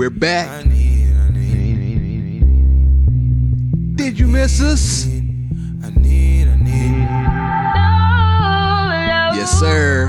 We're 0.00 0.08
back. 0.08 0.62
Did 3.96 4.18
you 4.18 4.26
miss 4.28 4.62
us? 4.62 5.04
Yes, 9.36 9.60
sir. 9.60 10.08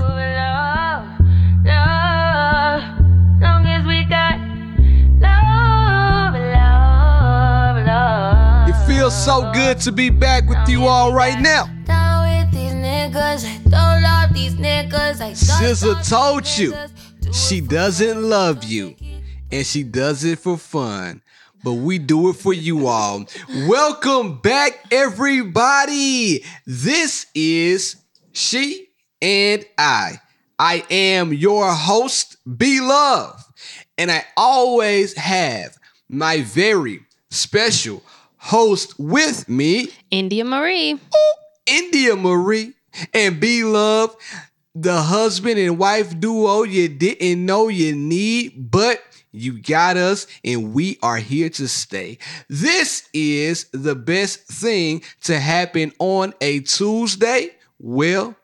It 8.69 8.87
feels 8.87 9.25
so 9.25 9.51
good 9.51 9.77
to 9.81 9.91
be 9.91 10.09
back 10.09 10.47
with 10.47 10.69
you 10.69 10.85
all 10.85 11.13
right 11.13 11.37
now. 11.41 11.65
SZA 15.35 16.09
told 16.09 16.47
you 16.57 16.73
she 17.33 17.59
doesn't 17.59 18.23
love 18.23 18.63
you 18.63 18.95
and 19.51 19.65
she 19.65 19.83
does 19.83 20.23
it 20.23 20.39
for 20.39 20.57
fun. 20.57 21.21
But 21.63 21.73
we 21.73 21.99
do 21.99 22.29
it 22.29 22.37
for 22.37 22.53
you 22.53 22.87
all. 22.87 23.25
Welcome 23.67 24.39
back, 24.39 24.83
everybody. 24.91 26.43
This 26.65 27.27
is 27.35 27.97
She 28.31 28.87
and 29.21 29.63
I. 29.77 30.19
I 30.57 30.85
am 30.89 31.33
your 31.33 31.71
host, 31.71 32.37
B 32.57 32.79
Love, 32.81 33.43
and 33.97 34.11
I 34.11 34.25
always 34.37 35.15
have 35.17 35.77
my 36.09 36.41
very 36.41 37.01
special 37.29 38.03
host 38.37 38.99
with 38.99 39.47
me, 39.49 39.89
India 40.09 40.45
Marie. 40.45 40.99
India 41.65 42.15
Marie, 42.15 42.73
and 43.13 43.39
B 43.39 43.63
Love, 43.63 44.15
the 44.75 45.01
husband 45.01 45.59
and 45.59 45.77
wife 45.77 46.19
duo 46.19 46.63
you 46.63 46.87
didn't 46.89 47.45
know 47.45 47.67
you 47.67 47.95
need, 47.95 48.71
but 48.71 49.01
you 49.31 49.61
got 49.61 49.97
us, 49.97 50.27
and 50.43 50.73
we 50.73 50.97
are 51.01 51.17
here 51.17 51.49
to 51.49 51.67
stay. 51.67 52.17
This 52.49 53.07
is 53.13 53.65
the 53.71 53.95
best 53.95 54.41
thing 54.41 55.03
to 55.23 55.39
happen 55.39 55.93
on 55.99 56.33
a 56.41 56.59
Tuesday. 56.61 57.51
Well, 57.79 58.35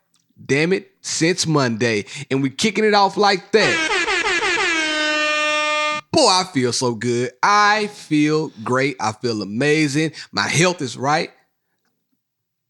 damn 0.43 0.73
it, 0.73 0.91
since 1.01 1.45
Monday. 1.45 2.05
And 2.31 2.41
we're 2.41 2.51
kicking 2.51 2.85
it 2.85 2.93
off 2.93 3.17
like 3.17 3.51
that. 3.51 3.93
Boy, 6.11 6.27
I 6.27 6.45
feel 6.53 6.73
so 6.73 6.95
good. 6.95 7.31
I 7.43 7.87
feel 7.87 8.51
great. 8.63 8.95
I 8.99 9.11
feel 9.11 9.41
amazing. 9.41 10.13
My 10.31 10.47
health 10.47 10.81
is 10.81 10.97
right. 10.97 11.31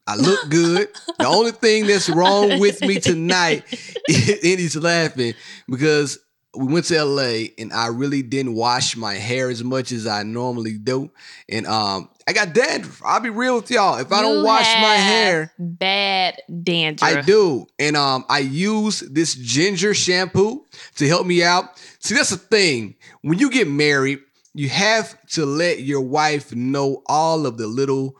I 0.07 0.15
look 0.15 0.49
good. 0.49 0.87
the 1.19 1.27
only 1.27 1.51
thing 1.51 1.85
that's 1.85 2.09
wrong 2.09 2.59
with 2.59 2.81
me 2.81 2.99
tonight, 2.99 3.63
and 4.07 4.59
he's 4.59 4.75
laughing 4.75 5.33
because 5.69 6.19
we 6.57 6.73
went 6.73 6.85
to 6.85 7.03
LA 7.03 7.49
and 7.57 7.71
I 7.71 7.87
really 7.87 8.21
didn't 8.23 8.55
wash 8.55 8.95
my 8.95 9.13
hair 9.13 9.49
as 9.49 9.63
much 9.63 9.91
as 9.91 10.07
I 10.07 10.23
normally 10.23 10.77
do. 10.77 11.11
And 11.47 11.67
um 11.67 12.09
I 12.27 12.33
got 12.33 12.53
dandruff. 12.53 13.01
I'll 13.05 13.19
be 13.21 13.29
real 13.29 13.55
with 13.55 13.71
y'all. 13.71 13.97
If 13.99 14.11
I 14.11 14.21
don't 14.21 14.43
wash 14.43 14.65
my 14.81 14.95
hair, 14.95 15.53
Bad 15.57 16.41
dandruff. 16.63 17.17
I 17.17 17.21
do. 17.21 17.67
And 17.79 17.95
um 17.95 18.25
I 18.29 18.39
use 18.39 19.01
this 19.01 19.35
ginger 19.35 19.93
shampoo 19.93 20.65
to 20.95 21.07
help 21.07 21.27
me 21.27 21.43
out. 21.43 21.77
See, 21.99 22.15
that's 22.15 22.31
the 22.31 22.37
thing. 22.37 22.95
When 23.21 23.39
you 23.39 23.49
get 23.49 23.67
married, 23.67 24.19
you 24.53 24.69
have 24.69 25.15
to 25.27 25.45
let 25.45 25.81
your 25.81 26.01
wife 26.01 26.55
know 26.55 27.03
all 27.05 27.45
of 27.45 27.57
the 27.57 27.67
little 27.67 28.15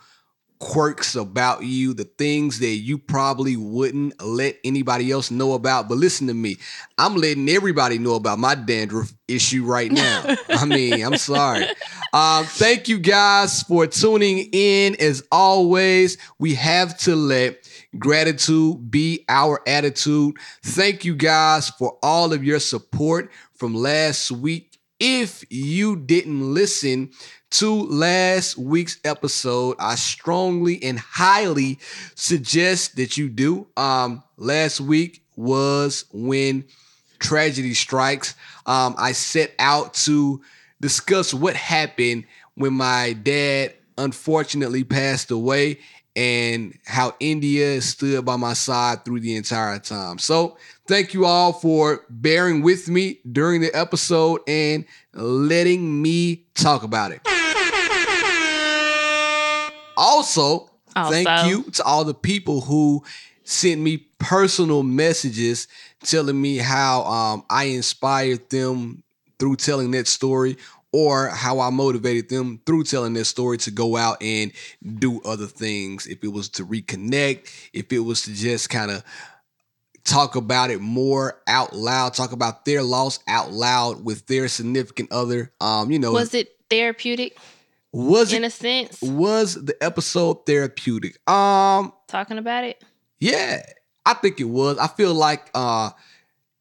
quirks 0.59 1.15
about 1.15 1.63
you, 1.63 1.93
the 1.93 2.03
things 2.03 2.59
that 2.59 2.67
you 2.67 2.97
probably 2.97 3.55
wouldn't 3.55 4.21
let 4.23 4.57
anybody 4.63 5.11
else 5.11 5.29
know 5.29 5.53
about. 5.53 5.87
But 5.87 5.97
listen 5.97 6.27
to 6.27 6.33
me, 6.33 6.57
I'm 6.97 7.15
letting 7.15 7.47
everybody 7.49 7.97
know 7.97 8.15
about 8.15 8.39
my 8.39 8.55
dandruff 8.55 9.13
issue 9.27 9.63
right 9.63 9.91
now. 9.91 10.35
I 10.49 10.65
mean, 10.65 11.03
I'm 11.03 11.17
sorry. 11.17 11.65
Um, 12.13 12.45
thank 12.45 12.87
you 12.87 12.99
guys 12.99 13.63
for 13.63 13.87
tuning 13.87 14.49
in. 14.51 14.95
As 14.99 15.23
always, 15.31 16.17
we 16.39 16.55
have 16.55 16.97
to 16.99 17.15
let 17.15 17.69
gratitude 17.97 18.89
be 18.89 19.25
our 19.29 19.61
attitude. 19.67 20.35
Thank 20.63 21.05
you 21.05 21.15
guys 21.15 21.69
for 21.69 21.97
all 22.01 22.33
of 22.33 22.43
your 22.43 22.59
support 22.59 23.31
from 23.53 23.75
last 23.75 24.31
week. 24.31 24.79
If 24.99 25.43
you 25.51 25.95
didn't 25.95 26.53
listen, 26.55 27.11
to 27.51 27.83
last 27.83 28.57
week's 28.57 28.99
episode, 29.03 29.77
I 29.79 29.95
strongly 29.95 30.83
and 30.83 30.99
highly 30.99 31.79
suggest 32.15 32.95
that 32.97 33.17
you 33.17 33.29
do. 33.29 33.67
Um, 33.77 34.23
last 34.37 34.81
week 34.81 35.23
was 35.35 36.05
when 36.11 36.65
tragedy 37.19 37.73
strikes. 37.73 38.35
Um, 38.65 38.95
I 38.97 39.13
set 39.13 39.53
out 39.59 39.93
to 39.95 40.41
discuss 40.81 41.33
what 41.33 41.55
happened 41.55 42.25
when 42.55 42.73
my 42.73 43.13
dad 43.13 43.73
unfortunately 43.97 44.83
passed 44.83 45.31
away 45.31 45.79
and 46.15 46.77
how 46.85 47.15
India 47.19 47.79
stood 47.79 48.25
by 48.25 48.35
my 48.35 48.53
side 48.53 49.05
through 49.05 49.19
the 49.19 49.35
entire 49.35 49.77
time. 49.77 50.17
So, 50.17 50.57
thank 50.87 51.13
you 51.13 51.25
all 51.25 51.53
for 51.53 52.05
bearing 52.09 52.63
with 52.63 52.89
me 52.89 53.19
during 53.31 53.61
the 53.61 53.73
episode 53.75 54.41
and 54.47 54.85
letting 55.13 56.01
me 56.01 56.45
talk 56.55 56.81
about 56.83 57.11
it. 57.11 57.21
Also, 59.97 60.69
thank 60.93 61.27
you 61.49 61.63
to 61.71 61.83
all 61.83 62.05
the 62.05 62.13
people 62.13 62.61
who 62.61 63.03
sent 63.43 63.81
me 63.81 63.97
personal 64.19 64.83
messages 64.83 65.67
telling 66.03 66.39
me 66.39 66.57
how 66.57 67.03
um, 67.03 67.45
I 67.49 67.65
inspired 67.65 68.49
them 68.49 69.03
through 69.39 69.55
telling 69.57 69.91
that 69.91 70.07
story 70.07 70.57
or 70.91 71.29
how 71.29 71.59
I 71.59 71.69
motivated 71.69 72.29
them 72.29 72.61
through 72.65 72.83
telling 72.85 73.13
that 73.13 73.25
story 73.25 73.57
to 73.59 73.71
go 73.71 73.97
out 73.97 74.21
and 74.21 74.51
do 74.99 75.21
other 75.23 75.47
things. 75.47 76.07
If 76.07 76.23
it 76.23 76.29
was 76.29 76.49
to 76.49 76.65
reconnect, 76.65 77.49
if 77.73 77.91
it 77.91 77.99
was 77.99 78.23
to 78.23 78.33
just 78.33 78.69
kind 78.69 78.91
of 78.91 79.03
talk 80.03 80.35
about 80.35 80.71
it 80.71 80.79
more 80.79 81.41
out 81.47 81.73
loud, 81.75 82.13
talk 82.13 82.31
about 82.31 82.65
their 82.65 82.81
loss 82.81 83.19
out 83.27 83.51
loud 83.51 84.03
with 84.03 84.25
their 84.27 84.47
significant 84.47 85.11
other. 85.11 85.51
Um, 85.59 85.91
you 85.91 85.99
know, 85.99 86.13
Was 86.13 86.33
it 86.33 86.55
therapeutic 86.69 87.37
was 87.97 88.33
in 88.33 88.43
it 88.43 88.47
a 88.47 88.49
sense? 88.49 89.01
was 89.01 89.55
the 89.55 89.75
episode 89.83 90.45
therapeutic? 90.45 91.17
Um, 91.29 91.93
Talking 92.07 92.37
about 92.37 92.63
it? 92.63 92.83
yeah, 93.19 93.61
I 94.05 94.13
think 94.13 94.39
it 94.39 94.45
was. 94.45 94.77
I 94.77 94.87
feel 94.87 95.13
like 95.13 95.49
uh 95.53 95.89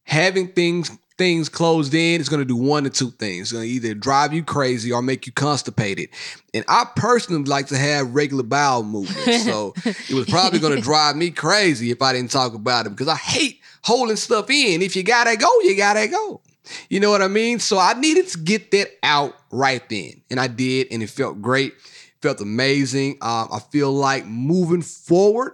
having 0.04 0.48
things 0.48 0.90
things 1.18 1.48
closed 1.48 1.94
in 1.94 2.20
is 2.20 2.28
going 2.28 2.40
to 2.40 2.44
do 2.44 2.56
one 2.56 2.84
or 2.86 2.90
two 2.90 3.10
things. 3.10 3.40
It's 3.44 3.52
going 3.52 3.64
to 3.66 3.70
either 3.70 3.94
drive 3.94 4.34
you 4.34 4.44
crazy 4.44 4.92
or 4.92 5.00
make 5.00 5.26
you 5.26 5.32
constipated. 5.32 6.10
And 6.52 6.62
I 6.68 6.86
personally 6.94 7.42
like 7.44 7.68
to 7.68 7.78
have 7.78 8.14
regular 8.14 8.42
bowel 8.42 8.82
movements. 8.82 9.44
So 9.44 9.72
it 9.84 10.12
was 10.14 10.26
probably 10.26 10.58
going 10.58 10.74
to 10.76 10.82
drive 10.82 11.16
me 11.16 11.30
crazy 11.30 11.90
if 11.90 12.02
I 12.02 12.12
didn't 12.12 12.32
talk 12.32 12.52
about 12.52 12.84
it 12.84 12.90
because 12.90 13.08
I 13.08 13.16
hate 13.16 13.60
holding 13.82 14.16
stuff 14.16 14.50
in. 14.50 14.82
If 14.82 14.94
you 14.94 15.02
got 15.04 15.24
to 15.24 15.36
go, 15.36 15.48
you 15.62 15.74
got 15.74 15.94
to 15.94 16.06
go. 16.06 16.42
You 16.88 17.00
know 17.00 17.10
what 17.10 17.22
I 17.22 17.28
mean? 17.28 17.58
So 17.58 17.78
I 17.78 17.94
needed 17.94 18.28
to 18.28 18.38
get 18.38 18.70
that 18.72 18.88
out 19.02 19.34
right 19.50 19.86
then. 19.88 20.22
And 20.30 20.40
I 20.40 20.46
did. 20.48 20.88
And 20.90 21.02
it 21.02 21.10
felt 21.10 21.40
great. 21.40 21.74
Felt 22.22 22.40
amazing. 22.40 23.18
Um, 23.22 23.48
I 23.52 23.60
feel 23.70 23.92
like 23.92 24.26
moving 24.26 24.82
forward 24.82 25.52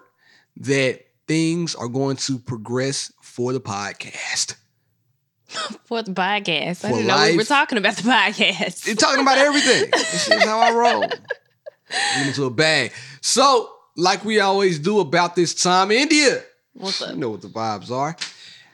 that 0.59 1.01
things 1.29 1.75
are 1.75 1.89
going 1.89 2.17
to 2.17 2.39
progress 2.39 3.13
for 3.23 3.53
the 3.53 3.61
podcast. 3.61 4.57
For 5.85 6.03
the 6.03 6.13
podcast. 6.13 6.79
For 6.79 6.87
I 6.87 6.93
didn't 6.93 7.07
know 7.09 7.27
we 7.27 7.37
were 7.37 7.45
talking 7.45 7.77
about 7.77 7.97
the 7.97 8.03
podcast. 8.03 8.87
You're 8.87 8.97
talking 8.97 9.21
about 9.21 9.37
everything. 9.37 9.91
This 9.93 10.29
is 10.31 10.43
how 10.45 10.61
I 10.61 10.71
roll. 10.73 11.03
Get 11.03 12.27
into 12.27 12.45
a 12.47 12.51
bag. 12.51 12.93
So, 13.21 13.71
like 13.95 14.25
we 14.25 14.41
always 14.41 14.79
do 14.79 15.01
about 15.01 15.37
this 15.37 15.53
time, 15.55 15.91
India. 15.91 16.43
What's 16.73 17.01
You 17.03 17.07
up? 17.09 17.17
know 17.17 17.29
what 17.29 17.43
the 17.43 17.49
vibes 17.49 17.91
are. 17.91 18.17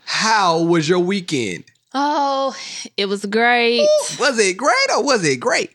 How 0.05 0.63
was 0.63 0.89
your 0.89 1.01
weekend? 1.01 1.65
Oh, 1.95 2.55
it 2.97 3.07
was 3.07 3.25
great. 3.27 3.89
Was 4.19 4.39
it 4.39 4.57
great 4.57 4.91
or 4.97 5.03
was 5.05 5.25
it 5.25 5.37
great? 5.41 5.75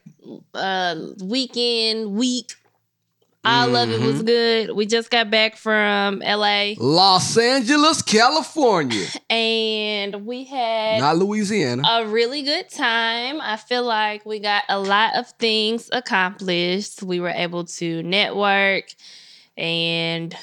Uh 0.53 0.95
weekend, 1.21 2.13
week. 2.13 2.53
All 3.45 3.75
of 3.75 3.89
it 3.89 3.99
was 3.99 4.15
Mm-hmm. 4.17 4.25
good. 4.25 4.71
We 4.71 4.85
just 4.85 5.09
got 5.09 5.29
back 5.29 5.57
from 5.57 6.19
LA 6.19 6.75
Los 6.77 7.35
Angeles, 7.37 8.01
California, 8.01 9.05
and 9.29 10.25
we 10.25 10.45
had 10.45 10.99
not 11.01 11.17
Louisiana. 11.17 11.83
a 11.85 12.05
really 12.07 12.43
good 12.43 12.69
time. 12.69 13.41
I 13.41 13.57
feel 13.57 13.83
like 13.83 14.25
we 14.25 14.39
got 14.39 14.63
a 14.69 14.79
lot 14.79 15.15
of 15.17 15.27
things 15.39 15.89
accomplished. 15.91 17.03
We 17.03 17.19
were 17.19 17.27
able 17.35 17.65
to 17.65 18.01
network 18.03 18.85
and 19.57 20.33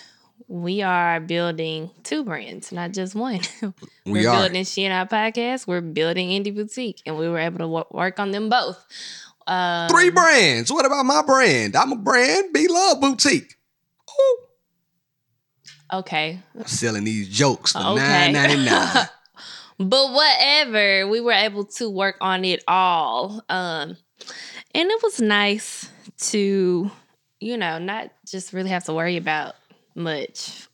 we 0.51 0.83
are 0.83 1.21
building 1.21 1.91
two 2.03 2.25
brands, 2.25 2.73
not 2.73 2.91
just 2.91 3.15
one. 3.15 3.39
We 4.05 4.13
we're 4.13 4.33
building 4.33 4.65
She 4.65 4.85
and 4.85 4.93
I 4.93 5.05
podcast. 5.05 5.69
We're 5.69 5.81
building 5.81 6.31
Indie 6.31 6.53
Boutique, 6.53 7.01
and 7.07 7.17
we 7.17 7.29
were 7.29 7.39
able 7.39 7.59
to 7.59 7.69
wo- 7.69 7.87
work 7.93 8.19
on 8.19 8.33
them 8.33 8.49
both. 8.49 8.85
Um, 9.47 9.89
Three 9.89 10.11
brands. 10.11 10.73
What 10.73 10.85
about 10.87 11.05
my 11.07 11.23
brand? 11.23 11.77
I'm 11.77 11.93
a 11.93 11.97
brand. 11.97 12.53
B 12.53 12.67
Love 12.69 13.01
Boutique. 13.01 13.55
Ooh. 14.11 14.39
Okay. 15.93 16.41
I'm 16.59 16.67
selling 16.67 17.05
these 17.05 17.29
jokes 17.29 17.73
for 17.73 17.79
Okay. 17.79 17.97
nine 17.97 18.33
ninety 18.33 18.65
nine. 18.65 19.07
but 19.79 20.13
whatever, 20.13 21.07
we 21.07 21.21
were 21.21 21.33
able 21.33 21.65
to 21.79 21.89
work 21.89 22.17
on 22.21 22.45
it 22.45 22.65
all. 22.67 23.45
Um, 23.49 23.97
and 24.75 24.91
it 24.91 25.03
was 25.03 25.21
nice 25.21 25.89
to, 26.31 26.91
you 27.39 27.57
know, 27.57 27.79
not 27.79 28.11
just 28.27 28.53
really 28.53 28.71
have 28.71 28.85
to 28.87 28.93
worry 28.93 29.17
about 29.17 29.55
much. 29.95 30.67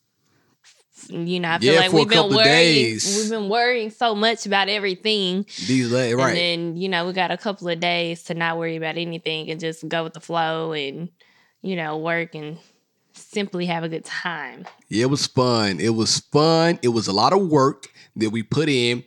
You 1.09 1.39
know, 1.41 1.51
I 1.51 1.59
feel 1.59 1.75
Yeah, 1.75 1.81
like 1.81 1.93
we've 1.93 2.09
been 2.09 2.35
worrying. 2.35 2.45
days. 2.45 3.17
We've 3.21 3.31
been 3.31 3.49
worrying 3.49 3.91
so 3.91 4.15
much 4.15 4.47
about 4.47 4.69
everything, 4.69 5.45
These 5.67 5.91
la- 5.93 6.01
right. 6.01 6.31
and 6.31 6.37
then 6.37 6.77
you 6.77 6.89
know 6.89 7.07
we 7.07 7.13
got 7.13 7.31
a 7.31 7.37
couple 7.37 7.69
of 7.69 7.79
days 7.79 8.25
to 8.25 8.35
not 8.35 8.59
worry 8.59 8.77
about 8.77 8.97
anything 8.97 9.51
and 9.51 9.61
just 9.61 9.87
go 9.89 10.03
with 10.05 10.15
the 10.15 10.21
flow 10.21 10.73
and 10.73 11.11
you 11.63 11.77
know 11.77 11.99
work 11.99 12.35
and 12.35 12.59
simply 13.13 13.67
have 13.67 13.85
a 13.85 13.89
good 13.89 14.05
time. 14.05 14.67
Yeah, 14.89 15.03
it 15.03 15.11
was 15.11 15.27
fun. 15.27 15.81
It 15.81 15.91
was 15.95 16.19
fun. 16.33 16.79
It 16.83 16.89
was 16.89 17.07
a 17.09 17.13
lot 17.13 17.33
of 17.33 17.47
work 17.47 17.89
that 18.17 18.31
we 18.31 18.43
put 18.43 18.69
in. 18.69 19.05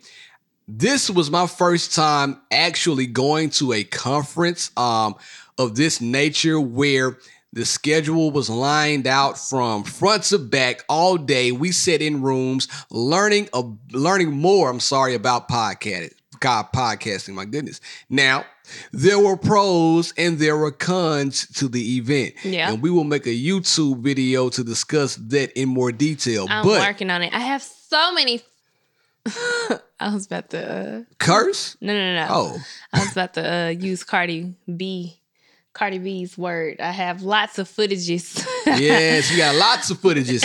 This 0.68 1.10
was 1.10 1.30
my 1.30 1.48
first 1.48 1.94
time 1.94 2.40
actually 2.52 3.06
going 3.06 3.50
to 3.50 3.72
a 3.72 3.82
conference 3.84 4.70
um, 4.76 5.16
of 5.58 5.74
this 5.74 6.00
nature 6.00 6.60
where 6.60 7.18
the 7.52 7.64
schedule 7.64 8.30
was 8.30 8.48
lined 8.48 9.06
out 9.06 9.38
from 9.38 9.84
front 9.84 10.24
to 10.24 10.38
back 10.38 10.84
all 10.88 11.16
day. 11.16 11.52
We 11.52 11.72
sat 11.72 12.00
in 12.00 12.22
rooms 12.22 12.68
learning 12.90 13.48
uh, 13.52 13.64
learning 13.92 14.32
more. 14.32 14.70
I'm 14.70 14.80
sorry 14.80 15.14
about 15.14 15.48
podcast. 15.48 16.12
God, 16.38 16.66
podcasting, 16.74 17.34
my 17.34 17.44
goodness. 17.44 17.80
Now, 18.08 18.46
there 18.92 19.18
were 19.18 19.36
pros 19.36 20.14
and 20.16 20.38
there 20.38 20.56
were 20.56 20.70
cons 20.70 21.46
to 21.54 21.68
the 21.68 21.96
event. 21.96 22.34
Yeah. 22.44 22.72
And 22.72 22.82
we 22.82 22.90
will 22.90 23.04
make 23.04 23.26
a 23.26 23.30
YouTube 23.30 24.00
video 24.00 24.48
to 24.50 24.64
discuss 24.64 25.16
that 25.16 25.52
in 25.58 25.68
more 25.68 25.92
detail. 25.92 26.46
I'm 26.48 26.64
but 26.64 26.80
working 26.80 27.10
on 27.10 27.22
it. 27.22 27.34
I 27.34 27.40
have 27.40 27.62
so 27.62 28.12
many. 28.14 28.40
I 30.00 30.14
was 30.14 30.26
about 30.26 30.48
to. 30.50 31.00
Uh, 31.00 31.14
curse? 31.18 31.76
no, 31.82 31.92
no, 31.92 32.14
no. 32.14 32.26
Oh, 32.30 32.58
I 32.92 33.00
was 33.00 33.12
about 33.12 33.34
to 33.34 33.52
uh, 33.52 33.68
use 33.68 34.02
Cardi 34.02 34.54
B, 34.74 35.19
Cardi 35.72 35.98
B's 35.98 36.36
word. 36.36 36.80
I 36.80 36.90
have 36.90 37.22
lots 37.22 37.58
of 37.58 37.68
footages. 37.68 38.44
yes, 38.66 39.30
we 39.30 39.36
got 39.36 39.54
lots 39.54 39.90
of 39.90 39.98
footages 40.00 40.40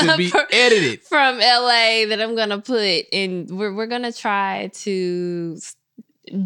to 0.00 0.16
be 0.16 0.32
edited. 0.52 1.02
from 1.04 1.38
LA 1.38 2.06
that 2.08 2.18
I'm 2.20 2.34
gonna 2.34 2.58
put, 2.60 3.04
and 3.12 3.50
we're 3.50 3.74
we're 3.74 3.86
gonna 3.86 4.12
try 4.12 4.70
to 4.74 5.58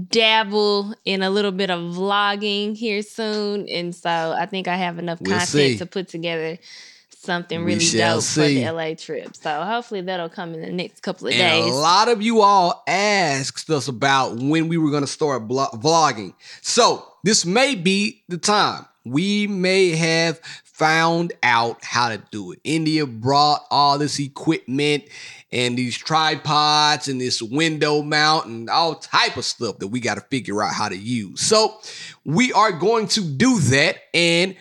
dabble 0.09 0.95
in 1.05 1.23
a 1.23 1.31
little 1.31 1.53
bit 1.53 1.71
of 1.71 1.81
vlogging 1.95 2.77
here 2.77 3.03
soon, 3.03 3.69
and 3.69 3.95
so 3.95 4.11
I 4.37 4.47
think 4.47 4.69
I 4.69 4.77
have 4.77 4.99
enough 4.99 5.21
We'll 5.21 5.33
content 5.39 5.49
see. 5.51 5.79
to 5.79 5.87
put 5.87 6.09
together 6.09 6.59
something 7.27 7.65
really 7.65 7.85
dope 7.91 8.23
see. 8.23 8.41
for 8.41 8.49
the 8.49 8.71
LA 8.73 8.95
trip. 8.95 9.37
So 9.37 9.63
hopefully 9.65 10.01
that'll 10.01 10.29
come 10.31 10.55
in 10.55 10.63
the 10.63 10.73
next 10.73 11.01
couple 11.03 11.27
of 11.29 11.35
And 11.35 11.41
days. 11.65 11.73
a 11.75 11.77
lot 11.77 12.09
of 12.09 12.23
you 12.23 12.41
all 12.41 12.83
asked 12.87 13.69
us 13.69 13.89
about 13.89 14.37
when 14.37 14.69
we 14.69 14.79
were 14.79 14.91
going 14.91 15.03
to 15.05 15.07
start 15.09 15.47
blo- 15.47 15.69
vlogging. 15.75 16.33
So 16.63 17.07
this 17.25 17.45
may 17.45 17.75
be 17.75 18.23
the 18.29 18.39
time. 18.39 18.87
We 19.05 19.47
may 19.47 19.91
have 19.91 20.39
found 20.65 21.33
out 21.43 21.85
how 21.85 22.09
to 22.09 22.21
do 22.31 22.53
it. 22.53 22.59
India 22.65 23.07
brought 23.07 23.65
all 23.71 23.99
this 23.99 24.19
equipment 24.19 25.05
and 25.53 25.79
these 25.79 25.97
tripods 25.97 27.09
and 27.09 27.21
this 27.21 27.41
window 27.41 28.03
mount 28.03 28.47
and 28.47 28.69
all 28.69 28.97
type 28.97 29.37
of 29.37 29.45
stuff 29.45 29.79
that 29.79 29.87
we 29.89 30.01
got 30.01 30.17
to 30.17 30.21
figure 30.23 30.61
out 30.63 30.75
how 30.75 30.89
to 30.89 30.97
use. 30.97 31.41
So 31.41 31.79
we 32.25 32.53
are 32.53 32.73
going 32.73 33.07
to 33.09 33.21
do 33.23 33.59
that 33.61 33.97
and 34.13 34.57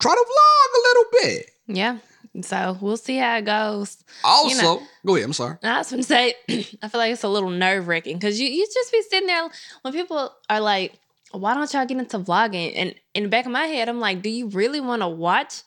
try 0.00 0.14
to 0.14 0.20
vlog 0.20 0.74
a 0.74 0.82
little 0.88 1.04
bit. 1.22 1.50
Yeah. 1.66 1.98
So 2.42 2.76
we'll 2.80 2.96
see 2.98 3.16
how 3.16 3.36
it 3.38 3.44
goes. 3.46 3.96
Also, 4.22 4.62
know- 4.62 4.82
go 5.06 5.14
ahead. 5.16 5.24
I'm 5.26 5.32
sorry. 5.32 5.56
I 5.62 5.78
was 5.78 5.90
gonna 5.90 6.02
say, 6.02 6.34
I 6.82 6.88
feel 6.88 6.98
like 7.00 7.12
it's 7.12 7.22
a 7.22 7.28
little 7.28 7.48
nerve 7.50 7.88
wracking 7.88 8.16
because 8.18 8.38
you, 8.40 8.48
you 8.48 8.66
just 8.72 8.92
be 8.92 9.00
sitting 9.02 9.26
there 9.26 9.48
when 9.82 9.94
people 9.94 10.32
are 10.50 10.60
like, 10.60 10.92
why 11.32 11.54
don't 11.54 11.72
y'all 11.72 11.86
get 11.86 11.96
into 11.98 12.18
vlogging? 12.18 12.72
And 12.76 12.94
in 13.14 13.22
the 13.24 13.28
back 13.28 13.46
of 13.46 13.52
my 13.52 13.64
head, 13.66 13.88
I'm 13.88 14.00
like, 14.00 14.22
do 14.22 14.28
you 14.28 14.48
really 14.48 14.80
want 14.80 15.02
to 15.02 15.08
watch 15.08 15.62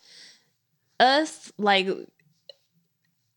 us? 1.00 1.51
Like, 1.57 1.88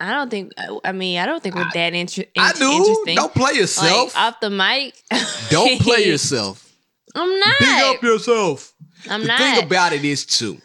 I 0.00 0.12
don't 0.12 0.30
think, 0.30 0.52
I 0.84 0.92
mean, 0.92 1.18
I 1.18 1.26
don't 1.26 1.42
think 1.42 1.54
we're 1.54 1.66
that 1.74 1.94
inter- 1.94 2.24
I 2.36 2.52
do. 2.52 2.70
interesting. 2.70 3.14
Don't 3.16 3.34
play 3.34 3.52
yourself. 3.52 4.14
Like, 4.14 4.22
off 4.24 4.40
the 4.40 4.50
mic. 4.50 4.94
Don't 5.48 5.80
play 5.80 6.04
yourself. 6.06 6.70
I'm 7.14 7.38
not. 7.40 7.54
Big 7.60 7.68
up 7.96 8.02
yourself. 8.02 8.72
I'm 9.08 9.22
the 9.22 9.26
not. 9.28 9.38
thing 9.38 9.64
about 9.64 9.92
it 9.92 10.04
is 10.04 10.24
too, 10.26 10.58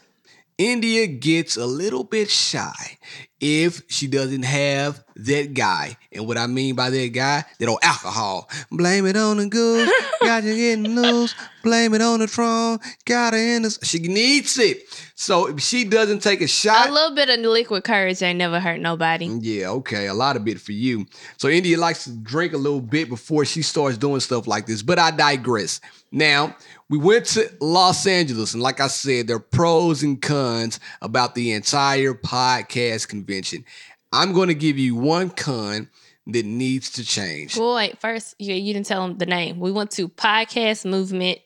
India 0.57 1.05
gets 1.05 1.55
a 1.55 1.65
little 1.65 2.03
bit 2.03 2.31
shy 2.31 2.97
if 3.39 3.83
she 3.87 4.07
doesn't 4.07 4.41
have 4.43 5.03
that 5.15 5.53
guy. 5.53 5.95
And 6.11 6.27
what 6.27 6.37
I 6.37 6.47
mean 6.47 6.75
by 6.75 6.89
that 6.89 7.09
guy, 7.09 7.45
that 7.59 7.69
old 7.69 7.79
alcohol. 7.83 8.49
Blame 8.71 9.05
it 9.05 9.15
on 9.15 9.37
the 9.37 9.47
goose, 9.47 9.91
got 10.21 10.43
you 10.43 10.55
getting 10.55 10.95
loose. 10.95 11.35
Blame 11.63 11.93
it 11.93 12.01
on 12.01 12.19
the 12.19 12.27
throne, 12.27 12.79
got 13.05 13.33
her 13.33 13.39
in 13.39 13.63
the. 13.63 13.77
She 13.83 13.99
needs 13.99 14.57
it. 14.57 14.83
So 15.13 15.49
if 15.49 15.61
she 15.61 15.83
doesn't 15.83 16.23
take 16.23 16.41
a 16.41 16.47
shot. 16.47 16.89
a 16.89 16.91
little 16.91 17.15
bit 17.15 17.29
of 17.29 17.39
liquid 17.39 17.83
courage 17.83 18.21
ain't 18.23 18.37
never 18.37 18.59
hurt 18.59 18.79
nobody. 18.79 19.27
Mm, 19.27 19.39
yeah, 19.43 19.69
okay, 19.69 20.07
a 20.07 20.13
lot 20.13 20.35
of 20.35 20.45
bit 20.45 20.59
for 20.59 20.71
you. 20.71 21.05
So 21.37 21.49
India 21.49 21.77
likes 21.77 22.05
to 22.05 22.11
drink 22.11 22.53
a 22.53 22.57
little 22.57 22.81
bit 22.81 23.09
before 23.09 23.45
she 23.45 23.61
starts 23.61 23.97
doing 23.97 24.21
stuff 24.21 24.47
like 24.47 24.65
this. 24.65 24.81
But 24.81 24.97
I 24.97 25.11
digress. 25.11 25.81
Now, 26.11 26.55
we 26.89 26.97
went 26.97 27.25
to 27.25 27.51
Los 27.59 28.07
Angeles, 28.07 28.53
and 28.53 28.63
like 28.63 28.79
I 28.79 28.87
said, 28.87 29.27
there 29.27 29.35
are 29.35 29.39
pros 29.39 30.03
and 30.03 30.21
cons 30.21 30.79
about 31.01 31.35
the 31.35 31.51
entire 31.51 32.13
podcast 32.13 33.09
convention. 33.09 33.65
I'm 34.13 34.31
going 34.33 34.47
to 34.47 34.55
give 34.55 34.77
you 34.77 34.95
one 34.95 35.29
con 35.29 35.89
that 36.27 36.45
needs 36.45 36.91
to 36.91 37.03
change. 37.03 37.57
Well, 37.57 37.75
wait, 37.75 37.99
first, 37.99 38.35
you, 38.39 38.53
you 38.53 38.73
didn't 38.73 38.85
tell 38.85 39.05
them 39.05 39.17
the 39.17 39.25
name. 39.25 39.59
We 39.59 39.71
went 39.71 39.91
to 39.91 40.07
Podcast 40.07 40.89
Movement 40.89 41.39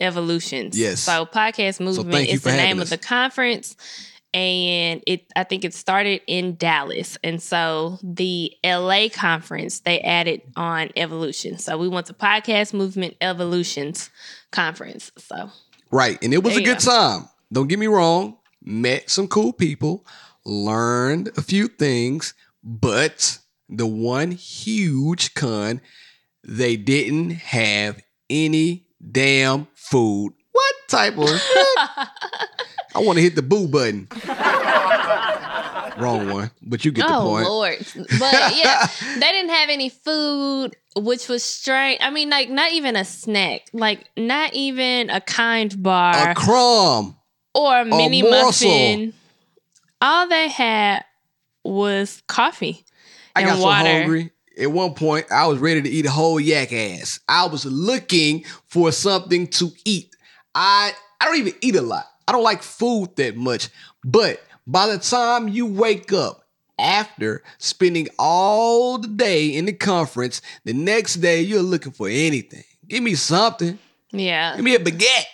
Evolutions. 0.00 0.78
Yes. 0.78 1.00
So, 1.00 1.24
Podcast 1.24 1.80
Movement 1.80 2.28
you 2.28 2.34
is 2.34 2.42
the 2.42 2.52
name 2.52 2.78
us. 2.78 2.84
of 2.84 2.90
the 2.90 3.06
conference. 3.06 3.76
And 4.34 5.02
it, 5.06 5.26
I 5.36 5.44
think 5.44 5.64
it 5.64 5.72
started 5.72 6.20
in 6.26 6.56
Dallas. 6.56 7.16
And 7.22 7.40
so 7.40 7.98
the 8.02 8.52
LA 8.64 9.08
conference, 9.08 9.80
they 9.80 10.00
added 10.00 10.42
on 10.56 10.90
Evolution. 10.96 11.56
So 11.58 11.78
we 11.78 11.88
went 11.88 12.06
to 12.06 12.14
Podcast 12.14 12.74
Movement 12.74 13.14
Evolutions 13.20 14.10
conference. 14.50 15.12
So 15.16 15.50
Right. 15.94 16.18
And 16.22 16.34
it 16.34 16.42
was 16.42 16.56
a 16.56 16.62
good 16.62 16.80
time. 16.80 17.28
Don't 17.52 17.68
get 17.68 17.78
me 17.78 17.86
wrong. 17.86 18.36
Met 18.60 19.08
some 19.08 19.28
cool 19.28 19.52
people, 19.52 20.04
learned 20.44 21.30
a 21.36 21.42
few 21.42 21.68
things, 21.68 22.34
but 22.64 23.38
the 23.68 23.86
one 23.86 24.32
huge 24.32 25.34
con, 25.34 25.80
they 26.42 26.76
didn't 26.76 27.30
have 27.30 28.02
any 28.28 28.86
damn 29.12 29.68
food. 29.74 30.32
What 30.50 30.74
type 30.88 31.16
of 31.16 31.28
I 32.94 33.00
want 33.00 33.16
to 33.16 33.22
hit 33.22 33.34
the 33.34 33.42
boo 33.42 33.66
button. 33.66 34.08
Wrong 35.96 36.28
one, 36.28 36.50
but 36.62 36.84
you 36.84 36.90
get 36.90 37.06
the 37.06 37.16
oh, 37.16 37.22
point. 37.22 37.46
oh. 37.46 37.50
Lord. 37.50 37.78
But 38.18 38.56
yeah, 38.56 38.86
they 39.14 39.20
didn't 39.20 39.50
have 39.50 39.68
any 39.68 39.88
food, 39.88 40.76
which 40.96 41.28
was 41.28 41.44
strange. 41.44 42.00
I 42.02 42.10
mean, 42.10 42.30
like 42.30 42.50
not 42.50 42.72
even 42.72 42.96
a 42.96 43.04
snack, 43.04 43.68
like 43.72 44.08
not 44.16 44.54
even 44.54 45.10
a 45.10 45.20
kind 45.20 45.82
bar. 45.82 46.30
A 46.30 46.34
crumb. 46.34 47.16
or 47.54 47.80
a 47.80 47.84
mini 47.84 48.22
morsel. 48.22 48.68
muffin. 48.68 49.12
All 50.00 50.28
they 50.28 50.48
had 50.48 51.04
was 51.64 52.22
coffee 52.26 52.84
I 53.36 53.42
and 53.42 53.50
got 53.50 53.60
water. 53.60 53.84
so 53.88 53.98
hungry. 53.98 54.30
At 54.60 54.70
one 54.70 54.94
point, 54.94 55.26
I 55.32 55.46
was 55.46 55.58
ready 55.58 55.82
to 55.82 55.88
eat 55.88 56.06
a 56.06 56.10
whole 56.10 56.38
yak 56.38 56.72
ass. 56.72 57.18
I 57.28 57.46
was 57.46 57.64
looking 57.66 58.44
for 58.68 58.92
something 58.92 59.46
to 59.48 59.70
eat. 59.84 60.14
I 60.54 60.92
I 61.20 61.24
don't 61.26 61.38
even 61.38 61.54
eat 61.60 61.76
a 61.76 61.82
lot. 61.82 62.06
I 62.26 62.32
don't 62.32 62.42
like 62.42 62.62
food 62.62 63.16
that 63.16 63.36
much. 63.36 63.68
But 64.04 64.42
by 64.66 64.88
the 64.88 64.98
time 64.98 65.48
you 65.48 65.66
wake 65.66 66.12
up 66.12 66.44
after 66.78 67.42
spending 67.58 68.08
all 68.18 68.98
the 68.98 69.08
day 69.08 69.48
in 69.48 69.66
the 69.66 69.72
conference, 69.72 70.42
the 70.64 70.72
next 70.72 71.16
day 71.16 71.40
you're 71.40 71.62
looking 71.62 71.92
for 71.92 72.08
anything. 72.08 72.64
Give 72.88 73.02
me 73.02 73.14
something. 73.14 73.78
Yeah. 74.10 74.56
Give 74.56 74.64
me 74.64 74.74
a 74.74 74.78
baguette. 74.78 75.24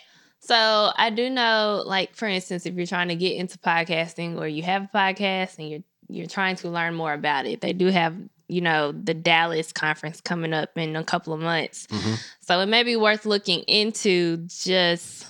So 0.40 0.90
I 0.96 1.10
do 1.10 1.30
know, 1.30 1.82
like 1.86 2.14
for 2.14 2.26
instance, 2.26 2.66
if 2.66 2.74
you're 2.74 2.86
trying 2.86 3.08
to 3.08 3.14
get 3.14 3.36
into 3.36 3.58
podcasting 3.58 4.38
or 4.38 4.48
you 4.48 4.62
have 4.62 4.84
a 4.84 4.96
podcast 4.96 5.58
and 5.58 5.68
you're 5.68 5.82
you're 6.08 6.26
trying 6.26 6.56
to 6.56 6.68
learn 6.68 6.94
more 6.94 7.12
about 7.12 7.46
it, 7.46 7.60
they 7.60 7.72
do 7.72 7.86
have 7.86 8.16
you 8.48 8.60
know 8.60 8.90
the 8.90 9.14
Dallas 9.14 9.72
conference 9.72 10.20
coming 10.20 10.52
up 10.52 10.70
in 10.76 10.96
a 10.96 11.04
couple 11.04 11.32
of 11.32 11.40
months. 11.40 11.86
Mm-hmm. 11.86 12.14
So 12.40 12.60
it 12.60 12.66
may 12.66 12.82
be 12.82 12.96
worth 12.96 13.26
looking 13.26 13.60
into 13.60 14.38
just 14.48 15.26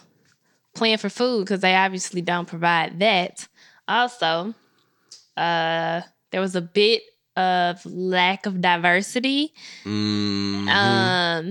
playing 0.74 0.98
for 0.98 1.08
food 1.08 1.44
because 1.44 1.60
they 1.60 1.74
obviously 1.74 2.22
don't 2.22 2.46
provide 2.48 2.98
that. 3.00 3.46
Also, 3.88 4.54
uh, 5.36 6.00
there 6.30 6.40
was 6.40 6.54
a 6.56 6.60
bit 6.60 7.02
of 7.36 7.84
lack 7.86 8.46
of 8.46 8.60
diversity. 8.60 9.52
Mhm. 9.84 10.68
Um, 10.68 11.46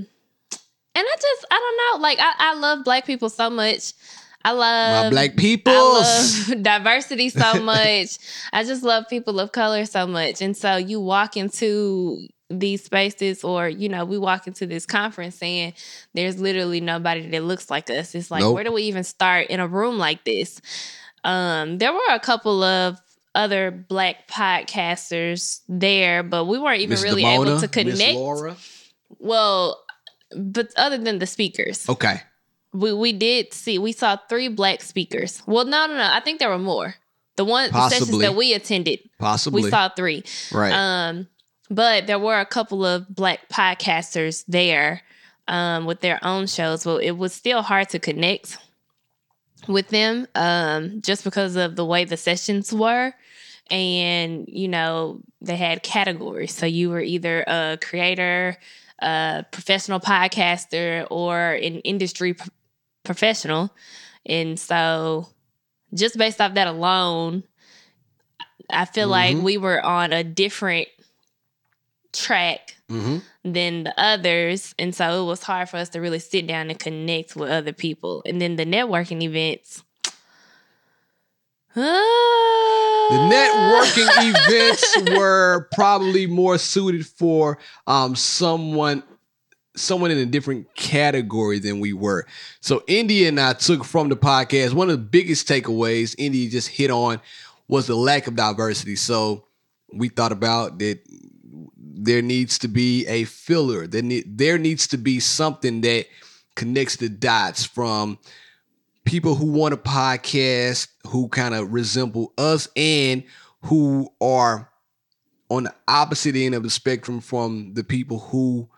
and 0.95 1.05
I 1.07 1.15
just 1.15 1.45
I 1.51 1.55
don't 1.91 1.99
know. 1.99 2.03
Like 2.03 2.19
I, 2.19 2.33
I 2.37 2.53
love 2.55 2.83
black 2.83 3.05
people 3.05 3.29
so 3.29 3.49
much. 3.49 3.93
I 4.43 4.51
love 4.51 5.05
My 5.05 5.09
black 5.09 5.35
people. 5.35 5.73
I 5.73 6.47
love 6.49 6.63
diversity 6.63 7.29
so 7.29 7.61
much. 7.63 8.17
I 8.53 8.63
just 8.63 8.83
love 8.83 9.05
people 9.09 9.39
of 9.39 9.51
color 9.51 9.85
so 9.85 10.07
much. 10.07 10.41
And 10.41 10.55
so 10.55 10.77
you 10.77 11.01
walk 11.01 11.35
into 11.35 12.25
these 12.49 12.83
spaces 12.83 13.43
or 13.43 13.69
you 13.69 13.87
know 13.87 14.03
we 14.05 14.17
walk 14.17 14.47
into 14.47 14.65
this 14.65 14.85
conference 14.85 15.35
saying 15.35 15.73
there's 16.15 16.39
literally 16.39 16.81
nobody 16.81 17.27
that 17.29 17.43
looks 17.43 17.69
like 17.69 17.89
us 17.91 18.15
it's 18.15 18.31
like 18.31 18.41
Nope. 18.41 18.55
where 18.55 18.63
do 18.63 18.71
we 18.71 18.83
even 18.83 19.03
start 19.03 19.47
in 19.47 19.59
a 19.59 19.67
room 19.67 19.97
like 19.99 20.23
this 20.25 20.59
um 21.23 21.77
there 21.77 21.93
were 21.93 21.99
a 22.09 22.19
couple 22.19 22.63
of 22.63 22.97
other 23.35 23.69
black 23.69 24.27
podcasters 24.27 25.61
there 25.69 26.23
but 26.23 26.45
we 26.45 26.57
weren't 26.57 26.79
even 26.81 26.91
Miss 26.91 27.03
really 27.03 27.23
Damona, 27.23 27.47
able 27.47 27.59
to 27.59 27.67
connect 27.67 28.15
Laura. 28.15 28.55
well 29.19 29.83
but 30.35 30.69
other 30.75 30.97
than 30.97 31.19
the 31.19 31.27
speakers 31.27 31.87
Okay. 31.87 32.21
we 32.73 32.93
we 32.93 33.13
did 33.13 33.53
see 33.53 33.77
we 33.77 33.91
saw 33.91 34.17
three 34.27 34.47
black 34.47 34.81
speakers 34.81 35.43
well 35.45 35.65
no 35.65 35.85
no 35.87 35.95
no 35.95 36.09
i 36.11 36.19
think 36.19 36.39
there 36.39 36.49
were 36.49 36.57
more 36.57 36.95
the 37.35 37.45
one 37.45 37.71
the 37.71 37.89
sessions 37.89 38.09
Possibly. 38.09 38.25
that 38.25 38.35
we 38.35 38.53
attended 38.53 38.99
Possibly. 39.19 39.63
we 39.63 39.69
saw 39.69 39.89
three 39.89 40.23
right. 40.51 40.73
um, 40.73 41.27
but 41.69 42.07
there 42.07 42.19
were 42.19 42.39
a 42.39 42.45
couple 42.45 42.85
of 42.85 43.07
black 43.13 43.47
podcasters 43.49 44.43
there 44.47 45.01
um, 45.47 45.85
with 45.85 46.01
their 46.01 46.19
own 46.23 46.47
shows. 46.47 46.85
Well, 46.85 46.97
it 46.97 47.11
was 47.11 47.33
still 47.33 47.61
hard 47.61 47.89
to 47.89 47.99
connect 47.99 48.57
with 49.67 49.89
them 49.89 50.27
um, 50.35 51.01
just 51.01 51.23
because 51.23 51.55
of 51.55 51.75
the 51.75 51.85
way 51.85 52.05
the 52.05 52.17
sessions 52.17 52.73
were. 52.73 53.13
And, 53.69 54.45
you 54.47 54.67
know, 54.67 55.21
they 55.41 55.55
had 55.55 55.83
categories. 55.83 56.55
So 56.55 56.65
you 56.65 56.89
were 56.89 57.01
either 57.01 57.43
a 57.45 57.77
creator, 57.81 58.57
a 58.99 59.45
professional 59.51 59.99
podcaster, 59.99 61.05
or 61.11 61.51
an 61.51 61.75
industry 61.81 62.33
p- 62.33 62.49
professional. 63.03 63.69
And 64.25 64.59
so 64.59 65.27
just 65.93 66.17
based 66.17 66.41
off 66.41 66.55
that 66.55 66.67
alone, 66.67 67.43
I 68.71 68.85
feel 68.85 69.07
like 69.07 69.37
Mhm. 69.37 69.43
we 69.43 69.57
were 69.57 69.83
on 69.83 70.13
a 70.13 70.23
different 70.23 70.87
track 72.13 72.75
hmm 72.89 73.19
than 73.43 73.83
the 73.85 73.99
others. 73.99 74.75
And 74.77 74.93
so 74.93 75.23
it 75.23 75.25
was 75.25 75.43
hard 75.43 75.69
for 75.69 75.77
us 75.77 75.89
to 75.89 75.99
really 75.99 76.19
sit 76.19 76.45
down 76.45 76.69
and 76.69 76.77
connect 76.77 77.35
with 77.35 77.49
other 77.49 77.71
people. 77.71 78.21
And 78.25 78.41
then 78.41 78.57
the 78.57 78.65
networking 78.65 79.23
events. 79.23 79.83
The 81.75 81.81
networking 83.15 84.09
events 84.49 84.97
were 85.15 85.67
probably 85.73 86.27
more 86.27 86.57
suited 86.57 87.07
for 87.07 87.57
um, 87.87 88.15
someone 88.15 89.03
someone 89.75 90.11
in 90.11 90.17
a 90.17 90.25
different 90.25 90.75
category 90.75 91.59
than 91.59 91.79
we 91.79 91.93
were. 91.93 92.25
So 92.59 92.83
India 92.87 93.29
and 93.29 93.39
I 93.39 93.53
took 93.53 93.85
from 93.85 94.09
the 94.09 94.17
podcast 94.17 94.73
one 94.73 94.89
of 94.89 94.97
the 94.97 95.05
biggest 95.05 95.47
takeaways 95.47 96.15
India 96.17 96.49
just 96.49 96.67
hit 96.67 96.91
on 96.91 97.21
was 97.67 97.87
the 97.87 97.95
lack 97.95 98.27
of 98.27 98.35
diversity. 98.35 98.95
So 98.95 99.45
we 99.93 100.09
thought 100.09 100.31
about 100.31 100.79
that 100.79 100.99
there 101.91 102.21
needs 102.21 102.59
to 102.59 102.67
be 102.67 103.05
a 103.07 103.23
filler. 103.25 103.87
There, 103.87 104.01
need, 104.01 104.37
there 104.37 104.57
needs 104.57 104.87
to 104.87 104.97
be 104.97 105.19
something 105.19 105.81
that 105.81 106.05
connects 106.55 106.97
the 106.97 107.09
dots 107.09 107.65
from 107.65 108.19
people 109.05 109.35
who 109.35 109.47
want 109.51 109.73
a 109.73 109.77
podcast 109.77 110.87
who 111.07 111.27
kind 111.29 111.55
of 111.55 111.73
resemble 111.73 112.33
us 112.37 112.67
and 112.75 113.23
who 113.63 114.09
are 114.21 114.69
on 115.49 115.63
the 115.63 115.73
opposite 115.87 116.35
end 116.35 116.53
of 116.53 116.63
the 116.63 116.69
spectrum 116.69 117.19
from 117.19 117.73
the 117.73 117.83
people 117.83 118.19
who 118.19 118.69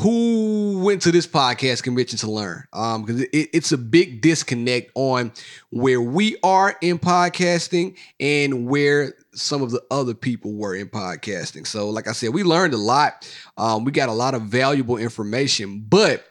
who 0.00 0.80
went 0.82 1.02
to 1.02 1.12
this 1.12 1.26
podcast 1.26 1.82
convention 1.82 2.18
to 2.18 2.30
learn 2.30 2.64
um 2.72 3.04
because 3.04 3.22
it, 3.22 3.50
it's 3.52 3.72
a 3.72 3.78
big 3.78 4.20
disconnect 4.20 4.90
on 4.94 5.32
where 5.70 6.00
we 6.00 6.36
are 6.42 6.76
in 6.80 6.98
podcasting 6.98 7.96
and 8.18 8.66
where 8.66 9.14
some 9.32 9.62
of 9.62 9.70
the 9.70 9.82
other 9.90 10.14
people 10.14 10.52
were 10.52 10.74
in 10.74 10.88
podcasting 10.88 11.66
so 11.66 11.90
like 11.90 12.08
i 12.08 12.12
said 12.12 12.32
we 12.34 12.42
learned 12.42 12.74
a 12.74 12.78
lot 12.78 13.30
um 13.56 13.84
we 13.84 13.92
got 13.92 14.08
a 14.08 14.12
lot 14.12 14.34
of 14.34 14.42
valuable 14.42 14.96
information 14.96 15.84
but 15.88 16.24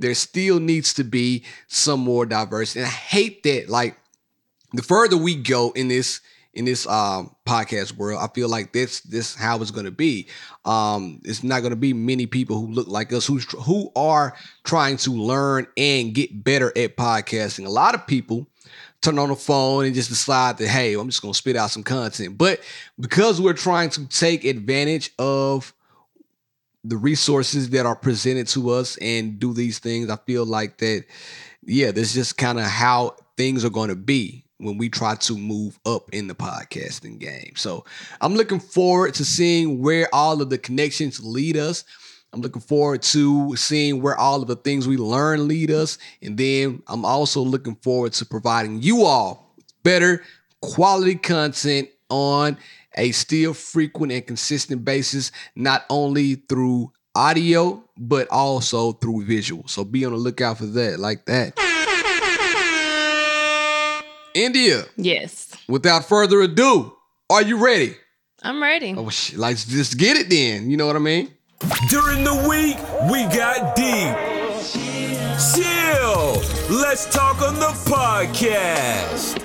there 0.00 0.14
still 0.14 0.58
needs 0.58 0.94
to 0.94 1.04
be 1.04 1.44
some 1.68 2.00
more 2.00 2.26
diversity. 2.26 2.80
And 2.80 2.88
I 2.88 2.90
hate 2.90 3.42
that. 3.44 3.68
Like 3.68 3.96
the 4.72 4.82
further 4.82 5.16
we 5.16 5.34
go 5.34 5.70
in 5.72 5.88
this 5.88 6.20
in 6.52 6.64
this 6.64 6.86
um, 6.86 7.34
podcast 7.46 7.96
world, 7.96 8.20
I 8.20 8.32
feel 8.34 8.48
like 8.48 8.72
this 8.72 9.00
this 9.02 9.34
how 9.34 9.60
it's 9.60 9.70
going 9.70 9.84
to 9.84 9.92
be. 9.92 10.28
Um, 10.64 11.20
it's 11.24 11.44
not 11.44 11.60
going 11.60 11.70
to 11.70 11.76
be 11.76 11.92
many 11.92 12.26
people 12.26 12.60
who 12.60 12.72
look 12.72 12.88
like 12.88 13.12
us 13.12 13.26
who 13.26 13.38
who 13.38 13.90
are 13.94 14.34
trying 14.64 14.96
to 14.98 15.12
learn 15.12 15.66
and 15.76 16.14
get 16.14 16.44
better 16.44 16.72
at 16.76 16.96
podcasting. 16.96 17.66
A 17.66 17.70
lot 17.70 17.94
of 17.94 18.06
people 18.06 18.48
turn 19.00 19.18
on 19.18 19.28
the 19.28 19.36
phone 19.36 19.86
and 19.86 19.94
just 19.94 20.08
decide 20.08 20.58
that 20.58 20.68
hey, 20.68 20.94
I'm 20.94 21.08
just 21.08 21.22
going 21.22 21.32
to 21.32 21.38
spit 21.38 21.56
out 21.56 21.70
some 21.70 21.84
content. 21.84 22.36
But 22.36 22.60
because 22.98 23.40
we're 23.40 23.52
trying 23.52 23.90
to 23.90 24.06
take 24.08 24.44
advantage 24.44 25.12
of 25.18 25.72
the 26.82 26.96
resources 26.96 27.70
that 27.70 27.86
are 27.86 27.96
presented 27.96 28.48
to 28.48 28.70
us 28.70 28.96
and 28.98 29.38
do 29.38 29.52
these 29.52 29.78
things, 29.78 30.10
I 30.10 30.16
feel 30.16 30.46
like 30.46 30.78
that, 30.78 31.04
yeah, 31.62 31.92
this 31.92 32.08
is 32.08 32.14
just 32.14 32.38
kind 32.38 32.58
of 32.58 32.64
how 32.64 33.16
things 33.36 33.64
are 33.64 33.70
going 33.70 33.90
to 33.90 33.96
be 33.96 34.44
when 34.60 34.78
we 34.78 34.88
try 34.88 35.14
to 35.16 35.36
move 35.36 35.78
up 35.86 36.12
in 36.12 36.26
the 36.26 36.34
podcasting 36.34 37.18
game. 37.18 37.52
So 37.56 37.84
I'm 38.20 38.34
looking 38.34 38.60
forward 38.60 39.14
to 39.14 39.24
seeing 39.24 39.80
where 39.80 40.08
all 40.12 40.40
of 40.42 40.50
the 40.50 40.58
connections 40.58 41.24
lead 41.24 41.56
us. 41.56 41.84
I'm 42.32 42.42
looking 42.42 42.62
forward 42.62 43.02
to 43.02 43.56
seeing 43.56 44.02
where 44.02 44.16
all 44.16 44.40
of 44.40 44.48
the 44.48 44.56
things 44.56 44.86
we 44.86 44.96
learn 44.96 45.48
lead 45.48 45.70
us. 45.70 45.98
And 46.22 46.38
then 46.38 46.82
I'm 46.86 47.04
also 47.04 47.40
looking 47.40 47.74
forward 47.76 48.12
to 48.14 48.26
providing 48.26 48.82
you 48.82 49.02
all 49.02 49.54
better 49.82 50.22
quality 50.60 51.16
content 51.16 51.88
on 52.08 52.56
a 52.96 53.12
still 53.12 53.54
frequent 53.54 54.12
and 54.12 54.26
consistent 54.26 54.84
basis, 54.84 55.32
not 55.54 55.84
only 55.90 56.34
through 56.34 56.92
audio, 57.14 57.82
but 57.96 58.28
also 58.30 58.92
through 58.92 59.24
visual. 59.24 59.66
So 59.68 59.84
be 59.84 60.04
on 60.04 60.12
the 60.12 60.18
lookout 60.18 60.58
for 60.58 60.66
that, 60.66 61.00
like 61.00 61.24
that. 61.26 61.69
India, 64.44 64.84
Yes. 64.96 65.48
without 65.68 66.08
further 66.08 66.40
ado, 66.42 66.92
are 67.28 67.42
you 67.42 67.56
ready? 67.56 67.94
I'm 68.42 68.62
ready. 68.62 68.94
Oh, 68.96 69.10
sh- 69.10 69.34
let's 69.34 69.64
just 69.66 69.98
get 69.98 70.16
it 70.16 70.30
then. 70.30 70.70
You 70.70 70.76
know 70.76 70.86
what 70.86 70.96
I 70.96 71.00
mean? 71.00 71.30
During 71.88 72.24
the 72.24 72.34
week, 72.48 72.78
we 73.10 73.24
got 73.36 73.76
deep. 73.76 74.16
Chill. 75.54 76.42
Let's 76.74 77.04
talk 77.12 77.42
on 77.42 77.54
the 77.54 77.72
podcast. 77.90 79.38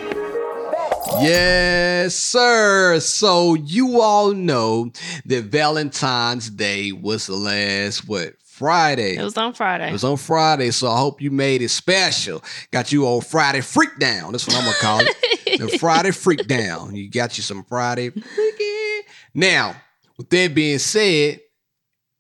Yes, 1.22 2.16
sir. 2.16 3.00
So 3.00 3.54
you 3.56 4.02
all 4.02 4.34
know 4.34 4.92
that 5.26 5.46
Valentine's 5.46 6.50
Day 6.50 6.92
was 6.92 7.28
the 7.28 7.36
last 7.36 8.08
what 8.08 8.34
Friday. 8.56 9.18
It 9.18 9.22
was 9.22 9.38
on 9.38 9.54
Friday. 9.54 9.90
It 9.90 9.92
was 9.92 10.06
on 10.06 10.16
Friday, 10.16 10.72
so 10.72 10.88
I 10.90 10.98
hope 10.98 11.22
you 11.22 11.30
made 11.30 11.62
it 11.62 11.68
special. 11.68 12.42
Got 12.72 12.94
you 12.94 13.06
on 13.06 13.20
Friday 13.20 13.60
freak 13.60 14.00
down. 14.00 14.32
That's 14.32 14.48
what 14.48 14.56
I'm 14.56 14.64
gonna 14.64 14.78
call 14.78 15.00
it. 15.02 15.60
the 15.60 15.78
Friday 15.78 16.12
freak 16.12 16.48
down. 16.48 16.96
You 16.96 17.10
got 17.10 17.36
you 17.36 17.44
some 17.44 17.66
Friday 17.66 18.12
freaky. 18.12 19.08
Now, 19.34 19.76
with 20.18 20.30
that 20.30 20.56
being 20.56 20.80
said, 20.80 21.42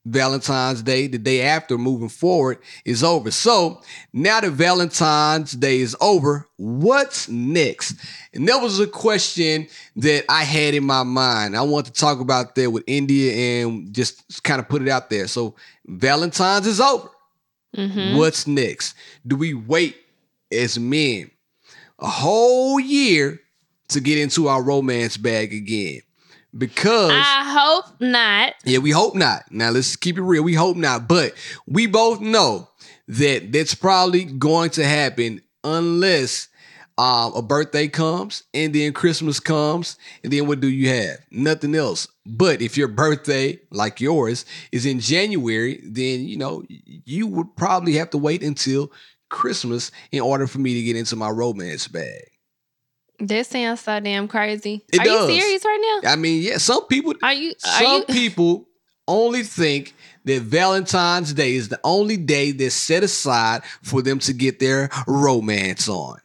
Valentine's 0.06 0.84
Day, 0.84 1.08
the 1.08 1.18
day 1.18 1.42
after 1.42 1.78
moving 1.78 2.10
forward, 2.10 2.60
is 2.86 3.04
over. 3.04 3.32
So 3.32 3.82
now 4.14 4.40
that 4.40 4.52
Valentine's 4.52 5.54
Day 5.54 5.80
is 5.80 5.96
over, 6.00 6.48
what's 6.58 7.28
next? 7.28 7.96
And 8.34 8.48
that 8.48 8.58
was 8.62 8.80
a 8.80 8.88
question 8.88 9.68
that 9.96 10.26
I 10.30 10.44
had 10.44 10.76
in 10.76 10.84
my 10.84 11.04
mind. 11.04 11.58
I 11.58 11.62
want 11.64 11.88
to 11.88 11.92
talk 11.92 12.20
about 12.20 12.54
that 12.56 12.70
with 12.70 12.84
India 12.86 13.64
and 13.64 13.94
just 13.94 14.44
kind 14.44 14.60
of 14.60 14.70
put 14.70 14.84
it 14.84 14.90
out 14.90 15.10
there. 15.10 15.28
So 15.28 15.56
Valentine's 15.88 16.68
is 16.68 16.80
over. 16.80 17.10
Mhm. 17.76 18.16
What's 18.16 18.48
next? 18.48 18.94
Do 19.26 19.36
we 19.36 19.54
wait 19.54 19.96
as 20.52 20.78
men 20.80 21.32
a 22.00 22.08
whole 22.08 22.80
year 22.80 23.42
to 23.90 24.00
get 24.00 24.18
into 24.18 24.48
our 24.48 24.62
romance 24.62 25.18
bag 25.18 25.52
again? 25.54 26.02
Because 26.58 27.12
I 27.12 27.44
hope 27.46 28.00
not. 28.00 28.54
yeah, 28.64 28.78
we 28.80 28.92
hope 28.92 29.16
not. 29.16 29.44
Now 29.52 29.72
let's 29.72 29.96
keep 29.96 30.18
it 30.18 30.22
real. 30.22 30.44
We 30.44 30.54
hope 30.54 30.78
not, 30.78 31.08
but 31.08 31.34
we 31.68 31.86
both 31.88 32.22
know 32.22 32.70
that 33.08 33.52
that's 33.52 33.76
probably 33.76 34.24
going 34.26 34.70
to 34.72 34.86
happen 34.86 35.42
unless 35.64 36.48
um, 36.98 37.34
a 37.36 37.42
birthday 37.42 37.88
comes 37.90 38.44
and 38.54 38.74
then 38.74 38.94
Christmas 38.94 39.40
comes, 39.40 39.98
and 40.24 40.32
then 40.32 40.48
what 40.48 40.62
do 40.62 40.70
you 40.70 40.90
have? 40.90 41.18
Nothing 41.30 41.76
else. 41.76 42.08
But 42.26 42.62
if 42.62 42.78
your 42.78 42.88
birthday, 42.88 43.60
like 43.70 44.00
yours, 44.00 44.46
is 44.72 44.86
in 44.86 45.00
January, 45.00 45.82
then 45.84 46.26
you 46.26 46.38
know 46.38 46.64
you 46.70 47.28
would 47.28 47.56
probably 47.58 47.94
have 47.94 48.12
to 48.12 48.18
wait 48.18 48.44
until 48.44 48.92
Christmas 49.30 49.92
in 50.12 50.22
order 50.22 50.48
for 50.48 50.60
me 50.60 50.74
to 50.76 50.84
get 50.84 50.96
into 50.96 51.16
my 51.18 51.30
romance 51.30 51.88
bag. 51.88 52.30
That 53.20 53.46
sounds 53.46 53.82
so 53.82 54.00
damn 54.00 54.28
crazy. 54.28 54.84
It 54.92 55.00
Are 55.00 55.04
does. 55.06 55.30
you 55.30 55.40
serious 55.42 55.66
right 55.66 56.00
now? 56.04 56.12
I 56.12 56.16
mean, 56.16 56.42
yeah, 56.42 56.58
some 56.58 56.86
people 56.88 57.14
Are 57.24 57.34
you? 57.34 57.52
Are 57.66 57.84
Some 57.84 58.04
you? 58.08 58.14
people 58.14 58.68
only 59.08 59.44
think 59.44 59.94
that 60.26 60.42
Valentine's 60.42 61.34
Day 61.34 61.54
is 61.56 61.70
the 61.70 61.80
only 61.84 62.18
day 62.18 62.52
that's 62.52 62.76
set 62.76 63.04
aside 63.04 63.64
for 63.84 64.02
them 64.02 64.20
to 64.20 64.34
get 64.34 64.60
their 64.60 64.90
romance 65.08 65.88
on. 65.88 66.18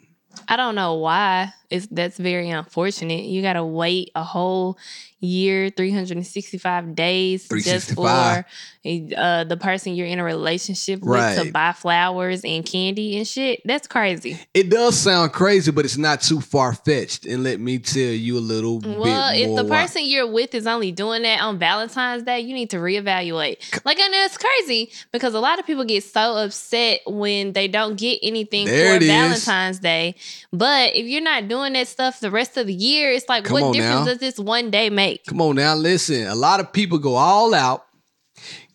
I 0.48 0.56
don't 0.56 0.74
know 0.74 0.94
why. 0.94 1.52
It's 1.70 1.86
that's 1.86 2.18
very 2.18 2.50
unfortunate. 2.50 3.24
You 3.24 3.42
gotta 3.42 3.64
wait 3.64 4.10
a 4.14 4.22
whole 4.22 4.78
year, 5.20 5.70
365 5.70 6.94
days 6.94 7.48
just 7.48 7.94
for 7.94 8.06
uh, 8.06 9.44
the 9.44 9.58
person 9.60 9.94
you're 9.94 10.06
in 10.06 10.18
a 10.18 10.24
relationship 10.24 11.00
with 11.02 11.42
to 11.42 11.52
buy 11.52 11.72
flowers 11.72 12.42
and 12.44 12.64
candy 12.64 13.18
and 13.18 13.28
shit. 13.28 13.60
That's 13.64 13.86
crazy. 13.86 14.40
It 14.54 14.70
does 14.70 14.98
sound 14.98 15.32
crazy, 15.32 15.70
but 15.70 15.84
it's 15.84 15.98
not 15.98 16.22
too 16.22 16.40
far 16.40 16.72
fetched. 16.72 17.26
And 17.26 17.44
let 17.44 17.60
me 17.60 17.78
tell 17.78 18.00
you 18.00 18.38
a 18.38 18.40
little 18.40 18.80
bit. 18.80 18.98
Well, 18.98 19.32
if 19.34 19.54
the 19.54 19.64
why. 19.64 19.82
person 19.82 20.06
you're 20.06 20.30
with 20.30 20.54
is 20.54 20.66
only 20.66 20.92
doing 20.92 21.22
that 21.22 21.42
on 21.42 21.58
Valentine's 21.58 22.22
Day, 22.22 22.40
you 22.40 22.54
need 22.54 22.70
to 22.70 22.78
reevaluate. 22.78 23.84
Like, 23.84 23.98
I 24.00 24.08
know 24.08 24.24
it's 24.24 24.38
crazy 24.38 24.90
because 25.12 25.34
a 25.34 25.40
lot 25.40 25.58
of 25.58 25.66
people 25.66 25.84
get 25.84 26.04
so 26.04 26.36
upset 26.36 27.00
when 27.06 27.52
they 27.52 27.68
don't 27.68 27.98
get 27.98 28.18
anything 28.22 28.66
There 28.66 28.96
for 28.96 29.02
is. 29.02 29.08
Valentine's 29.08 29.78
Day. 29.78 30.14
But 30.52 30.96
if 30.96 31.06
you're 31.06 31.20
not 31.20 31.48
doing 31.48 31.59
that 31.74 31.88
stuff 31.88 32.20
the 32.20 32.30
rest 32.30 32.56
of 32.56 32.66
the 32.66 32.74
year, 32.74 33.12
it's 33.12 33.28
like, 33.28 33.44
Come 33.44 33.60
what 33.60 33.72
difference 33.74 34.00
now. 34.00 34.04
does 34.04 34.18
this 34.18 34.38
one 34.38 34.70
day 34.70 34.90
make? 34.90 35.24
Come 35.26 35.40
on 35.40 35.56
now, 35.56 35.74
listen. 35.74 36.26
A 36.26 36.34
lot 36.34 36.60
of 36.60 36.72
people 36.72 36.98
go 36.98 37.14
all 37.14 37.54
out, 37.54 37.86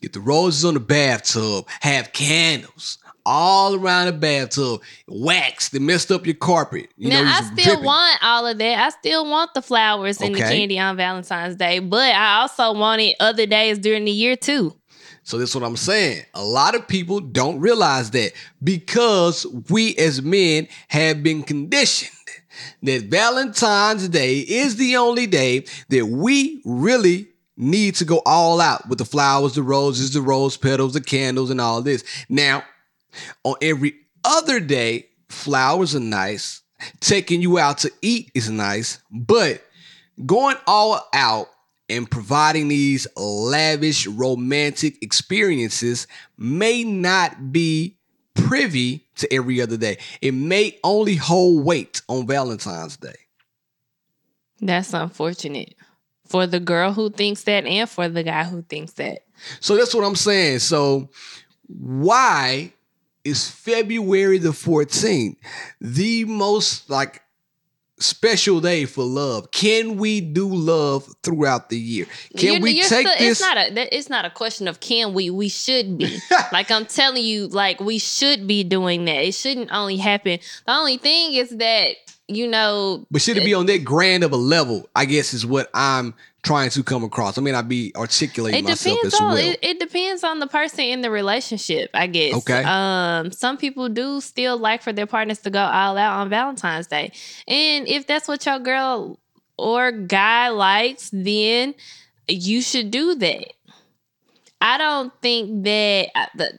get 0.00 0.12
the 0.12 0.20
roses 0.20 0.64
on 0.64 0.74
the 0.74 0.80
bathtub, 0.80 1.66
have 1.80 2.12
candles 2.12 2.98
all 3.26 3.74
around 3.74 4.06
the 4.06 4.12
bathtub, 4.12 4.80
wax. 5.08 5.68
They 5.70 5.80
messed 5.80 6.12
up 6.12 6.24
your 6.24 6.36
carpet. 6.36 6.88
You 6.96 7.10
now 7.10 7.22
know, 7.22 7.28
I 7.28 7.40
still 7.42 7.64
dripping. 7.64 7.84
want 7.84 8.18
all 8.22 8.46
of 8.46 8.58
that. 8.58 8.78
I 8.78 8.88
still 8.90 9.28
want 9.28 9.52
the 9.52 9.62
flowers 9.62 10.20
and 10.20 10.34
the 10.34 10.38
candy 10.38 10.78
on 10.78 10.96
Valentine's 10.96 11.56
Day, 11.56 11.80
but 11.80 12.14
I 12.14 12.40
also 12.40 12.72
want 12.72 13.02
it 13.02 13.16
other 13.18 13.46
days 13.46 13.78
during 13.78 14.04
the 14.04 14.12
year 14.12 14.36
too. 14.36 14.76
So 15.24 15.38
that's 15.38 15.56
what 15.56 15.64
I'm 15.64 15.76
saying. 15.76 16.22
A 16.34 16.44
lot 16.44 16.76
of 16.76 16.86
people 16.86 17.18
don't 17.18 17.58
realize 17.58 18.12
that 18.12 18.30
because 18.62 19.44
we 19.70 19.96
as 19.96 20.22
men 20.22 20.68
have 20.86 21.24
been 21.24 21.42
conditioned 21.42 22.15
that 22.82 23.04
Valentine's 23.04 24.08
Day 24.08 24.38
is 24.38 24.76
the 24.76 24.96
only 24.96 25.26
day 25.26 25.64
that 25.88 26.06
we 26.06 26.60
really 26.64 27.28
need 27.56 27.94
to 27.96 28.04
go 28.04 28.22
all 28.26 28.60
out 28.60 28.88
with 28.88 28.98
the 28.98 29.04
flowers, 29.04 29.54
the 29.54 29.62
roses, 29.62 30.12
the 30.12 30.20
rose 30.20 30.56
petals, 30.56 30.92
the 30.92 31.00
candles, 31.00 31.50
and 31.50 31.60
all 31.60 31.80
this. 31.82 32.04
Now, 32.28 32.62
on 33.44 33.54
every 33.62 33.94
other 34.24 34.60
day, 34.60 35.08
flowers 35.28 35.94
are 35.94 36.00
nice. 36.00 36.62
Taking 37.00 37.40
you 37.40 37.58
out 37.58 37.78
to 37.78 37.92
eat 38.02 38.30
is 38.34 38.50
nice, 38.50 39.00
but 39.10 39.62
going 40.26 40.56
all 40.66 41.08
out 41.14 41.48
and 41.88 42.10
providing 42.10 42.68
these 42.68 43.06
lavish 43.16 44.06
romantic 44.06 45.02
experiences 45.02 46.06
may 46.36 46.84
not 46.84 47.52
be 47.52 47.96
privy 48.34 49.05
to 49.16 49.32
every 49.32 49.60
other 49.60 49.76
day. 49.76 49.98
It 50.20 50.32
may 50.32 50.78
only 50.84 51.16
hold 51.16 51.64
weight 51.64 52.02
on 52.08 52.26
Valentine's 52.26 52.96
Day. 52.96 53.16
That's 54.60 54.94
unfortunate 54.94 55.74
for 56.26 56.46
the 56.46 56.60
girl 56.60 56.92
who 56.92 57.10
thinks 57.10 57.42
that 57.44 57.66
and 57.66 57.88
for 57.88 58.08
the 58.08 58.22
guy 58.22 58.44
who 58.44 58.62
thinks 58.62 58.92
that. 58.94 59.20
So 59.60 59.76
that's 59.76 59.94
what 59.94 60.04
I'm 60.04 60.16
saying. 60.16 60.60
So 60.60 61.10
why 61.66 62.72
is 63.24 63.50
February 63.50 64.38
the 64.38 64.50
14th 64.50 65.36
the 65.80 66.24
most 66.24 66.88
like 66.88 67.22
special 67.98 68.60
day 68.60 68.84
for 68.84 69.04
love? 69.04 69.50
Can 69.50 69.96
we 69.96 70.20
do 70.20 70.46
love 70.48 71.08
throughout 71.22 71.70
the 71.70 71.78
year? 71.78 72.06
Can 72.36 72.46
You're- 72.54 72.60
we 72.60 72.70
you're 72.72 72.88
take 72.88 73.06
still- 73.06 73.18
this? 73.18 73.30
It's 73.32 73.40
not 73.40 73.56
a. 73.56 73.74
that- 73.74 73.96
It's 73.96 74.08
not 74.10 74.24
a 74.24 74.30
question 74.30 74.68
of 74.68 74.80
can 74.80 75.14
we. 75.14 75.30
We 75.30 75.48
should 75.48 75.98
be. 75.98 76.18
like 76.52 76.70
I'm 76.70 76.86
telling 76.86 77.24
you, 77.24 77.48
like 77.48 77.80
we 77.80 77.98
should 77.98 78.46
be 78.46 78.64
doing 78.64 79.04
that. 79.06 79.24
It 79.24 79.32
shouldn't 79.34 79.70
only 79.72 79.96
happen. 79.96 80.38
The 80.66 80.72
only 80.72 80.98
thing 80.98 81.34
is 81.34 81.50
that 81.56 81.96
you 82.28 82.46
know. 82.48 83.06
But 83.10 83.22
should 83.22 83.36
it 83.36 83.44
be 83.44 83.54
on 83.54 83.66
that 83.66 83.84
grand 83.84 84.24
of 84.24 84.32
a 84.32 84.36
level? 84.36 84.88
I 84.94 85.04
guess 85.04 85.32
is 85.34 85.44
what 85.46 85.68
I'm 85.74 86.14
trying 86.42 86.70
to 86.70 86.82
come 86.84 87.02
across. 87.02 87.36
I 87.38 87.40
may 87.40 87.50
not 87.52 87.68
be 87.68 87.92
articulating 87.96 88.60
It 88.60 88.64
myself 88.68 88.96
depends 88.96 89.14
as 89.14 89.20
on 89.20 89.34
well. 89.34 89.38
it, 89.38 89.58
it 89.62 89.80
depends 89.80 90.22
on 90.22 90.38
the 90.38 90.46
person 90.46 90.80
in 90.84 91.00
the 91.00 91.10
relationship, 91.10 91.90
I 91.92 92.06
guess. 92.06 92.34
Okay. 92.36 92.62
Um, 92.64 93.32
some 93.32 93.56
people 93.56 93.88
do 93.88 94.20
still 94.20 94.56
like 94.56 94.82
for 94.82 94.92
their 94.92 95.06
partners 95.06 95.40
to 95.40 95.50
go 95.50 95.60
all 95.60 95.96
out 95.98 96.20
on 96.20 96.28
Valentine's 96.28 96.86
Day, 96.86 97.10
and 97.48 97.88
if 97.88 98.06
that's 98.06 98.28
what 98.28 98.44
your 98.46 98.58
girl 98.60 99.18
or 99.58 99.90
guy 99.90 100.50
likes, 100.50 101.10
then 101.12 101.74
you 102.28 102.60
should 102.62 102.90
do 102.90 103.14
that. 103.16 103.52
I 104.60 104.78
don't 104.78 105.12
think 105.20 105.64
that 105.64 106.08
uh, 106.14 106.26
the 106.34 106.58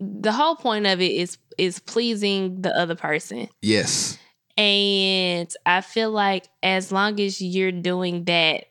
the 0.00 0.32
whole 0.32 0.56
point 0.56 0.86
of 0.86 1.00
it 1.00 1.10
is 1.12 1.38
is 1.58 1.78
pleasing 1.78 2.62
the 2.62 2.76
other 2.76 2.94
person. 2.94 3.48
yes. 3.62 4.18
And 4.60 5.50
I 5.64 5.80
feel 5.80 6.10
like 6.10 6.46
as 6.62 6.92
long 6.92 7.18
as 7.18 7.40
you're 7.40 7.72
doing 7.72 8.24
that, 8.24 8.64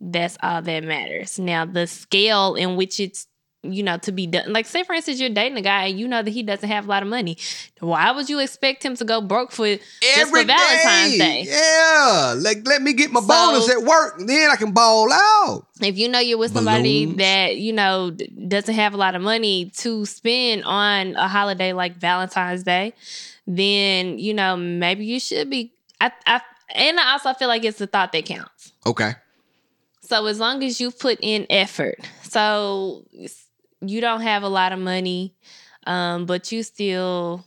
that's 0.00 0.38
all 0.42 0.62
that 0.62 0.82
matters. 0.84 1.38
Now, 1.38 1.66
the 1.66 1.86
scale 1.86 2.54
in 2.54 2.76
which 2.76 2.98
it's, 2.98 3.26
you 3.62 3.82
know, 3.82 3.98
to 3.98 4.12
be 4.12 4.26
done, 4.26 4.50
like 4.50 4.64
say 4.64 4.82
for 4.82 4.94
instance, 4.94 5.20
you're 5.20 5.28
dating 5.28 5.58
a 5.58 5.60
guy 5.60 5.84
and 5.88 6.00
you 6.00 6.08
know 6.08 6.22
that 6.22 6.30
he 6.30 6.42
doesn't 6.42 6.66
have 6.70 6.86
a 6.86 6.88
lot 6.88 7.02
of 7.02 7.10
money. 7.10 7.36
Why 7.80 8.10
would 8.10 8.30
you 8.30 8.38
expect 8.38 8.82
him 8.82 8.96
to 8.96 9.04
go 9.04 9.20
broke 9.20 9.52
for 9.52 9.66
just 9.66 9.82
Every 10.16 10.40
for 10.40 10.46
Valentine's 10.46 11.18
Day? 11.18 11.44
Yeah. 11.46 12.34
Like 12.38 12.66
let 12.66 12.80
me 12.80 12.94
get 12.94 13.12
my 13.12 13.20
So- 13.20 13.26
bonus 13.26 13.68
at 13.70 13.82
work, 13.82 14.14
then 14.26 14.50
I 14.50 14.56
can 14.56 14.72
ball 14.72 15.12
out. 15.12 15.66
If 15.82 15.98
you 15.98 16.08
know 16.08 16.20
you're 16.20 16.38
with 16.38 16.54
somebody 16.54 17.04
Balloons. 17.04 17.18
that, 17.18 17.56
you 17.58 17.74
know, 17.74 18.10
doesn't 18.48 18.74
have 18.74 18.94
a 18.94 18.96
lot 18.96 19.14
of 19.14 19.20
money 19.20 19.70
to 19.76 20.06
spend 20.06 20.64
on 20.64 21.14
a 21.16 21.28
holiday 21.28 21.74
like 21.74 21.96
Valentine's 21.96 22.62
Day, 22.62 22.94
then, 23.56 24.18
you 24.18 24.34
know, 24.34 24.56
maybe 24.56 25.04
you 25.04 25.18
should 25.20 25.50
be. 25.50 25.72
I, 26.00 26.12
I, 26.26 26.40
and 26.74 26.98
I 27.00 27.12
also 27.12 27.32
feel 27.34 27.48
like 27.48 27.64
it's 27.64 27.78
the 27.78 27.86
thought 27.86 28.12
that 28.12 28.24
counts. 28.26 28.72
Okay. 28.86 29.12
So 30.02 30.26
as 30.26 30.38
long 30.40 30.62
as 30.62 30.80
you 30.80 30.90
put 30.90 31.18
in 31.20 31.46
effort, 31.50 31.98
so 32.22 33.04
you 33.80 34.00
don't 34.00 34.22
have 34.22 34.42
a 34.42 34.48
lot 34.48 34.72
of 34.72 34.78
money, 34.78 35.34
um, 35.86 36.26
but 36.26 36.50
you 36.52 36.62
still 36.62 37.44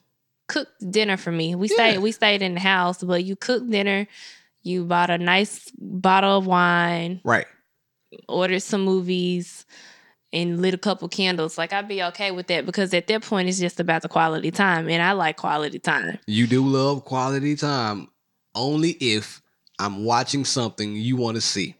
cooked 0.48 0.92
dinner 0.92 1.18
for 1.18 1.32
me. 1.32 1.56
We 1.56 1.68
Yeah. 1.68 1.74
stayed 1.74 1.98
we 2.00 2.12
stayed 2.12 2.42
in 2.42 2.54
the 2.54 2.60
house, 2.60 3.04
but 3.04 3.24
you 3.24 3.36
cooked 3.36 3.70
dinner. 3.70 4.08
You 4.62 4.86
bought 4.86 5.10
a 5.10 5.18
nice 5.18 5.72
bottle 5.78 6.38
of 6.38 6.46
wine, 6.48 7.20
Right. 7.24 7.48
ordered 8.30 8.62
some 8.62 8.82
movies, 8.82 9.66
and 10.34 10.62
lit 10.62 10.74
a 10.74 10.78
couple 10.78 11.08
candles. 11.08 11.58
Like 11.58 11.72
I'd 11.72 11.88
be 11.88 12.04
okay 12.04 12.32
with 12.32 12.48
that 12.48 12.66
because 12.66 12.94
at 12.94 13.08
that 13.08 13.22
point 13.24 13.48
it's 13.48 13.60
just 13.60 13.80
about 13.80 14.02
the 14.02 14.10
quality 14.10 14.52
time, 14.52 14.90
and 14.90 15.02
I 15.02 15.14
like 15.14 15.38
quality 15.38 15.80
time. 15.80 16.20
You 16.28 16.48
do 16.48 16.66
love 16.66 17.06
quality 17.06 17.56
time 17.56 18.10
only 18.56 18.92
if 18.92 19.42
I'm 19.80 20.04
watching 20.04 20.44
something 20.44 20.96
you 20.96 21.16
want 21.16 21.36
to 21.36 21.42
see. 21.42 21.76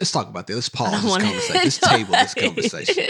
Let's 0.00 0.10
talk 0.10 0.28
about 0.28 0.46
that. 0.48 0.54
Let's 0.54 0.68
pause 0.68 1.02
this 1.02 1.16
conversation. 1.16 1.54
Let's 1.64 1.78
table 1.78 2.12
this 2.12 2.34
conversation. 2.34 3.06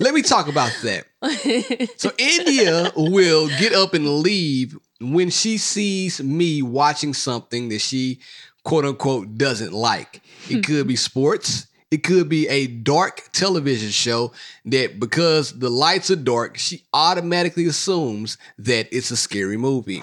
Let 0.00 0.14
me 0.14 0.22
talk 0.22 0.48
about 0.48 0.72
that. 0.82 1.04
So 1.98 2.10
India 2.18 2.90
will 2.96 3.48
get 3.48 3.72
up 3.72 3.94
and 3.94 4.18
leave 4.18 4.76
when 5.00 5.30
she 5.30 5.58
sees 5.58 6.22
me 6.22 6.62
watching 6.62 7.14
something 7.14 7.68
that 7.68 7.80
she 7.80 8.20
quote 8.64 8.84
unquote 8.84 9.36
doesn't 9.36 9.72
like. 9.72 10.20
It 10.48 10.64
could 10.64 10.86
be 10.86 10.96
sports. 10.96 11.66
It 11.92 12.04
could 12.04 12.30
be 12.30 12.48
a 12.48 12.68
dark 12.68 13.28
television 13.32 13.90
show 13.90 14.32
that 14.64 14.98
because 14.98 15.58
the 15.58 15.68
lights 15.68 16.10
are 16.10 16.16
dark, 16.16 16.56
she 16.56 16.84
automatically 16.94 17.66
assumes 17.66 18.38
that 18.56 18.88
it's 18.90 19.10
a 19.10 19.16
scary 19.16 19.58
movie. 19.58 20.02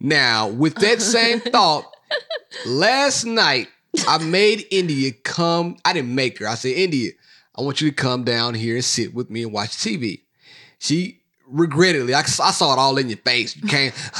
Now, 0.00 0.48
with 0.48 0.76
that 0.76 1.02
same 1.02 1.40
thought, 1.52 1.94
last 2.64 3.26
night 3.26 3.68
I 4.08 4.16
made 4.16 4.66
India 4.70 5.12
come. 5.12 5.76
I 5.84 5.92
didn't 5.92 6.14
make 6.14 6.38
her. 6.38 6.48
I 6.48 6.54
said, 6.54 6.72
India, 6.72 7.12
I 7.54 7.60
want 7.60 7.82
you 7.82 7.90
to 7.90 7.94
come 7.94 8.24
down 8.24 8.54
here 8.54 8.76
and 8.76 8.84
sit 8.84 9.12
with 9.12 9.28
me 9.28 9.42
and 9.42 9.52
watch 9.52 9.72
TV. 9.72 10.22
She 10.78 11.20
regrettably, 11.46 12.14
I, 12.14 12.20
I 12.20 12.22
saw 12.24 12.72
it 12.72 12.78
all 12.78 12.96
in 12.96 13.10
your 13.10 13.18
face. 13.18 13.54
You 13.56 13.68
came, 13.68 13.92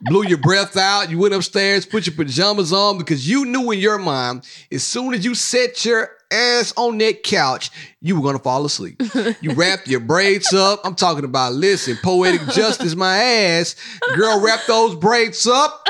blew 0.00 0.24
your 0.24 0.38
breath 0.38 0.76
out. 0.76 1.10
You 1.10 1.18
went 1.18 1.34
upstairs, 1.34 1.86
put 1.86 2.06
your 2.06 2.16
pajamas 2.16 2.72
on 2.72 2.98
because 2.98 3.28
you 3.28 3.44
knew 3.44 3.70
in 3.70 3.78
your 3.78 3.98
mind, 3.98 4.46
as 4.70 4.82
soon 4.82 5.14
as 5.14 5.24
you 5.24 5.34
set 5.34 5.84
your 5.84 6.10
ass 6.30 6.74
on 6.76 6.98
that 6.98 7.22
couch, 7.22 7.70
you 8.02 8.14
were 8.14 8.22
gonna 8.22 8.38
fall 8.38 8.64
asleep. 8.64 9.00
You 9.40 9.52
wrapped 9.54 9.88
your 9.88 10.00
braids 10.00 10.52
up. 10.52 10.80
I'm 10.84 10.94
talking 10.94 11.24
about, 11.24 11.54
listen, 11.54 11.96
poetic 12.02 12.42
justice, 12.48 12.94
my 12.94 13.16
ass. 13.16 13.76
Girl, 14.14 14.40
wrap 14.40 14.60
those 14.66 14.94
braids 14.94 15.46
up, 15.46 15.86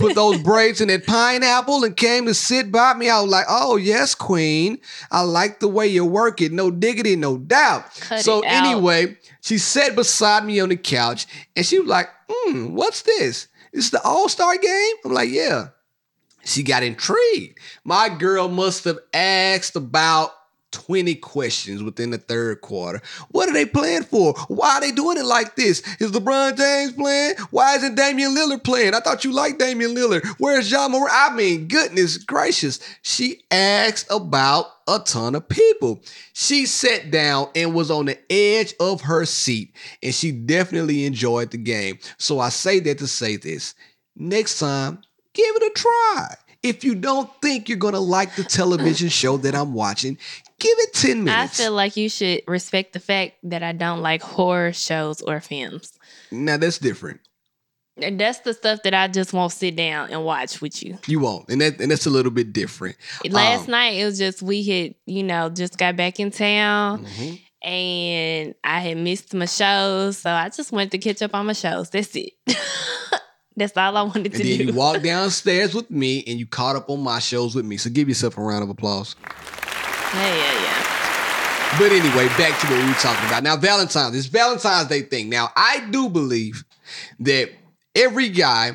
put 0.00 0.14
those 0.14 0.42
braids 0.42 0.80
in 0.80 0.88
that 0.88 1.06
pineapple, 1.06 1.84
and 1.84 1.96
came 1.96 2.26
to 2.26 2.34
sit 2.34 2.72
by 2.72 2.94
me. 2.94 3.08
I 3.08 3.20
was 3.20 3.30
like, 3.30 3.46
oh, 3.48 3.76
yes, 3.76 4.14
queen. 4.14 4.78
I 5.10 5.22
like 5.22 5.60
the 5.60 5.68
way 5.68 5.86
you 5.86 6.04
work 6.04 6.40
it. 6.40 6.52
No 6.52 6.70
diggity, 6.70 7.16
no 7.16 7.38
doubt. 7.38 7.84
Cut 8.00 8.20
so, 8.20 8.40
anyway, 8.40 9.16
she 9.42 9.58
sat 9.58 9.94
beside 9.94 10.44
me 10.44 10.60
on 10.60 10.70
the 10.70 10.76
couch 10.76 11.26
and 11.54 11.64
she 11.64 11.78
was 11.78 11.88
like, 11.88 12.08
hmm, 12.28 12.74
what's 12.74 13.02
this? 13.02 13.48
This 13.72 13.84
is 13.84 13.90
the 13.90 14.02
All 14.02 14.28
Star 14.28 14.56
game? 14.56 14.94
I'm 15.04 15.12
like, 15.12 15.30
yeah. 15.30 15.68
She 16.44 16.62
got 16.62 16.82
intrigued. 16.82 17.58
My 17.84 18.08
girl 18.08 18.48
must 18.48 18.84
have 18.84 18.98
asked 19.12 19.76
about 19.76 20.32
20 20.72 21.14
questions 21.16 21.82
within 21.82 22.10
the 22.10 22.18
third 22.18 22.60
quarter. 22.60 23.00
What 23.30 23.48
are 23.48 23.52
they 23.52 23.66
playing 23.66 24.04
for? 24.04 24.34
Why 24.48 24.76
are 24.76 24.80
they 24.80 24.92
doing 24.92 25.18
it 25.18 25.24
like 25.24 25.56
this? 25.56 25.82
Is 26.00 26.12
LeBron 26.12 26.56
James 26.56 26.92
playing? 26.92 27.34
Why 27.50 27.76
isn't 27.76 27.94
Damian 27.94 28.34
Lillard 28.34 28.64
playing? 28.64 28.94
I 28.94 29.00
thought 29.00 29.24
you 29.24 29.32
liked 29.32 29.58
Damian 29.58 29.94
Lillard. 29.94 30.26
Where's 30.38 30.70
Ja 30.70 30.88
Morant? 30.88 31.12
I 31.12 31.34
mean, 31.34 31.68
goodness 31.68 32.18
gracious. 32.18 32.78
She 33.02 33.42
asked 33.50 34.06
about 34.10 34.66
a 34.86 34.98
ton 34.98 35.34
of 35.34 35.48
people. 35.48 36.02
She 36.32 36.66
sat 36.66 37.10
down 37.10 37.48
and 37.54 37.74
was 37.74 37.90
on 37.90 38.06
the 38.06 38.18
edge 38.30 38.74
of 38.80 39.02
her 39.02 39.24
seat, 39.24 39.74
and 40.02 40.14
she 40.14 40.32
definitely 40.32 41.04
enjoyed 41.04 41.50
the 41.50 41.58
game. 41.58 41.98
So 42.18 42.40
I 42.40 42.48
say 42.48 42.80
that 42.80 42.98
to 42.98 43.06
say 43.06 43.36
this. 43.36 43.74
Next 44.16 44.58
time, 44.58 45.02
give 45.32 45.56
it 45.56 45.62
a 45.62 45.70
try. 45.74 46.34
If 46.62 46.84
you 46.84 46.94
don't 46.94 47.30
think 47.40 47.68
you're 47.68 47.78
gonna 47.78 48.00
like 48.00 48.36
the 48.36 48.44
television 48.44 49.08
show 49.08 49.38
that 49.38 49.54
I'm 49.54 49.72
watching, 49.72 50.18
give 50.60 50.76
it 50.78 50.92
10 50.94 51.24
minutes. 51.24 51.60
I 51.60 51.62
feel 51.64 51.72
like 51.72 51.96
you 51.96 52.08
should 52.08 52.42
respect 52.46 52.92
the 52.92 53.00
fact 53.00 53.34
that 53.44 53.62
I 53.62 53.72
don't 53.72 54.00
like 54.00 54.22
horror 54.22 54.72
shows 54.72 55.20
or 55.22 55.40
films. 55.40 55.92
now 56.30 56.56
that's 56.56 56.78
different. 56.78 57.20
And 58.02 58.18
that's 58.18 58.38
the 58.40 58.54
stuff 58.54 58.82
that 58.84 58.94
I 58.94 59.08
just 59.08 59.32
won't 59.34 59.52
sit 59.52 59.76
down 59.76 60.10
and 60.10 60.24
watch 60.24 60.62
with 60.62 60.82
you. 60.82 60.96
You 61.06 61.18
won't. 61.18 61.48
And 61.50 61.60
that 61.60 61.80
and 61.80 61.90
that's 61.90 62.06
a 62.06 62.10
little 62.10 62.30
bit 62.30 62.52
different. 62.52 62.96
Last 63.28 63.64
Um, 63.66 63.72
night 63.72 63.96
it 63.98 64.04
was 64.06 64.16
just 64.18 64.40
we 64.40 64.62
had, 64.62 64.94
you 65.04 65.22
know, 65.22 65.50
just 65.50 65.76
got 65.76 65.96
back 65.96 66.18
in 66.18 66.30
town 66.30 67.04
mhm. 67.04 67.40
and 67.62 68.54
I 68.64 68.80
had 68.80 68.96
missed 68.96 69.34
my 69.34 69.44
shows, 69.44 70.16
so 70.18 70.30
I 70.30 70.48
just 70.48 70.72
wanted 70.72 70.92
to 70.92 70.98
catch 70.98 71.20
up 71.20 71.34
on 71.34 71.44
my 71.46 71.52
shows. 71.52 71.90
That's 71.90 72.14
it. 72.16 72.32
That's 73.56 73.76
all 73.76 73.94
I 73.96 74.02
wanted 74.02 74.32
to 74.32 74.38
then 74.38 74.46
do. 74.46 74.64
you 74.64 74.72
walked 74.72 75.02
downstairs 75.12 75.74
with 75.74 75.90
me 75.90 76.24
and 76.26 76.38
you 76.38 76.46
caught 76.46 76.76
up 76.76 76.88
on 76.88 77.02
my 77.02 77.18
shows 77.18 77.54
with 77.54 77.66
me. 77.66 77.76
So 77.76 77.90
give 77.90 78.08
yourself 78.08 78.38
a 78.38 78.40
round 78.40 78.62
of 78.62 78.70
applause. 78.70 79.14
Yeah, 80.14 80.34
yeah, 80.34 80.62
yeah. 80.62 80.90
But 81.78 81.92
anyway, 81.92 82.26
back 82.36 82.58
to 82.60 82.66
what 82.66 82.82
we 82.82 82.88
were 82.88 82.94
talking 82.94 83.26
about. 83.28 83.44
Now, 83.44 83.56
Valentine's, 83.56 84.12
this 84.12 84.26
Valentine's 84.26 84.88
Day 84.88 85.02
thing. 85.02 85.28
Now, 85.28 85.50
I 85.56 85.86
do 85.90 86.08
believe 86.08 86.64
that 87.20 87.50
every 87.94 88.28
guy 88.28 88.72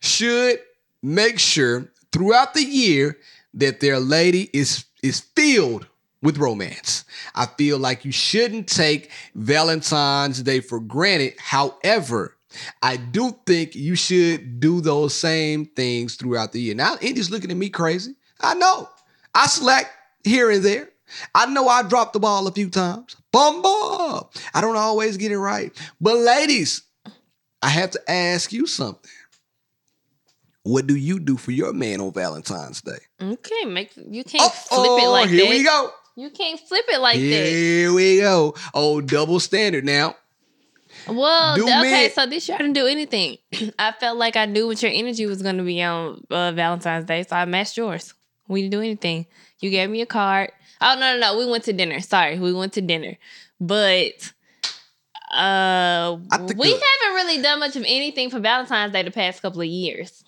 should 0.00 0.60
make 1.02 1.38
sure 1.38 1.90
throughout 2.12 2.54
the 2.54 2.62
year 2.62 3.18
that 3.54 3.80
their 3.80 3.98
lady 3.98 4.48
is 4.52 4.84
is 5.02 5.20
filled 5.20 5.86
with 6.22 6.38
romance. 6.38 7.04
I 7.34 7.46
feel 7.46 7.78
like 7.78 8.04
you 8.04 8.12
shouldn't 8.12 8.68
take 8.68 9.10
Valentine's 9.34 10.42
Day 10.42 10.60
for 10.60 10.80
granted. 10.80 11.34
However, 11.38 12.36
I 12.82 12.96
do 12.96 13.36
think 13.46 13.74
you 13.74 13.94
should 13.94 14.60
do 14.60 14.80
those 14.80 15.14
same 15.14 15.66
things 15.66 16.16
throughout 16.16 16.52
the 16.52 16.60
year. 16.60 16.74
Now, 16.74 16.96
Indy's 17.00 17.30
looking 17.30 17.50
at 17.50 17.56
me 17.56 17.68
crazy. 17.68 18.14
I 18.40 18.54
know. 18.54 18.88
I 19.34 19.46
slack 19.46 19.90
here 20.28 20.50
and 20.50 20.64
there. 20.64 20.88
I 21.34 21.46
know 21.46 21.68
I 21.68 21.82
dropped 21.82 22.12
the 22.12 22.20
ball 22.20 22.46
a 22.46 22.52
few 22.52 22.68
times. 22.70 23.16
Bum 23.32 23.62
bum. 23.62 24.26
I 24.54 24.60
don't 24.60 24.76
always 24.76 25.16
get 25.16 25.32
it 25.32 25.38
right. 25.38 25.72
But 26.00 26.16
ladies, 26.16 26.82
I 27.62 27.68
have 27.70 27.90
to 27.92 28.10
ask 28.10 28.52
you 28.52 28.66
something. 28.66 29.10
What 30.62 30.86
do 30.86 30.96
you 30.96 31.18
do 31.18 31.36
for 31.36 31.50
your 31.50 31.72
man 31.72 32.00
on 32.00 32.12
Valentine's 32.12 32.82
Day? 32.82 32.98
Okay, 33.22 33.64
make 33.64 33.92
you 33.96 34.22
can't 34.22 34.52
flip 34.52 35.00
it 35.00 35.06
oh, 35.06 35.12
like 35.12 35.30
here 35.30 35.40
that. 35.40 35.46
Here 35.46 35.58
we 35.58 35.64
go. 35.64 35.90
You 36.14 36.30
can't 36.30 36.60
flip 36.60 36.84
it 36.88 37.00
like 37.00 37.16
that. 37.16 37.22
here 37.22 37.92
we 37.92 38.18
go. 38.18 38.54
Oh, 38.74 39.00
double 39.00 39.40
standard 39.40 39.84
now. 39.84 40.16
Well, 41.06 41.56
Do 41.56 41.62
okay, 41.62 42.04
me- 42.04 42.08
so 42.10 42.26
this 42.26 42.48
year 42.48 42.56
I 42.56 42.58
didn't 42.58 42.74
do 42.74 42.86
anything. 42.86 43.38
I 43.78 43.92
felt 43.92 44.18
like 44.18 44.36
I 44.36 44.46
knew 44.46 44.66
what 44.66 44.82
your 44.82 44.92
energy 44.92 45.26
was 45.26 45.42
going 45.42 45.56
to 45.58 45.62
be 45.62 45.82
on 45.82 46.24
uh, 46.28 46.52
Valentine's 46.52 47.04
Day, 47.06 47.22
so 47.22 47.36
I 47.36 47.44
matched 47.44 47.76
yours. 47.76 48.14
We 48.48 48.62
didn't 48.62 48.72
do 48.72 48.80
anything. 48.80 49.26
You 49.60 49.70
gave 49.70 49.90
me 49.90 50.00
a 50.00 50.06
card. 50.06 50.52
Oh 50.80 50.94
no, 50.98 51.14
no, 51.14 51.20
no. 51.20 51.38
We 51.38 51.50
went 51.50 51.64
to 51.64 51.72
dinner. 51.72 52.00
Sorry, 52.00 52.38
we 52.38 52.52
went 52.52 52.72
to 52.74 52.80
dinner, 52.80 53.16
but 53.60 54.32
uh, 55.32 56.16
we 56.56 56.70
haven't 56.70 57.14
really 57.14 57.42
done 57.42 57.60
much 57.60 57.76
of 57.76 57.84
anything 57.86 58.30
for 58.30 58.40
Valentine's 58.40 58.92
Day 58.92 59.02
the 59.02 59.10
past 59.10 59.42
couple 59.42 59.60
of 59.60 59.66
years. 59.66 60.24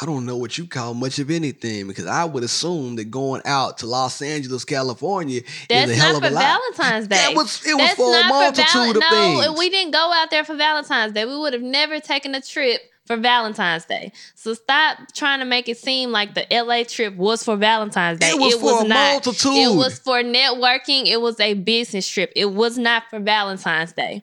I 0.00 0.06
don't 0.06 0.24
know 0.24 0.36
what 0.36 0.56
you 0.56 0.66
call 0.66 0.94
much 0.94 1.18
of 1.18 1.30
anything 1.30 1.86
because 1.86 2.06
I 2.06 2.24
would 2.24 2.42
assume 2.44 2.96
that 2.96 3.10
going 3.10 3.42
out 3.44 3.78
to 3.78 3.86
Los 3.86 4.22
Angeles, 4.22 4.64
California 4.64 5.42
That's 5.68 5.90
is 5.90 5.98
a 5.98 6.00
hell 6.00 6.16
of 6.16 6.22
a 6.24 6.30
lot. 6.30 6.42
Valentine's 6.42 7.08
Day. 7.08 7.16
That 7.16 7.34
was 7.34 7.64
it 7.66 7.74
was 7.74 7.86
That's 7.88 7.96
for 7.96 8.08
a 8.08 8.20
not 8.20 8.28
multitude 8.28 8.72
Val- 8.72 8.90
of 8.90 8.96
no, 8.96 9.42
things. 9.42 9.58
we 9.58 9.68
didn't 9.70 9.92
go 9.92 10.10
out 10.14 10.30
there 10.30 10.44
for 10.44 10.56
Valentine's 10.56 11.12
Day. 11.12 11.24
We 11.26 11.36
would 11.36 11.52
have 11.52 11.62
never 11.62 12.00
taken 12.00 12.34
a 12.34 12.40
trip 12.40 12.80
for 13.16 13.20
Valentine's 13.20 13.84
Day. 13.84 14.12
So 14.34 14.54
stop 14.54 14.98
trying 15.14 15.40
to 15.40 15.44
make 15.44 15.68
it 15.68 15.76
seem 15.78 16.10
like 16.10 16.34
the 16.34 16.46
LA 16.50 16.84
trip 16.84 17.14
was 17.16 17.42
for 17.44 17.56
Valentine's 17.56 18.18
Day. 18.18 18.30
It 18.30 18.38
was 18.40 18.54
for 18.54 18.84
a 18.84 18.88
not. 18.88 19.12
multitude. 19.24 19.52
It 19.54 19.76
was 19.76 19.98
for 19.98 20.22
networking. 20.22 21.06
It 21.06 21.20
was 21.20 21.38
a 21.40 21.54
business 21.54 22.08
trip. 22.08 22.32
It 22.36 22.52
was 22.52 22.78
not 22.78 23.04
for 23.10 23.18
Valentine's 23.20 23.92
Day. 23.92 24.22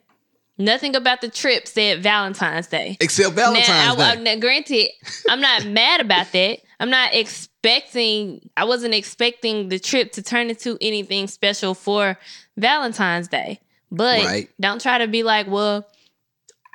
Nothing 0.58 0.94
about 0.94 1.22
the 1.22 1.28
trip 1.30 1.66
said 1.66 2.02
Valentine's 2.02 2.66
Day. 2.66 2.98
Except 3.00 3.34
Valentine's 3.34 3.68
now, 3.68 3.92
I, 3.94 3.96
Day. 4.16 4.20
I- 4.20 4.22
now, 4.34 4.40
granted, 4.40 4.88
I'm 5.28 5.40
not 5.40 5.64
mad 5.80 6.00
about 6.02 6.30
that. 6.32 6.58
I'm 6.78 6.90
not 6.90 7.14
expecting. 7.14 8.48
I 8.56 8.64
wasn't 8.64 8.94
expecting 8.94 9.68
the 9.68 9.78
trip 9.78 10.12
to 10.12 10.22
turn 10.22 10.50
into 10.50 10.76
anything 10.80 11.26
special 11.28 11.74
for 11.74 12.18
Valentine's 12.56 13.28
Day. 13.28 13.60
But 13.90 14.24
Right. 14.24 14.50
don't 14.60 14.80
try 14.80 14.98
to 14.98 15.08
be 15.08 15.22
like, 15.22 15.46
well, 15.48 15.86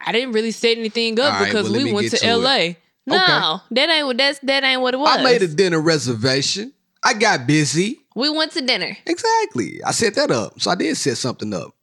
I 0.05 0.11
didn't 0.11 0.33
really 0.33 0.51
set 0.51 0.77
anything 0.77 1.19
up 1.19 1.33
right, 1.33 1.45
because 1.45 1.69
well, 1.69 1.83
we 1.83 1.91
went 1.91 2.11
to, 2.11 2.17
to 2.17 2.25
it. 2.25 2.35
LA. 2.35 2.67
No, 3.07 3.61
that 3.71 3.89
ain't 3.89 4.07
what 4.07 4.17
that's 4.17 4.39
that 4.39 4.63
ain't 4.63 4.81
what 4.81 4.93
it 4.93 4.97
was. 4.97 5.17
I 5.17 5.23
made 5.23 5.41
a 5.41 5.47
dinner 5.47 5.79
reservation. 5.79 6.73
I 7.03 7.13
got 7.13 7.45
busy. 7.45 7.99
we 8.15 8.29
went 8.29 8.51
to 8.53 8.61
dinner. 8.61 8.97
Exactly. 9.05 9.83
I 9.83 9.91
set 9.91 10.15
that 10.15 10.31
up. 10.31 10.59
So 10.59 10.71
I 10.71 10.75
did 10.75 10.97
set 10.97 11.17
something 11.17 11.53
up. 11.53 11.75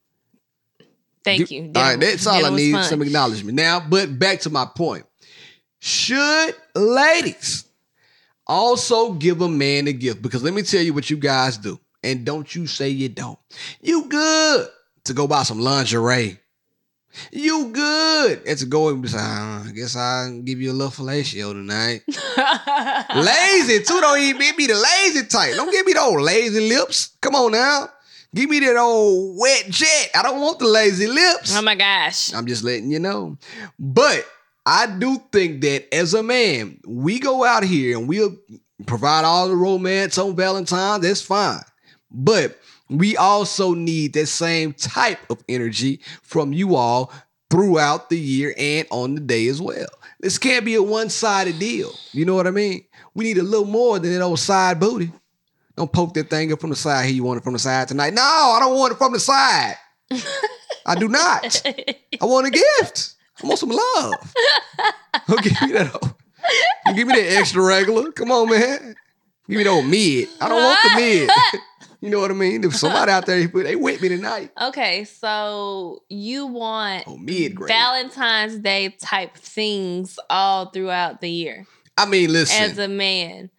Thank 1.24 1.50
you. 1.52 1.70
All 1.76 1.82
right, 1.82 2.00
that's 2.00 2.26
all 2.26 2.44
I 2.44 2.50
need. 2.50 2.72
fun. 2.72 2.84
Some 2.84 3.02
acknowledgement. 3.02 3.56
Now, 3.56 3.80
but 3.80 4.18
back 4.18 4.40
to 4.40 4.50
my 4.50 4.66
point. 4.66 5.06
Should 5.78 6.54
ladies 6.74 7.64
also 8.46 9.12
give 9.12 9.40
a 9.40 9.48
man 9.48 9.86
a 9.86 9.92
gift? 9.92 10.22
Because 10.22 10.42
let 10.42 10.54
me 10.54 10.62
tell 10.62 10.82
you 10.82 10.94
what 10.94 11.10
you 11.10 11.16
guys 11.16 11.58
do. 11.58 11.78
And 12.02 12.24
don't 12.24 12.52
you 12.52 12.66
say 12.66 12.88
you 12.88 13.08
don't. 13.08 13.38
You 13.80 14.06
good 14.08 14.68
to 15.04 15.14
go 15.14 15.28
buy 15.28 15.44
some 15.44 15.60
lingerie. 15.60 16.38
You 17.30 17.68
good. 17.72 18.42
And 18.46 18.58
to 18.58 18.66
go 18.66 18.88
and 18.88 19.02
be 19.02 19.08
like, 19.08 19.20
"Ah, 19.20 19.64
I 19.68 19.72
guess 19.72 19.96
I'll 19.96 20.40
give 20.40 20.60
you 20.60 20.70
a 20.70 20.74
little 20.74 20.90
fellatio 20.90 21.52
tonight. 21.52 22.02
lazy 23.14 23.84
too. 23.84 24.00
Don't 24.00 24.18
even 24.20 24.38
be- 24.40 24.52
be 24.56 24.66
the 24.66 24.74
lazy 24.74 25.26
type. 25.26 25.54
Don't 25.54 25.70
give 25.70 25.86
me 25.86 25.92
the 25.92 26.00
old 26.00 26.20
lazy 26.22 26.68
lips. 26.68 27.16
Come 27.20 27.34
on 27.34 27.52
now. 27.52 27.88
Give 28.34 28.48
me 28.48 28.60
that 28.60 28.76
old 28.76 29.38
wet 29.38 29.66
jet. 29.68 30.10
I 30.14 30.22
don't 30.22 30.40
want 30.40 30.58
the 30.58 30.66
lazy 30.66 31.06
lips. 31.06 31.54
oh 31.56 31.62
my 31.62 31.74
gosh. 31.74 32.32
I'm 32.32 32.46
just 32.46 32.64
letting 32.64 32.90
you 32.90 32.98
know. 32.98 33.36
But 33.78 34.26
I 34.64 34.86
do 34.86 35.18
think 35.32 35.60
that 35.62 35.94
as 35.94 36.14
a 36.14 36.22
man, 36.22 36.80
we 36.86 37.18
go 37.18 37.44
out 37.44 37.62
here 37.64 37.98
and 37.98 38.08
we'll 38.08 38.36
provide 38.86 39.24
all 39.24 39.48
the 39.48 39.56
romance 39.56 40.16
on 40.16 40.34
Valentine's. 40.34 41.02
That's 41.02 41.20
fine. 41.20 41.60
But 42.10 42.58
we 42.88 43.16
also 43.16 43.74
need 43.74 44.12
that 44.14 44.26
same 44.26 44.72
type 44.74 45.18
of 45.30 45.42
energy 45.48 46.00
from 46.22 46.52
you 46.52 46.74
all 46.76 47.12
throughout 47.50 48.10
the 48.10 48.18
year 48.18 48.54
and 48.58 48.86
on 48.90 49.14
the 49.14 49.20
day 49.20 49.46
as 49.48 49.60
well. 49.60 49.86
This 50.20 50.38
can't 50.38 50.64
be 50.64 50.74
a 50.74 50.82
one-sided 50.82 51.58
deal. 51.58 51.92
You 52.12 52.24
know 52.24 52.34
what 52.34 52.46
I 52.46 52.50
mean? 52.50 52.84
We 53.14 53.24
need 53.24 53.38
a 53.38 53.42
little 53.42 53.66
more 53.66 53.98
than 53.98 54.12
that 54.12 54.22
old 54.22 54.38
side 54.38 54.78
booty. 54.80 55.10
Don't 55.76 55.92
poke 55.92 56.14
that 56.14 56.30
thing 56.30 56.52
up 56.52 56.60
from 56.60 56.70
the 56.70 56.76
side. 56.76 57.06
Here, 57.06 57.14
you 57.14 57.24
want 57.24 57.38
it 57.40 57.44
from 57.44 57.54
the 57.54 57.58
side 57.58 57.88
tonight? 57.88 58.12
No, 58.14 58.22
I 58.22 58.58
don't 58.60 58.78
want 58.78 58.92
it 58.92 58.96
from 58.98 59.12
the 59.12 59.20
side. 59.20 59.76
I 60.86 60.94
do 60.94 61.08
not. 61.08 61.62
I 62.20 62.24
want 62.24 62.46
a 62.46 62.50
gift. 62.50 63.14
I 63.42 63.46
want 63.46 63.58
some 63.58 63.70
love. 63.70 64.34
Don't 65.28 65.42
give 65.42 65.60
me 65.62 65.72
that. 65.72 65.90
old- 65.94 66.14
give 66.96 67.06
me 67.06 67.14
that 67.14 67.36
extra 67.38 67.62
regular. 67.62 68.12
Come 68.12 68.30
on, 68.30 68.50
man. 68.50 68.94
Give 69.48 69.58
me 69.58 69.64
the 69.64 69.70
old 69.70 69.86
mid. 69.86 70.28
I 70.40 70.48
don't 70.48 70.62
want 70.62 70.78
the 70.82 70.96
mid. 70.96 71.30
You 72.02 72.10
know 72.10 72.18
what 72.20 72.30
I 72.30 72.34
mean? 72.34 72.64
If 72.64 72.74
somebody 72.76 73.10
out 73.12 73.24
there, 73.26 73.46
they 73.46 73.76
with 73.76 74.02
me 74.02 74.08
tonight. 74.08 74.50
Okay, 74.60 75.04
so 75.04 76.02
you 76.10 76.46
want 76.46 77.04
Oh. 77.06 77.18
Valentine's 77.66 78.58
Day 78.58 78.90
type 79.00 79.36
things 79.36 80.18
all 80.28 80.66
throughout 80.66 81.20
the 81.22 81.30
year 81.30 81.66
I 81.96 82.04
mean, 82.06 82.32
listen. 82.32 82.62
as 82.62 82.76
a 82.78 82.88
man. 82.88 83.50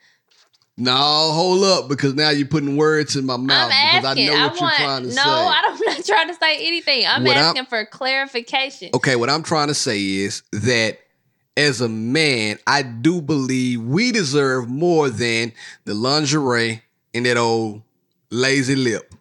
no, 0.78 0.94
hold 0.96 1.64
up, 1.64 1.88
because 1.88 2.16
now 2.16 2.32
you're 2.32 2.48
putting 2.48 2.76
words 2.78 3.16
in 3.16 3.26
my 3.26 3.38
mouth 3.38 3.72
I'm 3.74 4.02
because 4.02 4.12
asking. 4.12 4.30
I 4.30 4.34
know 4.34 4.38
I, 4.40 4.48
what 4.48 4.60
you're 4.60 4.70
trying 4.70 4.88
want 4.90 5.04
to 5.06 5.16
no. 5.16 5.22
say. 5.24 5.30
I 5.30 5.62
don't, 5.62 5.74
I'm 5.88 5.96
not 5.98 6.06
trying 6.06 6.28
to 6.28 6.34
say 6.36 6.68
anything. 6.68 7.06
I'm 7.08 7.24
What 7.24 7.38
I'm- 7.38 7.46
asking 7.46 7.66
for 7.68 7.86
clarification. 7.86 8.90
Okay, 8.94 9.16
what 9.16 9.30
I'm 9.30 9.44
trying 9.44 9.68
to 9.70 9.74
say 9.76 10.02
is 10.04 10.42
that 10.52 10.98
as 11.56 11.80
a 11.82 11.88
man, 11.90 12.58
I 12.66 12.82
do 12.82 13.22
believe 13.22 13.82
we 13.84 14.12
deserve 14.12 14.68
more 14.68 15.10
than 15.12 15.54
the 15.86 15.94
lingerie 15.94 16.82
and 17.14 17.28
that 17.28 17.38
old 17.38 17.84
lazy 18.34 18.76
lip. 18.76 19.14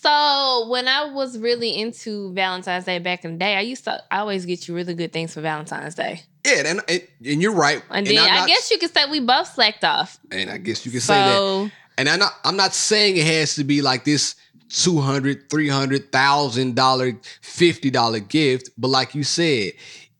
So 0.00 0.68
when 0.68 0.86
I 0.86 1.10
was 1.12 1.38
really 1.38 1.76
into 1.76 2.32
Valentine's 2.32 2.84
Day 2.84 3.00
back 3.00 3.24
in 3.24 3.32
the 3.32 3.38
day, 3.38 3.56
I 3.56 3.60
used 3.62 3.84
to 3.84 4.00
I 4.10 4.18
always 4.18 4.46
get 4.46 4.68
you 4.68 4.74
really 4.74 4.94
good 4.94 5.12
things 5.12 5.34
for 5.34 5.40
Valentine's 5.40 5.96
Day. 5.96 6.22
Yeah, 6.46 6.62
and 6.66 6.80
and, 6.88 7.02
and 7.26 7.42
you're 7.42 7.54
right. 7.54 7.82
And 7.90 8.06
then 8.06 8.18
I'm 8.18 8.30
I 8.30 8.36
not- 8.40 8.48
guess 8.48 8.70
you 8.70 8.78
could 8.78 8.94
say 8.94 9.10
we 9.10 9.20
both 9.20 9.52
slacked 9.54 9.84
off. 9.84 10.18
and 10.30 10.50
I 10.50 10.58
guess 10.58 10.86
you 10.86 10.92
can 10.92 11.00
say 11.00 11.14
that. 11.14 11.72
And 11.98 12.08
I'm 12.08 12.20
not 12.20 12.32
I'm 12.44 12.56
not 12.56 12.74
saying 12.74 13.16
it 13.16 13.26
has 13.26 13.56
to 13.56 13.64
be 13.64 13.82
like 13.82 14.04
this 14.04 14.36
200 14.70 15.50
300000 15.50 16.74
dollar 16.76 17.12
50 17.40 17.90
dollar 17.90 18.20
gift 18.20 18.70
but 18.76 18.88
like 18.88 19.14
you 19.14 19.24
said 19.24 19.72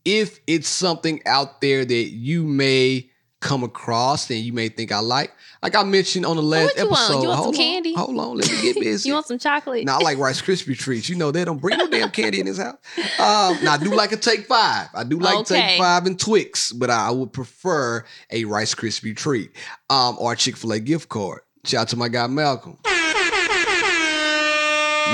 if 0.07 0.41
it's 0.47 0.69
something 0.69 1.21
out 1.27 1.61
there 1.61 1.85
that 1.85 2.09
you 2.11 2.43
may 2.45 3.11
come 3.41 3.63
across 3.63 4.29
and 4.31 4.41
you 4.41 4.53
may 4.53 4.69
think 4.69 4.91
i 4.91 4.99
like 4.99 5.33
like 5.63 5.77
i 5.77 5.85
mentioned 5.85 6.27
on 6.27 6.35
the 6.37 6.43
last 6.43 6.75
what 6.77 6.77
you 6.85 6.91
want? 6.91 7.01
episode 7.01 7.23
You 7.23 7.29
want 7.29 7.37
some 7.37 7.45
hold 7.45 7.55
candy? 7.55 7.91
on 7.95 7.97
hold 8.05 8.19
on 8.19 8.37
let 8.39 8.51
me 8.51 8.63
get 8.63 8.75
busy 8.81 9.09
You 9.09 9.15
want 9.15 9.27
some 9.27 9.39
chocolate? 9.39 9.85
now 9.85 9.99
I 9.99 10.03
like 10.03 10.19
Rice 10.19 10.43
Krispie 10.43 10.77
treats. 10.77 11.09
You 11.09 11.15
know 11.15 11.31
they 11.31 11.45
don't 11.45 11.61
bring 11.61 11.79
no 11.79 11.87
damn 11.89 12.11
candy 12.11 12.41
in 12.41 12.47
this 12.47 12.59
house. 12.59 12.79
Um, 13.21 13.63
now 13.65 13.75
I 13.75 13.79
do 13.81 13.95
like 13.95 14.11
a 14.13 14.17
Take 14.17 14.47
Five. 14.47 14.89
I 14.93 15.05
do 15.05 15.19
like 15.21 15.37
Okay. 15.39 15.61
Take 15.69 15.79
Five 15.79 16.07
and 16.07 16.19
Twix, 16.19 16.73
but 16.73 16.91
I 16.91 17.11
would 17.13 17.33
prefer 17.33 18.05
a 18.33 18.45
Rice 18.45 18.75
Krispie 18.75 19.17
treat 19.17 19.51
um, 19.89 20.17
or 20.19 20.33
a 20.33 20.37
Chick 20.37 20.57
Fil 20.57 20.73
A 20.73 20.81
gift 20.81 21.09
card. 21.09 21.41
Shout 21.65 21.83
out 21.83 21.89
to 21.91 21.97
my 21.97 22.09
guy 22.09 22.27
Malcolm. 22.27 22.77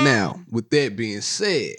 Now, 0.03 0.41
with 0.51 0.69
that 0.71 0.95
being 0.97 1.21
said, 1.21 1.75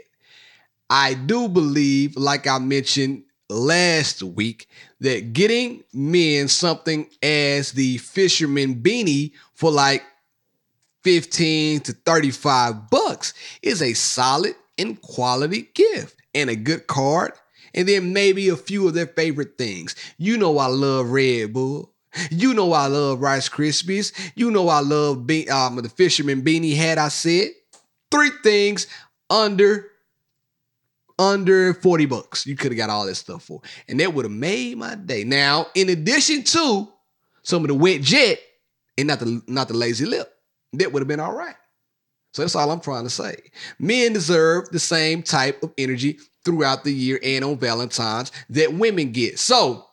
I 0.88 1.14
do 1.14 1.48
believe, 1.48 2.16
like 2.16 2.46
I 2.46 2.58
mentioned 2.58 3.24
last 3.48 4.22
week, 4.22 4.68
that 5.00 5.32
getting 5.32 5.84
men 5.92 6.48
something 6.48 7.08
as 7.22 7.72
the 7.72 7.98
fisherman 7.98 8.76
beanie 8.76 9.32
for 9.54 9.70
like 9.70 10.02
15 11.04 11.80
to 11.80 11.92
35 11.92 12.90
bucks 12.90 13.32
is 13.62 13.80
a 13.80 13.92
solid 13.92 14.54
and 14.78 15.00
quality 15.02 15.68
gift 15.74 16.16
and 16.34 16.50
a 16.50 16.56
good 16.56 16.86
card. 16.86 17.32
And 17.74 17.86
then 17.86 18.12
maybe 18.12 18.48
a 18.48 18.56
few 18.56 18.88
of 18.88 18.94
their 18.94 19.06
favorite 19.06 19.58
things. 19.58 19.94
You 20.18 20.36
know 20.36 20.58
I 20.58 20.66
love 20.66 21.10
Red 21.10 21.52
Bull. 21.52 21.92
You 22.30 22.54
know 22.54 22.72
I 22.72 22.86
love 22.86 23.20
Rice 23.20 23.48
Krispies. 23.48 24.12
You 24.34 24.50
know 24.50 24.68
I 24.68 24.80
love 24.80 25.26
be- 25.26 25.48
um, 25.50 25.76
the 25.76 25.88
fisherman 25.88 26.42
beanie 26.42 26.74
hat 26.74 26.98
I 26.98 27.08
said. 27.08 27.48
Three 28.10 28.30
things 28.42 28.86
under 29.28 29.90
under 31.18 31.74
40 31.74 32.06
bucks. 32.06 32.46
You 32.46 32.56
could 32.56 32.72
have 32.72 32.76
got 32.76 32.90
all 32.90 33.06
that 33.06 33.14
stuff 33.14 33.44
for. 33.44 33.60
And 33.88 34.00
that 34.00 34.12
would 34.12 34.24
have 34.24 34.32
made 34.32 34.78
my 34.78 34.94
day. 34.94 35.24
Now, 35.24 35.66
in 35.74 35.88
addition 35.88 36.42
to 36.44 36.88
some 37.42 37.62
of 37.62 37.68
the 37.68 37.74
wet 37.74 38.02
jet 38.02 38.38
and 38.98 39.08
not 39.08 39.20
the 39.20 39.42
not 39.46 39.68
the 39.68 39.74
lazy 39.74 40.06
lip, 40.06 40.32
that 40.74 40.92
would 40.92 41.00
have 41.00 41.08
been 41.08 41.20
all 41.20 41.34
right. 41.34 41.54
So 42.34 42.42
that's 42.42 42.54
all 42.54 42.70
I'm 42.70 42.80
trying 42.80 43.04
to 43.04 43.10
say. 43.10 43.36
Men 43.78 44.12
deserve 44.12 44.68
the 44.70 44.78
same 44.78 45.22
type 45.22 45.62
of 45.62 45.72
energy 45.78 46.18
throughout 46.44 46.84
the 46.84 46.92
year 46.92 47.18
and 47.22 47.44
on 47.44 47.58
Valentine's 47.58 48.30
that 48.50 48.74
women 48.74 49.12
get. 49.12 49.38
So 49.38 49.86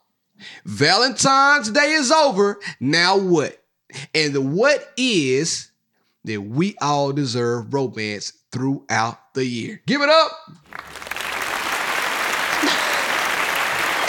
Valentine's 0.65 1.71
Day 1.71 1.91
is 1.91 2.11
over. 2.11 2.59
Now 2.79 3.17
what? 3.17 3.63
And 4.13 4.33
the 4.33 4.41
what 4.41 4.91
is 4.97 5.71
that 6.25 6.41
we 6.41 6.75
all 6.81 7.11
deserve 7.11 7.73
romance 7.73 8.33
throughout 8.51 9.33
the 9.33 9.45
year. 9.45 9.81
Give 9.85 10.01
it 10.01 10.09
up. 10.09 10.31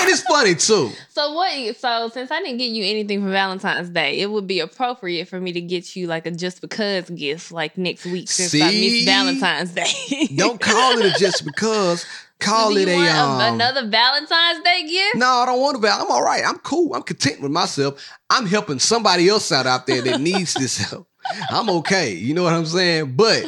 and 0.00 0.03
it's 0.14 0.22
funny 0.22 0.54
too. 0.54 0.90
So 1.10 1.32
what? 1.32 1.76
So 1.76 2.08
since 2.08 2.30
I 2.30 2.40
didn't 2.40 2.58
get 2.58 2.70
you 2.70 2.84
anything 2.84 3.22
for 3.22 3.30
Valentine's 3.30 3.90
Day, 3.90 4.20
it 4.20 4.30
would 4.30 4.46
be 4.46 4.60
appropriate 4.60 5.28
for 5.28 5.40
me 5.40 5.52
to 5.52 5.60
get 5.60 5.94
you 5.96 6.06
like 6.06 6.26
a 6.26 6.30
just 6.30 6.60
because 6.60 7.10
gift 7.10 7.52
like 7.52 7.76
next 7.76 8.04
week 8.06 8.28
since 8.28 8.54
I 8.54 8.70
See? 8.70 8.80
missed 8.80 9.06
Valentine's 9.06 9.72
Day. 9.72 10.28
Don't 10.36 10.60
call 10.60 10.98
it 10.98 11.14
a 11.14 11.18
just 11.18 11.44
because. 11.44 12.06
Call 12.40 12.76
it 12.76 12.88
you 12.88 12.94
a 12.94 12.96
want 12.96 13.10
um, 13.10 13.54
another 13.54 13.88
Valentine's 13.88 14.62
Day 14.64 14.86
gift? 14.88 15.16
No, 15.16 15.26
I 15.26 15.46
don't 15.46 15.60
want 15.60 15.76
to. 15.76 15.80
Val. 15.80 16.02
I'm 16.02 16.10
all 16.10 16.22
right. 16.22 16.42
I'm 16.44 16.58
cool. 16.58 16.92
I'm 16.92 17.02
content 17.02 17.40
with 17.40 17.52
myself. 17.52 18.06
I'm 18.28 18.44
helping 18.44 18.80
somebody 18.80 19.28
else 19.28 19.50
out 19.52 19.66
out 19.66 19.86
there 19.86 20.02
that 20.02 20.20
needs 20.20 20.52
this 20.54 20.76
help. 20.76 21.08
I'm 21.48 21.70
okay. 21.70 22.12
You 22.12 22.34
know 22.34 22.42
what 22.42 22.52
I'm 22.52 22.66
saying? 22.66 23.14
But 23.16 23.44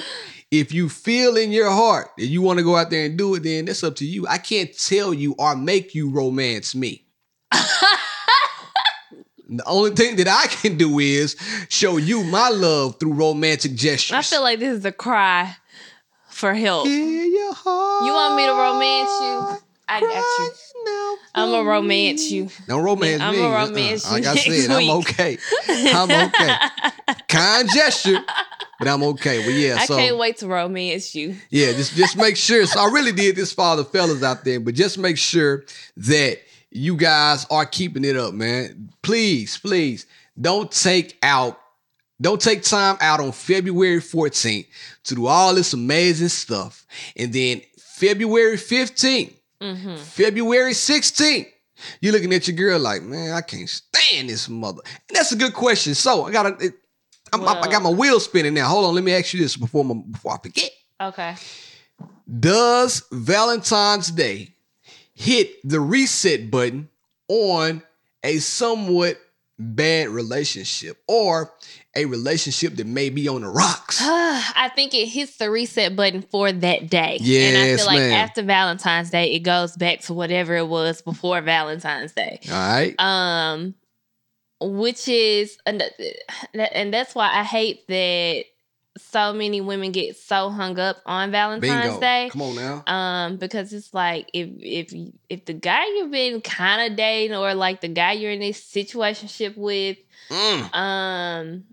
if 0.50 0.72
you 0.72 0.88
feel 0.88 1.36
in 1.36 1.50
your 1.50 1.70
heart 1.70 2.08
that 2.18 2.26
you 2.26 2.42
want 2.42 2.58
to 2.58 2.64
go 2.64 2.76
out 2.76 2.90
there 2.90 3.04
and 3.04 3.18
do 3.18 3.34
it, 3.34 3.42
then 3.42 3.64
that's 3.64 3.82
up 3.82 3.96
to 3.96 4.06
you. 4.06 4.26
I 4.28 4.38
can't 4.38 4.76
tell 4.78 5.12
you 5.12 5.34
or 5.38 5.56
make 5.56 5.94
you 5.94 6.10
romance 6.10 6.74
me. 6.74 7.04
the 7.52 7.62
only 9.66 9.90
thing 9.90 10.16
that 10.16 10.28
I 10.28 10.46
can 10.48 10.76
do 10.76 10.98
is 10.98 11.36
show 11.68 11.96
you 11.96 12.24
my 12.24 12.48
love 12.48 12.98
through 12.98 13.12
romantic 13.14 13.74
gestures. 13.74 14.16
I 14.16 14.22
feel 14.22 14.42
like 14.42 14.58
this 14.58 14.78
is 14.78 14.84
a 14.84 14.92
cry 14.92 15.56
for 16.30 16.54
help. 16.54 16.86
Hear 16.86 17.24
your 17.24 17.54
heart 17.54 18.04
You 18.06 18.12
want 18.12 18.36
me 18.36 18.46
to 18.46 18.52
romance 18.52 19.10
you? 19.20 19.62
I 19.88 20.00
got 20.00 20.24
you. 20.38 20.50
I'm 21.34 21.54
a 21.54 21.62
romance 21.68 22.30
you. 22.30 22.48
Don't 22.66 22.82
romance 22.82 23.20
I'm 23.22 23.34
me. 23.34 23.40
a 23.40 23.44
Uh-uh. 23.44 23.66
romance 23.66 24.04
you 24.06 24.12
Like 24.12 24.26
I 24.26 24.36
said, 24.36 24.70
I'm 24.70 24.90
okay. 24.90 25.38
I'm 25.68 26.10
okay. 26.28 26.56
kind 27.28 27.68
gesture, 27.72 28.18
but 28.78 28.88
I'm 28.88 29.02
okay. 29.02 29.44
But 29.44 29.54
yeah, 29.54 29.76
I 29.78 29.86
so 29.86 29.96
can't 29.96 30.18
wait 30.18 30.38
to 30.38 30.46
romance 30.48 31.14
you. 31.14 31.36
yeah, 31.50 31.72
just 31.72 31.94
just 31.94 32.16
make 32.16 32.36
sure. 32.36 32.66
So 32.66 32.80
I 32.80 32.90
really 32.90 33.12
did 33.12 33.36
this 33.36 33.52
for 33.52 33.62
all 33.62 33.76
the 33.76 33.84
fellas 33.84 34.22
out 34.22 34.44
there, 34.44 34.60
but 34.60 34.74
just 34.74 34.98
make 34.98 35.18
sure 35.18 35.64
that 35.98 36.38
you 36.70 36.96
guys 36.96 37.46
are 37.50 37.66
keeping 37.66 38.04
it 38.04 38.16
up, 38.16 38.34
man. 38.34 38.90
Please, 39.02 39.56
please 39.58 40.06
don't 40.38 40.70
take 40.70 41.16
out, 41.22 41.58
don't 42.20 42.40
take 42.40 42.62
time 42.62 42.96
out 43.00 43.20
on 43.20 43.32
February 43.32 44.00
14th 44.00 44.66
to 45.04 45.14
do 45.14 45.26
all 45.26 45.54
this 45.54 45.72
amazing 45.72 46.28
stuff, 46.28 46.86
and 47.16 47.32
then 47.32 47.62
February 47.78 48.56
15th, 48.56 49.32
Mm-hmm. 49.60 49.96
February 49.96 50.72
16th. 50.72 51.46
You're 52.00 52.12
looking 52.12 52.32
at 52.34 52.46
your 52.46 52.56
girl 52.56 52.78
like, 52.78 53.02
man, 53.02 53.32
I 53.32 53.40
can't 53.40 53.68
stand 53.68 54.28
this 54.28 54.48
mother. 54.50 54.82
And 55.08 55.16
that's 55.16 55.32
a 55.32 55.36
good 55.36 55.54
question. 55.54 55.94
So 55.94 56.24
I 56.26 56.30
got 56.32 56.58
to, 56.60 56.74
I'm, 57.32 57.42
I 57.46 57.68
got 57.70 57.82
my 57.82 57.90
wheel 57.90 58.20
spinning 58.20 58.54
now. 58.54 58.68
Hold 58.68 58.84
on, 58.86 58.94
let 58.94 59.04
me 59.04 59.12
ask 59.12 59.34
you 59.34 59.40
this 59.40 59.56
before 59.56 59.84
my, 59.84 59.94
before 59.94 60.32
I 60.34 60.38
forget. 60.42 60.70
Okay. 61.00 61.34
Does 62.40 63.04
Valentine's 63.12 64.10
Day 64.10 64.54
hit 65.14 65.56
the 65.68 65.80
reset 65.80 66.50
button 66.50 66.88
on 67.28 67.82
a 68.22 68.38
somewhat 68.38 69.18
bad 69.58 70.08
relationship 70.08 70.98
or 71.08 71.52
a 71.94 72.04
relationship 72.04 72.74
that 72.76 72.86
may 72.86 73.08
be 73.10 73.28
on 73.28 73.42
the 73.42 73.48
rocks? 73.48 74.00
I 74.02 74.70
think 74.74 74.94
it 74.94 75.06
hits 75.06 75.36
the 75.36 75.50
reset 75.50 75.94
button 75.96 76.22
for 76.22 76.50
that 76.52 76.90
day. 76.90 77.16
and 77.18 77.22
I 77.22 77.22
Yes, 77.22 77.78
feel 77.80 77.86
like 77.86 77.98
ma'am. 77.98 78.12
after 78.12 78.42
Valentine's 78.42 79.10
Day, 79.10 79.32
it 79.32 79.40
goes 79.40 79.76
back 79.76 80.00
to 80.02 80.14
whatever 80.14 80.56
it 80.56 80.66
was 80.68 81.00
before 81.02 81.40
Valentine's 81.40 82.12
Day. 82.12 82.40
All 82.50 82.52
right. 82.54 82.94
Um, 82.98 83.74
which 84.60 85.08
is, 85.08 85.58
and 85.66 85.82
that's 86.92 87.14
why 87.14 87.30
I 87.32 87.42
hate 87.44 87.86
that 87.88 88.44
so 88.98 89.34
many 89.34 89.60
women 89.60 89.92
get 89.92 90.16
so 90.16 90.48
hung 90.48 90.78
up 90.78 90.96
on 91.04 91.30
Valentine's 91.30 91.82
Bingo. 91.84 92.00
Day. 92.00 92.28
Come 92.32 92.40
on 92.42 92.54
now. 92.56 92.82
Um, 92.86 93.36
because 93.36 93.72
it's 93.74 93.92
like 93.92 94.30
if 94.32 94.48
if 94.58 94.92
if 95.28 95.44
the 95.44 95.52
guy 95.52 95.84
you've 95.84 96.10
been 96.10 96.40
kind 96.40 96.90
of 96.90 96.96
dating 96.96 97.36
or 97.36 97.54
like 97.54 97.82
the 97.82 97.88
guy 97.88 98.12
you're 98.12 98.30
in 98.32 98.40
this 98.40 98.60
situationship 98.62 99.56
with, 99.56 99.98
Mm. 100.30 100.74
um, 100.74 101.64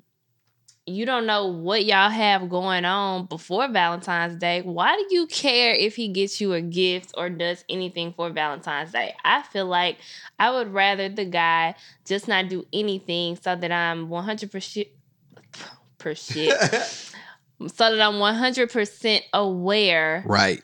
you 0.86 1.06
don't 1.06 1.26
know 1.26 1.48
what 1.48 1.86
y'all 1.86 2.10
have 2.10 2.50
going 2.50 2.84
on 2.84 3.26
before 3.26 3.70
Valentine's 3.70 4.36
Day. 4.36 4.62
Why 4.62 4.96
do 4.96 5.16
you 5.16 5.28
care 5.28 5.74
if 5.74 5.96
he 5.96 6.10
gets 6.10 6.42
you 6.42 6.54
a 6.54 6.62
gift 6.62 7.14
or 7.18 7.30
does 7.30 7.64
anything 7.70 8.14
for 8.14 8.30
Valentine's 8.30 8.92
Day? 8.92 9.16
I 9.24 9.44
feel 9.44 9.66
like 9.66 9.98
I 10.38 10.52
would 10.52 10.74
rather 10.74 11.08
the 11.08 11.26
guy 11.26 11.76
just 12.06 12.28
not 12.28 12.50
do 12.50 12.66
anything 12.74 13.38
so 13.38 13.56
that 13.56 13.72
I'm 13.72 14.10
100% 14.10 14.88
per 15.98 16.16
shit. 16.16 16.62
so 16.62 17.96
that 17.96 18.02
I'm 18.02 18.16
100% 18.16 19.22
aware 19.34 20.24
right. 20.26 20.62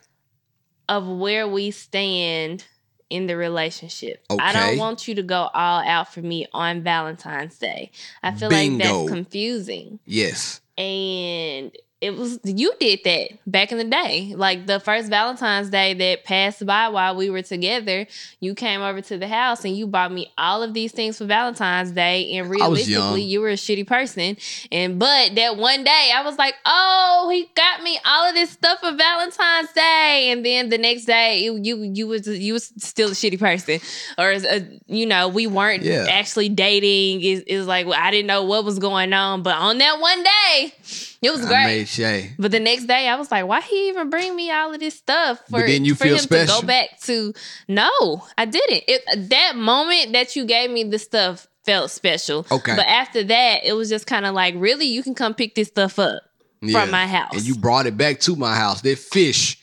of 0.90 1.08
where 1.08 1.48
we 1.48 1.72
stand 1.72 2.66
in 3.10 3.28
the 3.28 3.36
relationship. 3.36 4.24
I 4.30 4.54
don't 4.54 4.78
want 4.78 5.08
you 5.08 5.16
to 5.16 5.24
go 5.24 5.50
all 5.54 5.82
out 5.84 6.14
for 6.14 6.22
me 6.22 6.48
on 6.54 6.84
Valentine's 6.84 7.58
Day. 7.58 7.92
I 8.22 8.34
feel 8.34 8.50
like 8.50 8.78
that's 8.78 9.10
confusing. 9.10 10.00
Yes. 10.06 10.62
And 10.78 11.76
it 12.02 12.16
was 12.16 12.40
you 12.46 12.72
did 12.80 13.02
that 13.04 13.32
back 13.46 13.74
in 13.74 13.78
the 13.78 13.84
day. 13.84 14.34
Like 14.36 14.68
the 14.68 14.80
first 14.80 15.10
Valentine's 15.10 15.70
Day 15.70 15.94
that 15.96 16.24
passed 16.24 16.66
by 16.66 16.88
while 16.88 17.16
we 17.16 17.30
were 17.30 17.42
together, 17.42 18.08
you 18.40 18.56
came 18.56 18.82
over 18.82 19.02
to 19.02 19.18
the 19.18 19.28
house 19.28 19.66
and 19.66 19.76
you 19.76 19.86
bought 19.86 20.12
me 20.14 20.32
all 20.38 20.64
of 20.64 20.74
these 20.74 20.94
things 20.94 21.18
for 21.18 21.26
Valentine's 21.26 21.92
Day. 21.92 22.32
And 22.38 22.46
I 22.62 22.68
was 22.70 22.88
young. 22.90 23.02
realistically, 23.02 23.24
you 23.24 23.42
were 23.42 23.50
a 23.50 23.54
shitty 23.56 23.86
person. 23.86 24.38
And 24.72 24.98
but 24.98 25.36
that 25.36 25.58
one 25.58 25.84
day 25.84 26.12
I 26.16 26.22
was 26.24 26.38
like, 26.38 26.56
oh, 26.66 27.30
he 27.34 27.50
got 27.54 27.84
me 27.84 28.00
all 28.06 28.30
of 28.30 28.34
this 28.34 28.52
stuff 28.52 28.80
for 28.80 28.94
Valentine's 28.94 29.72
Day. 29.74 30.30
And 30.32 30.46
then 30.46 30.70
the 30.70 30.78
next 30.78 31.04
day 31.06 31.46
it- 31.46 31.66
you 31.66 31.82
you 31.84 32.08
was 32.08 32.26
you 32.28 32.54
was 32.54 32.72
still 32.78 33.10
a 33.10 33.14
shitty 33.14 33.40
person. 33.40 33.82
Or 34.18 34.32
uh, 34.32 34.60
you 34.88 35.06
know, 35.06 35.28
we 35.28 35.48
weren't 35.48 35.84
Yeah. 35.84 36.06
actually 36.10 36.48
dating. 36.48 37.22
Is 37.22 37.42
is 37.42 37.68
like 37.68 37.86
well, 37.88 38.00
I 38.02 38.10
didn't 38.12 38.28
know 38.28 38.44
what 38.46 38.64
was 38.64 38.80
going 38.80 39.12
on. 39.12 39.44
But 39.44 39.56
on 39.58 39.80
that 39.80 40.00
one 40.00 40.24
day, 40.24 40.74
it 41.22 41.32
was 41.32 41.46
I 41.46 41.50
great. 41.50 41.88
Shay. 41.88 42.32
But 42.40 42.52
the 42.52 42.60
next 42.60 42.86
day, 42.86 43.08
I 43.08 43.16
was 43.16 43.32
like, 43.32 43.46
"Why 43.46 43.62
he 43.62 43.90
even 43.90 44.10
bring 44.10 44.36
me 44.36 44.52
all 44.52 44.74
of 44.74 44.80
this 44.80 44.96
stuff 44.96 45.40
for, 45.50 45.60
But 45.60 45.68
then 45.68 45.86
you 45.86 45.96
for 45.96 46.06
feel 46.06 46.14
him 46.16 46.20
special. 46.22 46.56
to 46.56 46.62
go 46.62 46.68
back 46.68 47.00
to?" 47.02 47.34
No, 47.68 48.26
I 48.38 48.46
didn't. 48.46 48.84
It, 48.88 49.30
that 49.30 49.56
moment 49.56 50.14
that 50.14 50.36
you 50.36 50.46
gave 50.46 50.70
me 50.72 50.84
the 50.84 51.00
stuff 51.00 51.48
felt 51.66 51.92
special. 51.92 52.46
Okay. 52.52 52.76
but 52.76 52.86
after 52.88 53.24
that, 53.24 53.64
it 53.66 53.74
was 53.74 53.90
just 53.90 54.08
kind 54.08 54.26
of 54.26 54.34
like, 54.34 54.56
"Really, 54.58 54.86
you 54.88 55.04
can 55.04 55.16
come 55.16 55.34
pick 55.34 55.56
this 55.56 55.68
stuff 55.70 56.00
up." 56.00 56.24
Yeah. 56.62 56.82
from 56.82 56.92
my 56.92 57.08
house. 57.08 57.30
And 57.34 57.44
you 57.44 57.56
brought 57.56 57.86
it 57.86 57.96
back 57.96 58.20
to 58.22 58.36
my 58.36 58.54
house. 58.54 58.82
That 58.82 58.98
fish. 59.00 59.58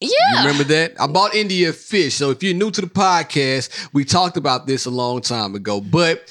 yeah. 0.00 0.08
You 0.32 0.38
remember 0.38 0.64
that? 0.64 1.00
I 1.00 1.06
bought 1.06 1.32
India 1.34 1.72
fish. 1.72 2.14
So 2.16 2.30
if 2.30 2.42
you're 2.42 2.54
new 2.54 2.72
to 2.72 2.80
the 2.80 2.88
podcast, 2.88 3.88
we 3.92 4.04
talked 4.04 4.36
about 4.36 4.66
this 4.66 4.84
a 4.86 4.90
long 4.90 5.20
time 5.20 5.54
ago. 5.54 5.80
But 5.80 6.28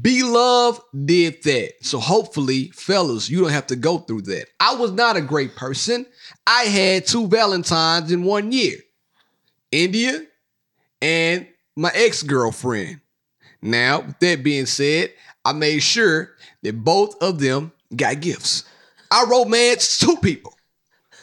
B 0.00 0.22
Love 0.22 0.80
did 1.04 1.42
that. 1.42 1.72
So 1.82 1.98
hopefully, 1.98 2.68
fellas, 2.74 3.28
you 3.28 3.40
don't 3.40 3.50
have 3.50 3.66
to 3.68 3.76
go 3.76 3.98
through 3.98 4.22
that. 4.22 4.46
I 4.60 4.74
was 4.76 4.92
not 4.92 5.16
a 5.16 5.20
great 5.20 5.56
person. 5.56 6.06
I 6.46 6.62
had 6.62 7.06
two 7.06 7.26
Valentines 7.26 8.12
in 8.12 8.22
one 8.22 8.52
year. 8.52 8.78
India 9.72 10.24
and 11.02 11.46
my 11.76 11.90
ex-girlfriend. 11.94 13.00
Now, 13.62 14.00
with 14.00 14.18
that 14.20 14.42
being 14.42 14.66
said, 14.66 15.12
I 15.44 15.52
made 15.52 15.80
sure 15.80 16.30
that 16.62 16.84
both 16.84 17.20
of 17.22 17.38
them 17.38 17.72
got 17.94 18.20
gifts. 18.20 18.64
I 19.10 19.24
romanced 19.28 20.00
two 20.00 20.16
people 20.16 20.54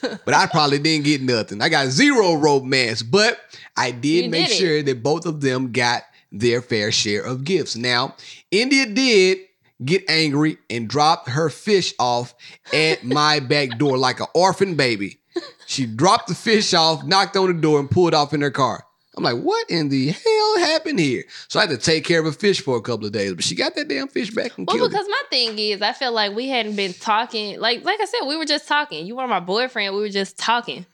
but 0.24 0.34
I 0.34 0.46
probably 0.46 0.78
didn't 0.78 1.04
get 1.04 1.22
nothing. 1.22 1.62
I 1.62 1.68
got 1.68 1.88
zero 1.88 2.34
romance, 2.34 3.02
but 3.02 3.38
I 3.76 3.90
did 3.90 4.24
You 4.24 4.30
make 4.30 4.48
did 4.48 4.56
sure 4.56 4.82
that 4.82 5.02
both 5.02 5.26
of 5.26 5.40
them 5.40 5.72
got 5.72 6.02
their 6.32 6.60
fair 6.62 6.92
share 6.92 7.22
of 7.22 7.44
gifts. 7.44 7.76
Now, 7.76 8.14
India 8.50 8.86
did 8.86 9.38
get 9.84 10.02
angry 10.08 10.58
and 10.68 10.88
dropped 10.88 11.28
her 11.30 11.48
fish 11.50 11.94
off 11.98 12.34
at 12.72 13.04
my 13.04 13.40
back 13.40 13.78
door 13.78 13.96
like 13.98 14.20
an 14.20 14.26
orphan 14.34 14.74
baby. 14.74 15.18
She 15.66 15.86
dropped 15.86 16.26
the 16.28 16.34
fish 16.34 16.74
off, 16.74 17.04
knocked 17.04 17.36
on 17.36 17.46
the 17.54 17.60
door, 17.60 17.78
and 17.78 17.90
pulled 17.90 18.12
off 18.14 18.34
in 18.34 18.40
her 18.40 18.50
car. 18.50 18.84
I'm 19.16 19.22
like, 19.24 19.36
what 19.40 19.68
in 19.70 19.88
the 19.88 20.08
hell 20.10 20.58
happened 20.58 20.98
here? 21.00 21.24
So 21.48 21.58
I 21.58 21.62
had 21.66 21.70
to 21.70 21.76
take 21.76 22.04
care 22.04 22.20
of 22.20 22.26
a 22.26 22.32
fish 22.32 22.60
for 22.60 22.76
a 22.76 22.80
couple 22.80 23.06
of 23.06 23.12
days, 23.12 23.34
but 23.34 23.44
she 23.44 23.54
got 23.54 23.74
that 23.74 23.88
damn 23.88 24.08
fish 24.08 24.30
back 24.30 24.56
and 24.58 24.66
Well, 24.66 24.76
killed 24.76 24.90
it. 24.90 24.92
because 24.94 25.08
my 25.08 25.22
thing 25.30 25.58
is, 25.58 25.82
I 25.82 25.92
feel 25.92 26.12
like 26.12 26.34
we 26.34 26.48
hadn't 26.48 26.76
been 26.76 26.92
talking. 26.92 27.58
Like, 27.60 27.84
like 27.84 28.00
I 28.00 28.04
said, 28.04 28.26
we 28.26 28.36
were 28.36 28.44
just 28.44 28.66
talking. 28.68 29.06
You 29.06 29.16
were 29.16 29.26
my 29.26 29.40
boyfriend. 29.40 29.94
We 29.94 30.00
were 30.00 30.08
just 30.08 30.38
talking, 30.38 30.86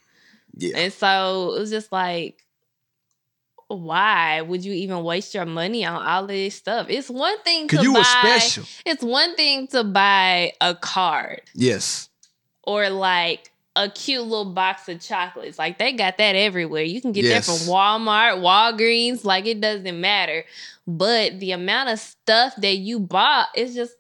Yeah. 0.57 0.77
and 0.79 0.93
so 0.93 1.55
it 1.55 1.61
was 1.61 1.71
just 1.71 1.91
like, 1.93 2.44
why 3.69 4.41
would 4.41 4.65
you 4.65 4.73
even 4.73 5.03
waste 5.05 5.35
your 5.35 5.47
money 5.47 5.85
on 5.85 6.03
all 6.03 6.27
this 6.27 6.55
stuff? 6.55 6.87
It's 6.91 7.09
one 7.11 7.41
thing 7.43 7.69
to 7.69 7.83
you 7.83 7.93
buy. 7.93 7.99
were 8.01 8.05
special. 8.05 8.65
It's 8.85 9.03
one 9.03 9.35
thing 9.37 9.67
to 9.69 9.85
buy 9.85 10.53
a 10.61 10.75
card 10.75 11.43
Yes. 11.55 12.09
or 12.63 12.91
like 12.91 13.51
a 13.77 13.89
cute 13.89 14.23
little 14.23 14.45
box 14.53 14.89
of 14.89 15.01
chocolates. 15.01 15.59
Like 15.59 15.79
they 15.79 15.93
got 15.93 16.19
that 16.19 16.37
everywhere. 16.37 16.83
You 16.85 17.01
can 17.01 17.13
get 17.13 17.25
Yes. 17.25 17.47
that 17.47 17.59
from 17.65 17.73
Walmart, 17.75 18.39
Walgreens. 18.41 19.25
Like 19.25 19.47
it 19.47 19.61
doesn't 19.61 20.01
matter. 20.01 20.45
But 20.87 21.41
the 21.41 21.53
amount 21.53 21.89
of 21.89 21.99
stuff 21.99 22.55
that 22.59 22.77
you 22.77 23.01
bought 23.01 23.49
is 23.57 23.75
just 23.75 23.95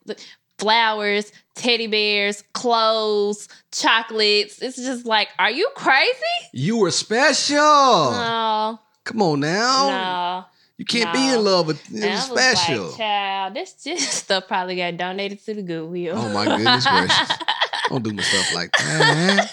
flowers, 0.58 1.32
teddy 1.56 1.88
bears, 1.88 2.44
clothes, 2.52 3.48
chocolates. 3.72 4.62
It's 4.62 4.76
just 4.76 5.04
like, 5.06 5.28
are 5.38 5.50
you 5.50 5.68
crazy? 5.74 6.12
You 6.52 6.76
were 6.78 6.90
special. 6.92 7.56
No, 7.56 8.78
Come 9.04 9.22
on 9.22 9.40
now. 9.40 9.88
no. 9.88 10.44
You 10.76 10.84
can't 10.84 11.12
be 11.12 11.28
in 11.28 11.44
love 11.44 11.68
with 11.68 11.80
And 11.90 12.02
it 12.02 12.10
I 12.10 12.14
was 12.16 12.30
was 12.30 12.40
special. 12.40 12.86
like, 12.86 12.96
child, 12.96 13.54
this 13.54 13.74
just 13.84 14.10
stuff 14.10 14.48
probably 14.48 14.76
got 14.76 14.96
donated 14.96 15.44
to 15.44 15.54
the 15.54 15.62
Goodwill. 15.62 16.16
Oh 16.18 16.28
my 16.30 16.44
goodness 16.46 16.84
gracious. 16.86 17.30
Don't 17.90 18.02
do 18.02 18.12
my 18.12 18.22
stuff 18.22 18.54
like 18.54 18.72
that. 18.72 18.98
man. 19.36 19.48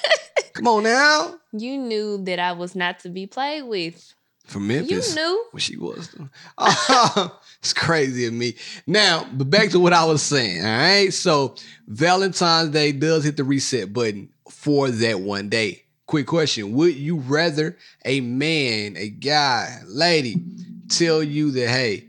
Come 0.54 0.68
on 0.68 0.84
now. 0.84 1.36
you 1.52 1.78
knew 1.78 2.18
that 2.24 2.40
I 2.40 2.54
was 2.54 2.76
not 2.76 3.00
to 3.02 3.10
be 3.10 3.28
played 3.28 3.64
with. 3.64 4.14
From 4.46 4.68
Memphis. 4.68 5.10
You 5.10 5.16
knew. 5.16 5.46
What 5.52 5.62
she 5.62 5.78
was. 5.78 6.10
Oh, 6.58 7.40
it's 7.60 7.74
crazy 7.74 8.26
of 8.26 8.34
me. 8.34 8.56
Now, 8.88 9.28
but 9.32 9.50
back 9.50 9.70
to 9.70 9.80
what 9.80 9.94
I 9.94 10.04
was 10.06 10.22
saying. 10.24 10.66
All 10.66 10.72
right. 10.78 11.14
So 11.14 11.56
Valentine's 11.88 12.70
Day 12.72 12.92
does 12.92 13.24
hit 13.24 13.38
the 13.38 13.44
reset 13.44 13.94
button 13.94 14.30
for 14.50 14.90
that 14.90 15.20
one 15.20 15.50
day. 15.50 15.84
Quick 16.12 16.28
question. 16.28 16.74
Would 16.74 16.96
you 16.96 17.20
rather 17.20 17.78
a 18.04 18.20
man, 18.20 18.98
a 18.98 19.08
guy, 19.08 19.80
lady 19.88 20.44
tell 20.90 21.24
you 21.24 21.52
that, 21.52 21.70
hey, 21.70 22.04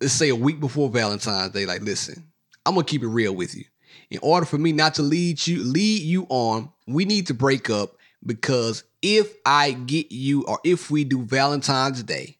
let's 0.00 0.14
say 0.14 0.30
a 0.30 0.34
week 0.34 0.58
before 0.58 0.88
Valentine's 0.88 1.52
Day, 1.52 1.64
like, 1.64 1.82
listen, 1.82 2.24
I'm 2.66 2.74
gonna 2.74 2.84
keep 2.84 3.04
it 3.04 3.06
real 3.06 3.36
with 3.36 3.54
you. 3.54 3.66
In 4.10 4.18
order 4.20 4.44
for 4.44 4.58
me 4.58 4.72
not 4.72 4.94
to 4.94 5.02
lead 5.02 5.46
you, 5.46 5.62
lead 5.62 6.02
you 6.02 6.26
on, 6.28 6.68
we 6.88 7.04
need 7.04 7.28
to 7.28 7.34
break 7.34 7.70
up 7.70 7.98
because 8.24 8.82
if 9.00 9.32
I 9.46 9.70
get 9.70 10.10
you 10.10 10.42
or 10.46 10.58
if 10.64 10.90
we 10.90 11.04
do 11.04 11.22
Valentine's 11.22 12.02
Day, 12.02 12.36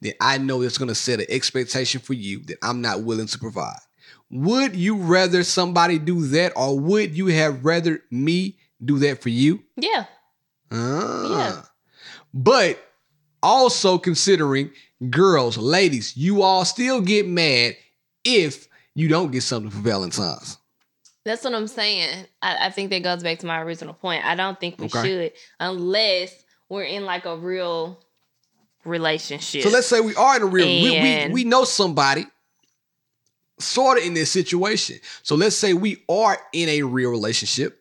then 0.00 0.14
I 0.22 0.38
know 0.38 0.62
it's 0.62 0.78
gonna 0.78 0.94
set 0.94 1.20
an 1.20 1.26
expectation 1.28 2.00
for 2.00 2.14
you 2.14 2.42
that 2.44 2.56
I'm 2.62 2.80
not 2.80 3.02
willing 3.02 3.26
to 3.26 3.38
provide. 3.38 3.76
Would 4.30 4.74
you 4.74 4.96
rather 4.96 5.44
somebody 5.44 5.98
do 5.98 6.28
that 6.28 6.54
or 6.56 6.80
would 6.80 7.14
you 7.14 7.26
have 7.26 7.62
rather 7.62 8.00
me 8.10 8.56
do 8.84 8.98
that 9.00 9.22
for 9.22 9.28
you? 9.28 9.62
Yeah. 9.76 10.04
Ah. 10.70 11.38
Yeah. 11.38 11.62
But 12.32 12.78
also 13.42 13.98
considering 13.98 14.70
girls, 15.08 15.56
ladies, 15.58 16.16
you 16.16 16.42
all 16.42 16.64
still 16.64 17.00
get 17.00 17.26
mad 17.26 17.76
if 18.24 18.68
you 18.94 19.08
don't 19.08 19.30
get 19.32 19.42
something 19.42 19.70
for 19.70 19.78
Valentine's. 19.78 20.58
That's 21.24 21.44
what 21.44 21.54
I'm 21.54 21.66
saying. 21.66 22.26
I, 22.40 22.66
I 22.66 22.70
think 22.70 22.90
that 22.90 23.02
goes 23.02 23.22
back 23.22 23.38
to 23.40 23.46
my 23.46 23.60
original 23.60 23.94
point. 23.94 24.24
I 24.24 24.34
don't 24.34 24.58
think 24.58 24.78
we 24.78 24.86
Okay. 24.86 25.02
should 25.02 25.32
unless 25.58 26.34
we're 26.68 26.84
in 26.84 27.04
like 27.04 27.24
a 27.26 27.36
real 27.36 27.98
relationship. 28.84 29.62
So 29.62 29.68
let's 29.68 29.86
say 29.86 30.00
we 30.00 30.14
are 30.14 30.36
in 30.36 30.42
a 30.42 30.46
real 30.46 30.66
we, 30.66 30.90
we 31.28 31.32
we 31.32 31.44
know 31.44 31.64
somebody 31.64 32.26
sort 33.58 33.98
of 33.98 34.04
in 34.04 34.14
this 34.14 34.30
situation. 34.32 34.98
So 35.22 35.34
let's 35.34 35.56
say 35.56 35.74
we 35.74 36.02
are 36.08 36.38
in 36.52 36.68
a 36.70 36.82
real 36.82 37.10
relationship 37.10 37.79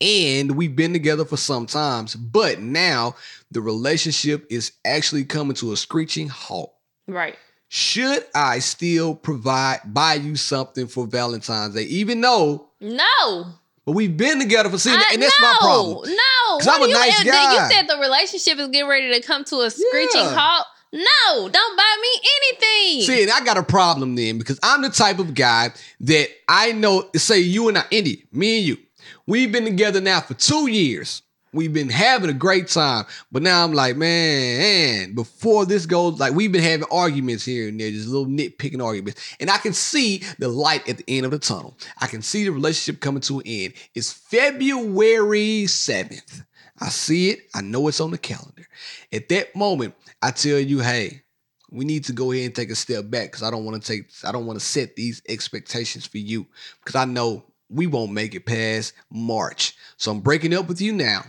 and 0.00 0.56
we've 0.56 0.74
been 0.76 0.92
together 0.92 1.24
for 1.24 1.36
some 1.36 1.66
times, 1.66 2.14
but 2.16 2.60
now 2.60 3.16
the 3.50 3.60
relationship 3.60 4.46
is 4.50 4.72
actually 4.84 5.24
coming 5.24 5.54
to 5.56 5.72
a 5.72 5.76
screeching 5.76 6.28
halt. 6.28 6.74
right. 7.06 7.36
Should 7.72 8.24
I 8.34 8.58
still 8.58 9.14
provide 9.14 9.78
buy 9.84 10.14
you 10.14 10.34
something 10.34 10.88
for 10.88 11.06
Valentine's 11.06 11.74
Day, 11.76 11.82
even 11.84 12.20
though 12.20 12.66
No. 12.80 13.46
but 13.86 13.92
we've 13.92 14.16
been 14.16 14.40
together 14.40 14.68
for 14.70 14.76
see, 14.78 14.90
and 14.92 15.22
that's 15.22 15.40
no, 15.40 15.46
my 15.52 15.56
problem. 15.60 16.08
No. 16.10 16.58
'Cause 16.58 16.66
What 16.66 16.76
I'm 16.76 16.82
a 16.82 16.88
you, 16.88 16.94
nice 16.94 17.22
guy. 17.22 17.52
You 17.66 17.70
said 17.72 17.86
the 17.88 17.98
relationship 17.98 18.58
is 18.58 18.68
getting 18.70 18.88
ready 18.88 19.12
to 19.14 19.24
come 19.24 19.44
to 19.44 19.60
a 19.60 19.70
screeching 19.70 20.20
Yeah. 20.20 20.34
halt. 20.36 20.66
No, 20.92 21.48
don't 21.48 21.76
buy 21.76 21.96
me 22.02 22.28
anything. 22.40 23.06
See, 23.06 23.22
and 23.22 23.30
I 23.30 23.44
got 23.44 23.56
a 23.56 23.62
problem 23.62 24.16
then 24.16 24.38
because 24.38 24.58
I'm 24.64 24.82
the 24.82 24.90
type 24.90 25.20
of 25.20 25.34
guy 25.34 25.70
that 26.00 26.28
I 26.48 26.72
know. 26.72 27.08
Say 27.14 27.38
you 27.38 27.68
and 27.68 27.78
I, 27.78 27.84
Indy, 27.92 28.24
me 28.32 28.58
and 28.58 28.66
you, 28.66 28.78
we've 29.26 29.52
been 29.52 29.64
together 29.64 30.00
now 30.00 30.20
for 30.20 30.34
two 30.34 30.68
years. 30.68 31.22
We've 31.52 31.72
been 31.72 31.88
having 31.88 32.30
a 32.30 32.34
great 32.34 32.68
time, 32.68 33.06
but 33.32 33.42
now 33.42 33.64
I'm 33.64 33.72
like, 33.72 33.96
man, 33.96 35.14
before 35.14 35.66
this 35.66 35.84
goes, 35.84 36.20
like 36.20 36.32
we've 36.32 36.52
been 36.52 36.62
having 36.62 36.86
arguments 36.92 37.44
here 37.44 37.68
and 37.68 37.80
there, 37.80 37.90
just 37.90 38.06
little 38.06 38.26
nitpicking 38.26 38.84
arguments, 38.84 39.34
and 39.40 39.50
I 39.50 39.58
can 39.58 39.72
see 39.72 40.22
the 40.38 40.46
light 40.46 40.88
at 40.88 40.98
the 40.98 41.04
end 41.08 41.24
of 41.24 41.32
the 41.32 41.40
tunnel. 41.40 41.76
I 42.00 42.06
can 42.06 42.22
see 42.22 42.44
the 42.44 42.52
relationship 42.52 43.00
coming 43.00 43.20
to 43.22 43.40
an 43.40 43.46
end. 43.46 43.74
It's 43.96 44.12
February 44.12 45.66
seventh. 45.66 46.42
I 46.78 46.88
see 46.88 47.30
it. 47.30 47.40
I 47.52 47.62
know 47.62 47.88
it's 47.88 48.00
on 48.00 48.12
the 48.12 48.18
calendar. 48.18 48.66
At 49.12 49.28
that 49.30 49.56
moment, 49.56 49.94
I 50.22 50.30
tell 50.30 50.58
you, 50.58 50.78
hey, 50.78 51.22
we 51.70 51.84
need 51.84 52.04
to 52.04 52.12
go 52.12 52.32
ahead 52.32 52.46
and 52.46 52.54
take 52.54 52.70
a 52.70 52.76
step 52.76 53.10
back 53.10 53.26
because 53.26 53.42
I 53.42 53.50
don't 53.50 53.64
want 53.64 53.82
to 53.82 53.92
take, 53.92 54.10
I 54.24 54.32
don't 54.32 54.46
want 54.46 54.58
to 54.58 54.64
set 54.64 54.96
these 54.96 55.20
expectations 55.28 56.06
for 56.06 56.18
you 56.18 56.46
because 56.84 56.94
I 56.94 57.04
know 57.04 57.44
we 57.70 57.86
won't 57.86 58.12
make 58.12 58.34
it 58.34 58.46
past 58.46 58.92
March. 59.10 59.76
So 59.96 60.10
I'm 60.12 60.20
breaking 60.20 60.54
up 60.54 60.68
with 60.68 60.80
you 60.80 60.92
now. 60.92 61.22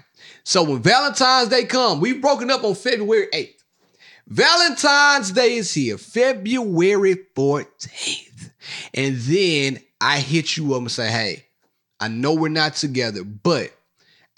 So 0.43 0.63
when 0.63 0.81
Valentine's 0.81 1.49
Day 1.49 1.65
come, 1.65 1.99
we've 1.99 2.21
broken 2.21 2.49
up 2.51 2.63
on 2.63 2.75
February 2.75 3.27
8th. 3.33 3.55
Valentine's 4.27 5.31
Day 5.31 5.55
is 5.55 5.73
here, 5.73 5.97
February 5.97 7.15
14th. 7.35 8.51
And 8.93 9.17
then 9.17 9.79
I 9.99 10.19
hit 10.19 10.55
you 10.57 10.73
up 10.73 10.81
and 10.81 10.91
say, 10.91 11.09
hey, 11.11 11.45
I 11.99 12.07
know 12.07 12.33
we're 12.33 12.49
not 12.49 12.75
together, 12.75 13.23
but 13.23 13.71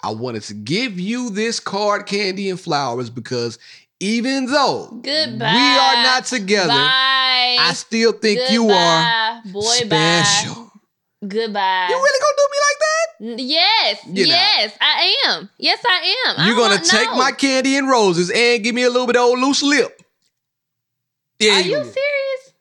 I 0.02 0.10
wanted 0.12 0.42
to 0.44 0.54
give 0.54 0.98
you 0.98 1.30
this 1.30 1.60
card, 1.60 2.06
candy, 2.06 2.50
and 2.50 2.60
flowers 2.60 3.08
because 3.08 3.58
even 4.00 4.46
though 4.46 4.88
Goodbye. 5.02 5.52
we 5.52 5.78
are 5.78 6.02
not 6.02 6.26
together, 6.26 6.68
Bye. 6.68 7.56
I 7.60 7.72
still 7.74 8.12
think 8.12 8.50
you 8.50 8.68
are 8.70 9.40
Boy, 9.46 9.60
special. 9.60 10.54
bye. 10.54 10.63
Goodbye. 11.28 11.86
You 11.90 11.94
really 11.96 12.20
gonna 12.20 12.36
do 12.36 12.48
me 12.50 12.58
like 12.66 12.78
that? 12.80 13.42
Yes, 13.42 14.00
You're 14.06 14.26
not. 14.26 14.34
yes, 14.34 14.78
I 14.80 15.16
am. 15.28 15.50
Yes, 15.58 15.78
I 15.86 16.14
am. 16.26 16.46
You're 16.46 16.56
don't 16.56 16.70
gonna 16.70 16.82
take 16.84 17.08
no. 17.10 17.16
my 17.16 17.32
candy 17.32 17.76
and 17.76 17.88
roses 17.88 18.30
and 18.30 18.62
give 18.62 18.74
me 18.74 18.82
a 18.82 18.90
little 18.90 19.06
bit 19.06 19.16
of 19.16 19.22
old 19.22 19.38
loose 19.38 19.62
lip. 19.62 20.00
Yeah, 21.38 21.52
Are 21.56 21.60
you- 21.60 21.70
you 21.78 21.84
serious? 21.84 22.52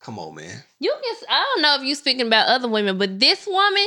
Come 0.00 0.18
on, 0.18 0.34
man. 0.34 0.62
You 0.80 0.94
can. 1.02 1.16
I 1.30 1.40
don't 1.54 1.62
know 1.62 1.76
if 1.76 1.82
you're 1.82 1.96
speaking 1.96 2.26
about 2.26 2.46
other 2.48 2.68
women, 2.68 2.98
but 2.98 3.18
this 3.18 3.46
woman, 3.46 3.86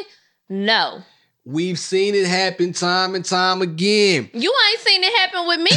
no. 0.50 1.04
We've 1.46 1.78
seen 1.80 2.16
it 2.16 2.26
happen 2.26 2.74
time 2.74 3.14
and 3.16 3.24
time 3.24 3.62
again. 3.62 4.30
You 4.34 4.54
ain't 4.72 4.80
seen 4.82 5.04
it 5.04 5.16
happen 5.20 5.48
with 5.48 5.60
me. 5.62 5.72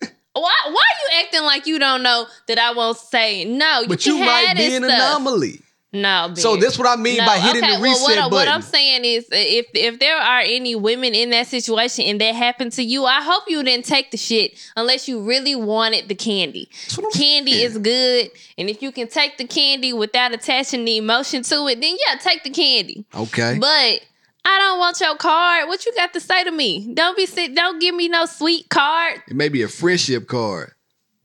why? 0.32 0.54
Why 0.66 0.72
you 0.72 1.18
acting 1.24 1.42
like 1.42 1.66
you 1.66 1.78
don't 1.78 2.02
know 2.02 2.26
that 2.46 2.58
I 2.58 2.72
won't 2.72 2.96
say 2.96 3.44
no? 3.44 3.80
You 3.80 3.88
But 3.88 4.06
you 4.06 4.18
might 4.18 4.54
be 4.56 4.74
an 4.76 4.84
stuff. 4.84 4.94
anomaly. 5.18 5.60
No, 5.92 6.32
So 6.36 6.56
bitch. 6.56 6.60
that's 6.60 6.78
what 6.78 6.86
I 6.86 6.94
mean 6.94 7.16
No, 7.18 7.26
by 7.26 7.38
hitting 7.40 7.64
okay, 7.64 7.74
the 7.74 7.80
well, 7.80 7.90
reset 7.90 8.02
what, 8.02 8.18
I- 8.18 8.20
button. 8.22 8.32
what 8.32 8.48
I'm 8.48 8.62
saying 8.62 9.04
is, 9.04 9.26
if 9.32 9.66
if 9.74 9.98
there 9.98 10.16
are 10.16 10.38
any 10.40 10.76
women 10.76 11.16
in 11.16 11.30
that 11.30 11.48
situation 11.48 12.04
and 12.04 12.20
that 12.20 12.32
happened 12.36 12.70
to 12.74 12.82
you, 12.84 13.06
I 13.06 13.20
hope 13.20 13.42
you 13.48 13.60
didn't 13.64 13.86
take 13.86 14.12
the 14.12 14.16
shit 14.16 14.56
unless 14.76 15.08
you 15.08 15.20
really 15.20 15.56
wanted 15.56 16.08
the 16.08 16.14
candy. 16.14 16.68
What 16.96 17.12
Candy 17.12 17.54
saying. 17.54 17.66
is 17.66 17.78
good, 17.78 18.30
and 18.56 18.70
if 18.70 18.82
you 18.82 18.92
can 18.92 19.08
take 19.08 19.36
the 19.36 19.46
candy 19.46 19.92
without 19.92 20.32
attaching 20.32 20.84
the 20.84 20.96
emotion 20.96 21.42
to 21.42 21.66
it, 21.66 21.80
then 21.80 21.96
yeah, 22.06 22.14
take 22.18 22.44
the 22.44 22.50
candy. 22.50 23.04
okay. 23.12 23.58
But 23.60 24.00
I 24.44 24.58
don't 24.58 24.78
want 24.78 25.00
your 25.00 25.16
card. 25.16 25.66
What 25.68 25.84
you 25.84 25.92
got 25.96 26.12
to 26.14 26.20
say 26.20 26.44
to 26.44 26.52
me? 26.52 26.92
Don't 26.94 27.16
be 27.16 27.26
sit. 27.26 27.54
Don't 27.56 27.80
give 27.80 27.96
me 27.96 28.08
no 28.08 28.26
sweet 28.26 28.68
card. 28.68 29.22
it 29.26 29.34
may 29.34 29.48
be 29.48 29.62
a 29.62 29.68
friendship 29.68 30.28
card. 30.28 30.72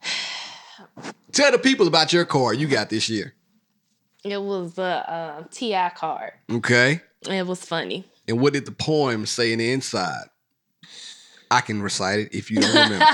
Tell 1.32 1.52
the 1.52 1.60
people 1.60 1.88
about 1.88 2.14
your 2.14 2.26
card 2.26 2.58
you 2.58 2.68
got 2.68 2.90
this 2.90 3.10
year. 3.10 3.34
It 4.26 4.42
was 4.42 4.80
a 4.80 4.84
uh, 4.84 5.44
Ti 5.52 5.78
card. 5.96 6.32
Okay. 6.52 7.02
It 7.30 7.46
was 7.46 7.64
funny. 7.64 8.06
And 8.28 8.40
what 8.40 8.54
did 8.54 8.66
the 8.66 8.72
poem 8.72 9.28
say 9.28 9.54
in 9.54 9.60
the 9.60 9.72
inside? 9.72 10.26
I 11.52 11.62
can 11.62 11.82
recite 11.82 12.20
it 12.20 12.34
if 12.34 12.50
you 12.50 12.60
don't 12.60 12.74
remember. 12.74 13.06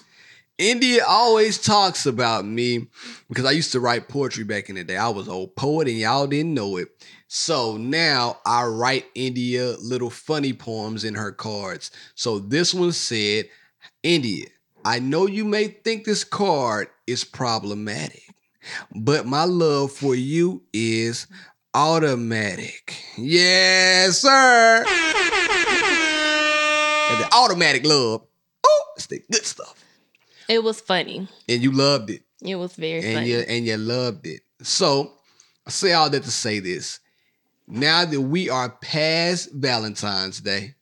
India 0.58 1.02
always 1.08 1.56
talks 1.56 2.04
about 2.04 2.44
me 2.44 2.88
because 3.30 3.46
I 3.46 3.52
used 3.52 3.72
to 3.72 3.80
write 3.80 4.08
poetry 4.08 4.44
back 4.44 4.68
in 4.68 4.74
the 4.74 4.84
day. 4.84 4.98
I 4.98 5.08
was 5.08 5.26
an 5.26 5.32
old 5.32 5.56
poet 5.56 5.88
and 5.88 5.96
y'all 5.96 6.26
didn't 6.26 6.52
know 6.52 6.76
it. 6.76 6.88
So 7.28 7.78
now 7.78 8.40
I 8.44 8.66
write 8.66 9.06
India 9.14 9.76
little 9.80 10.10
funny 10.10 10.52
poems 10.52 11.04
in 11.04 11.14
her 11.14 11.32
cards. 11.32 11.90
So 12.14 12.38
this 12.38 12.74
one 12.74 12.92
said, 12.92 13.46
India, 14.02 14.48
I 14.84 14.98
know 14.98 15.26
you 15.26 15.46
may 15.46 15.68
think 15.68 16.04
this 16.04 16.24
card 16.24 16.88
is 17.06 17.24
problematic, 17.24 18.22
but 18.94 19.26
my 19.26 19.44
love 19.44 19.92
for 19.92 20.14
you 20.14 20.62
is 20.72 21.26
automatic. 21.74 22.96
Yes, 23.16 24.18
sir. 24.22 24.84
And 27.10 27.20
the 27.20 27.28
automatic 27.34 27.84
love. 27.84 28.22
Oh, 28.66 28.84
it's 28.96 29.06
the 29.06 29.22
good 29.30 29.44
stuff. 29.44 29.74
It 30.48 30.62
was 30.62 30.80
funny. 30.80 31.28
And 31.48 31.62
you 31.62 31.72
loved 31.72 32.10
it. 32.10 32.22
It 32.42 32.56
was 32.56 32.74
very 32.74 33.04
And 33.04 33.14
funny. 33.14 33.30
you 33.30 33.38
and 33.40 33.66
you 33.66 33.76
loved 33.76 34.26
it. 34.26 34.42
So 34.62 35.12
I 35.66 35.70
say 35.70 35.92
all 35.92 36.10
that 36.10 36.22
to 36.22 36.30
say 36.30 36.58
this. 36.60 37.00
Now 37.66 38.04
that 38.04 38.20
we 38.20 38.50
are 38.50 38.68
past 38.68 39.52
Valentine's 39.52 40.40
Day, 40.40 40.74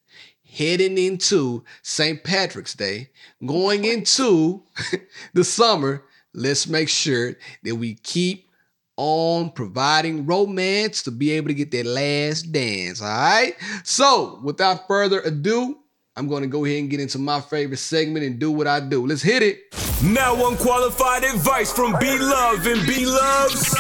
heading 0.51 0.97
into 0.97 1.65
St. 1.83 2.23
Patrick's 2.25 2.75
Day, 2.75 3.11
going 3.45 3.85
into 3.85 4.63
the 5.35 5.45
summer, 5.45 6.03
let's 6.35 6.67
make 6.67 6.89
sure 6.89 7.35
that 7.65 7.75
we 7.75 7.95
keep 7.95 8.49
on 8.97 9.51
providing 9.51 10.27
romance 10.27 11.05
to 11.05 11.11
be 11.11 11.31
able 11.31 11.49
to 11.49 11.55
get 11.55 11.71
that 11.71 11.87
last 11.87 12.51
dance. 12.53 13.01
All 13.01 13.09
right. 13.09 13.55
So 13.85 14.41
without 14.43 14.89
further 14.89 15.21
ado, 15.21 15.79
I'm 16.17 16.27
going 16.27 16.43
to 16.43 16.49
go 16.49 16.65
ahead 16.65 16.81
and 16.81 16.91
get 16.91 16.99
into 16.99 17.19
my 17.19 17.41
favorite 17.41 17.79
segment 17.79 18.27
and 18.27 18.41
do 18.41 18.51
what 18.51 18.67
I 18.67 18.81
do. 18.81 19.07
Let's 19.07 19.23
hit 19.23 19.43
it. 19.43 19.61
Now 20.03 20.49
unqualified 20.49 21.25
advice 21.25 21.73
from 21.73 21.97
B 21.99 22.19
Love 22.19 22.67
and 22.67 22.87
B 22.87 23.05
Love's 23.05 23.75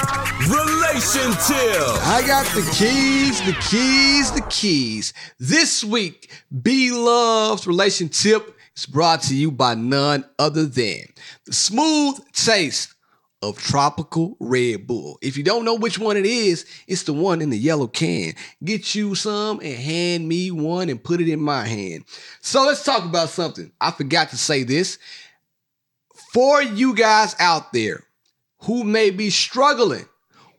Relation 0.48 1.30
Tip. 1.46 1.82
I 2.06 2.24
got 2.26 2.46
the 2.54 2.68
keys, 2.76 3.40
the 3.44 3.56
keys, 3.68 4.32
the 4.32 4.44
keys. 4.50 5.14
This 5.38 5.84
week, 5.84 6.30
B 6.62 6.90
Love's 6.92 7.66
relation 7.68 8.08
tip 8.08 8.57
is 8.78 8.86
brought 8.86 9.22
to 9.22 9.34
you 9.34 9.50
by 9.50 9.74
none 9.74 10.24
other 10.38 10.64
than 10.64 11.00
the 11.46 11.52
smooth 11.52 12.16
taste 12.32 12.94
of 13.42 13.58
tropical 13.58 14.36
Red 14.40 14.86
Bull. 14.86 15.18
If 15.20 15.36
you 15.36 15.44
don't 15.44 15.64
know 15.64 15.74
which 15.74 15.98
one 15.98 16.16
it 16.16 16.26
is, 16.26 16.64
it's 16.86 17.04
the 17.04 17.12
one 17.12 17.40
in 17.40 17.50
the 17.50 17.58
yellow 17.58 17.86
can. 17.86 18.34
Get 18.64 18.94
you 18.94 19.14
some 19.14 19.60
and 19.60 19.74
hand 19.74 20.28
me 20.28 20.50
one 20.50 20.88
and 20.88 21.02
put 21.02 21.20
it 21.20 21.28
in 21.28 21.40
my 21.40 21.64
hand. 21.64 22.04
So 22.40 22.64
let's 22.66 22.84
talk 22.84 23.04
about 23.04 23.28
something. 23.28 23.70
I 23.80 23.90
forgot 23.90 24.30
to 24.30 24.36
say 24.36 24.64
this. 24.64 24.98
For 26.32 26.62
you 26.62 26.94
guys 26.94 27.34
out 27.38 27.72
there 27.72 28.04
who 28.62 28.84
may 28.84 29.10
be 29.10 29.30
struggling 29.30 30.06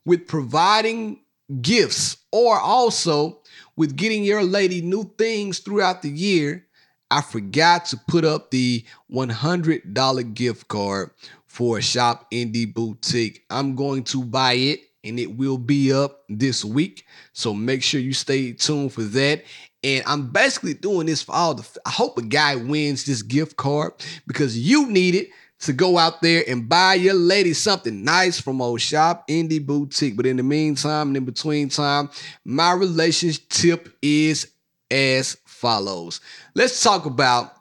with 0.05 0.27
providing 0.27 1.21
gifts 1.61 2.17
or 2.31 2.59
also 2.59 3.41
with 3.75 3.95
getting 3.95 4.23
your 4.23 4.43
lady 4.43 4.81
new 4.81 5.13
things 5.17 5.59
throughout 5.59 6.01
the 6.01 6.09
year, 6.09 6.65
I 7.11 7.21
forgot 7.21 7.85
to 7.85 7.97
put 8.07 8.25
up 8.25 8.51
the 8.51 8.85
$100 9.11 10.33
gift 10.33 10.67
card 10.67 11.11
for 11.45 11.81
Shop 11.81 12.29
Indie 12.31 12.71
Boutique. 12.71 13.43
I'm 13.49 13.75
going 13.75 14.03
to 14.05 14.23
buy 14.23 14.53
it 14.53 14.81
and 15.03 15.19
it 15.19 15.35
will 15.35 15.57
be 15.57 15.91
up 15.91 16.23
this 16.29 16.63
week. 16.63 17.05
So 17.33 17.53
make 17.53 17.83
sure 17.83 17.99
you 17.99 18.13
stay 18.13 18.53
tuned 18.53 18.93
for 18.93 19.01
that. 19.01 19.43
And 19.83 20.03
I'm 20.05 20.31
basically 20.31 20.73
doing 20.73 21.07
this 21.07 21.23
for 21.23 21.33
all 21.33 21.53
the. 21.53 21.67
I 21.85 21.89
hope 21.89 22.17
a 22.17 22.21
guy 22.21 22.55
wins 22.55 23.05
this 23.05 23.21
gift 23.21 23.55
card 23.55 23.93
because 24.27 24.59
you 24.59 24.89
need 24.89 25.15
it 25.15 25.29
to 25.59 25.73
go 25.73 25.97
out 25.97 26.21
there 26.21 26.43
and 26.47 26.69
buy 26.69 26.93
your 26.95 27.13
lady 27.13 27.53
something 27.53 28.03
nice 28.03 28.39
from 28.39 28.61
old 28.61 28.81
shop 28.81 29.27
indie 29.27 29.65
boutique. 29.65 30.17
But 30.17 30.25
in 30.25 30.37
the 30.37 30.43
meantime 30.43 31.09
and 31.09 31.17
in 31.17 31.25
between 31.25 31.69
time, 31.69 32.09
my 32.45 32.73
relationship 32.73 33.89
is 34.01 34.51
as 34.91 35.37
follows. 35.59 36.21
Let's 36.55 36.81
talk 36.81 37.05
about 37.05 37.53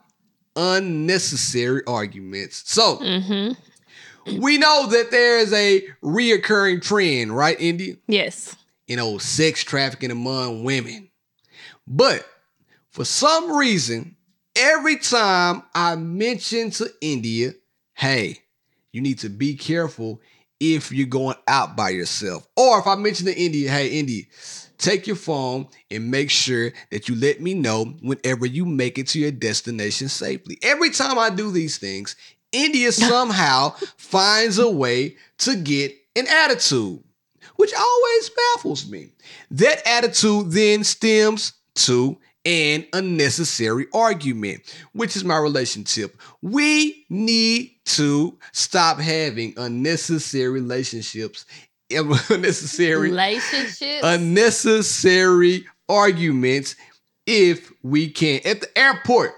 unnecessary 0.55 1.83
arguments. 1.87 2.63
So 2.67 2.97
mm-hmm. 2.99 4.41
we 4.41 4.59
know 4.59 4.87
that 4.87 5.11
there 5.11 5.39
is 5.39 5.53
a 5.53 5.85
reoccurring 6.03 6.83
trend, 6.83 7.37
right, 7.37 7.61
Indy? 7.61 7.99
Yes. 8.07 8.57
You 8.87 8.97
know, 8.97 9.19
sex 9.19 9.65
trafficking 9.65 10.11
among 10.11 10.65
women. 10.65 11.11
But 11.87 12.25
for 12.91 13.05
some 13.05 13.57
reason, 13.57 14.17
every 14.57 14.97
time 14.97 15.63
I 15.75 15.97
mention 15.97 16.71
to 16.73 16.89
India, 17.01 17.53
hey, 17.95 18.39
you 18.93 19.01
need 19.01 19.19
to 19.21 19.29
be 19.29 19.55
careful 19.55 20.21
if 20.61 20.91
you're 20.93 21.07
going 21.07 21.37
out 21.47 21.77
by 21.77 21.91
yourself. 21.91 22.47
Or 22.57 22.79
if 22.79 22.87
I 22.87 22.97
mention 22.97 23.27
to 23.27 23.37
India, 23.37 23.71
hey, 23.71 23.89
India, 23.89 24.25
take 24.79 25.07
your 25.07 25.17
phone 25.17 25.69
and 25.91 26.11
make 26.11 26.31
sure 26.31 26.73
that 26.91 27.09
you 27.09 27.15
let 27.17 27.41
me 27.41 27.55
know 27.55 27.85
whenever 28.01 28.47
you 28.47 28.65
make 28.65 28.99
it 28.99 29.09
to 29.09 29.19
your 29.19 29.31
destination 29.31 30.09
safely. 30.09 30.59
Every 30.63 30.91
time 30.91 31.19
I 31.19 31.31
do 31.31 31.51
these 31.51 31.79
things, 31.79 32.17
India 32.53 32.93
somehow 32.93 33.71
finds 33.97 34.59
a 34.59 34.71
way 34.71 35.17
to 35.39 35.57
get 35.57 35.95
an 36.17 36.27
attitude, 36.29 37.03
which 37.57 37.75
always 37.75 38.31
baffles 38.31 38.89
me. 38.89 39.11
That 39.51 39.87
attitude 39.87 40.51
then 40.53 40.85
stems 40.85 41.53
to 41.75 42.19
an 42.45 42.87
unnecessary 42.95 43.87
argument, 43.93 44.63
which 44.93 45.17
is 45.17 45.25
my 45.25 45.37
relationship. 45.37 46.19
We 46.41 47.05
need 47.11 47.73
to 47.85 48.39
stop 48.53 48.99
having 48.99 49.55
unnecessary 49.57 50.49
relationships, 50.49 51.45
unnecessary, 52.31 53.11
Relationships. 53.11 54.01
unnecessary 54.03 55.67
arguments 55.89 56.77
if 57.27 57.73
we 57.83 58.09
can. 58.11 58.41
At 58.45 58.61
the 58.61 58.79
airport, 58.79 59.33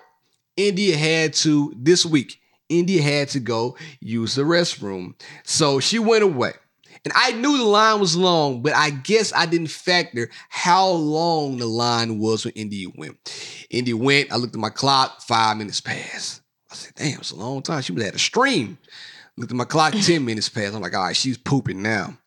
India 0.56 0.96
had 0.96 1.34
to, 1.34 1.72
this 1.76 2.04
week, 2.04 2.40
India 2.68 3.02
had 3.02 3.28
to 3.30 3.40
go 3.40 3.76
use 4.00 4.34
the 4.34 4.42
restroom. 4.42 5.14
So 5.44 5.80
she 5.80 5.98
went 5.98 6.22
away. 6.24 6.52
And 7.04 7.12
I 7.16 7.32
knew 7.32 7.56
the 7.56 7.64
line 7.64 7.98
was 7.98 8.14
long, 8.14 8.62
but 8.62 8.74
I 8.74 8.90
guess 8.90 9.32
I 9.32 9.46
didn't 9.46 9.70
factor 9.70 10.28
how 10.50 10.88
long 10.88 11.56
the 11.56 11.66
line 11.66 12.18
was 12.18 12.44
when 12.44 12.52
India 12.54 12.88
went. 12.94 13.16
India 13.70 13.96
went, 13.96 14.30
I 14.30 14.36
looked 14.36 14.54
at 14.54 14.60
my 14.60 14.68
clock, 14.68 15.22
five 15.22 15.56
minutes 15.56 15.80
passed. 15.80 16.42
I 16.70 16.74
said, 16.74 16.92
damn, 16.96 17.20
it's 17.20 17.30
a 17.30 17.36
long 17.36 17.62
time. 17.62 17.80
She 17.82 17.92
was 17.92 18.04
at 18.04 18.14
a 18.14 18.18
stream. 18.18 18.76
Looked 19.38 19.50
at 19.52 19.56
my 19.56 19.64
clock, 19.64 19.94
10 19.94 20.24
minutes 20.24 20.50
passed. 20.50 20.74
I'm 20.74 20.82
like, 20.82 20.94
all 20.94 21.04
right, 21.04 21.16
she's 21.16 21.38
pooping 21.38 21.80
now. 21.80 22.18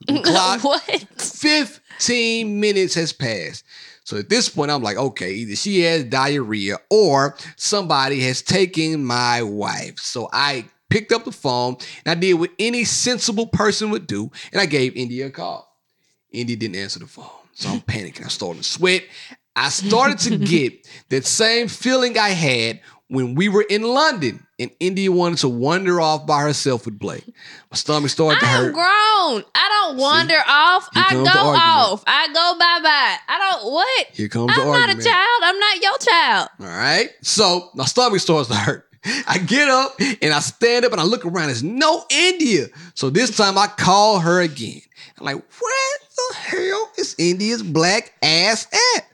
Clock, 0.22 0.64
what? 0.64 0.82
15 1.18 2.60
minutes 2.60 2.94
has 2.94 3.12
passed. 3.12 3.64
So 4.04 4.16
at 4.18 4.28
this 4.28 4.48
point, 4.48 4.70
I'm 4.70 4.82
like, 4.82 4.96
okay, 4.96 5.32
either 5.32 5.56
she 5.56 5.80
has 5.80 6.04
diarrhea 6.04 6.76
or 6.90 7.36
somebody 7.56 8.20
has 8.20 8.40
taken 8.40 9.04
my 9.04 9.42
wife. 9.42 9.98
So 9.98 10.28
I 10.32 10.66
picked 10.90 11.12
up 11.12 11.24
the 11.24 11.32
phone 11.32 11.76
and 12.04 12.16
I 12.16 12.20
did 12.20 12.34
what 12.34 12.50
any 12.58 12.84
sensible 12.84 13.48
person 13.48 13.90
would 13.90 14.06
do, 14.06 14.30
and 14.52 14.60
I 14.60 14.66
gave 14.66 14.94
India 14.96 15.26
a 15.26 15.30
call. 15.30 15.76
India 16.30 16.56
didn't 16.56 16.76
answer 16.76 17.00
the 17.00 17.06
phone. 17.06 17.26
So 17.54 17.70
I'm 17.70 17.80
panicking. 17.80 18.24
I 18.24 18.28
started 18.28 18.62
to 18.62 18.68
sweat. 18.68 19.02
I 19.56 19.70
started 19.70 20.18
to 20.20 20.36
get 20.46 20.86
that 21.08 21.24
same 21.24 21.66
feeling 21.68 22.18
I 22.18 22.28
had 22.28 22.80
when 23.08 23.34
we 23.34 23.48
were 23.48 23.64
in 23.68 23.82
London 23.82 24.45
and 24.58 24.70
India 24.80 25.12
wanted 25.12 25.38
to 25.38 25.48
wander 25.48 26.00
off 26.00 26.26
by 26.26 26.40
herself 26.42 26.86
with 26.86 26.98
Blake. 26.98 27.24
My 27.70 27.76
stomach 27.76 28.10
started 28.10 28.40
to 28.40 28.46
hurt. 28.46 28.66
I'm 28.68 28.72
grown. 28.72 29.44
I 29.54 29.68
don't 29.68 29.98
wander 29.98 30.38
off. 30.46 30.88
I 30.94 31.12
go 31.12 31.24
off. 31.24 32.02
I 32.06 32.26
go 32.28 32.58
bye 32.58 32.80
bye. 32.82 33.16
I 33.28 33.38
don't 33.38 33.72
what? 33.72 34.06
Here 34.12 34.28
comes 34.28 34.54
the 34.54 34.60
argument. 34.60 34.80
I'm 34.82 34.88
not 34.88 34.98
a 34.98 35.04
child. 35.04 35.40
I'm 35.42 35.58
not 35.58 35.82
your 35.82 35.98
child. 35.98 36.48
All 36.60 36.66
right. 36.66 37.10
So 37.22 37.70
my 37.74 37.84
stomach 37.84 38.20
starts 38.20 38.48
to 38.48 38.54
hurt. 38.54 38.88
I 39.28 39.38
get 39.38 39.68
up 39.68 40.00
and 40.00 40.32
I 40.32 40.40
stand 40.40 40.84
up 40.84 40.92
and 40.92 41.00
I 41.00 41.04
look 41.04 41.24
around. 41.24 41.46
There's 41.46 41.62
no 41.62 42.04
India. 42.10 42.66
So 42.94 43.10
this 43.10 43.36
time 43.36 43.58
I 43.58 43.66
call 43.66 44.20
her 44.20 44.40
again. 44.40 44.80
I'm 45.18 45.26
like, 45.26 45.36
where 45.36 45.98
the 46.16 46.34
hell 46.34 46.90
is 46.98 47.14
India's 47.18 47.62
black 47.62 48.12
ass 48.22 48.66
at? 48.96 49.06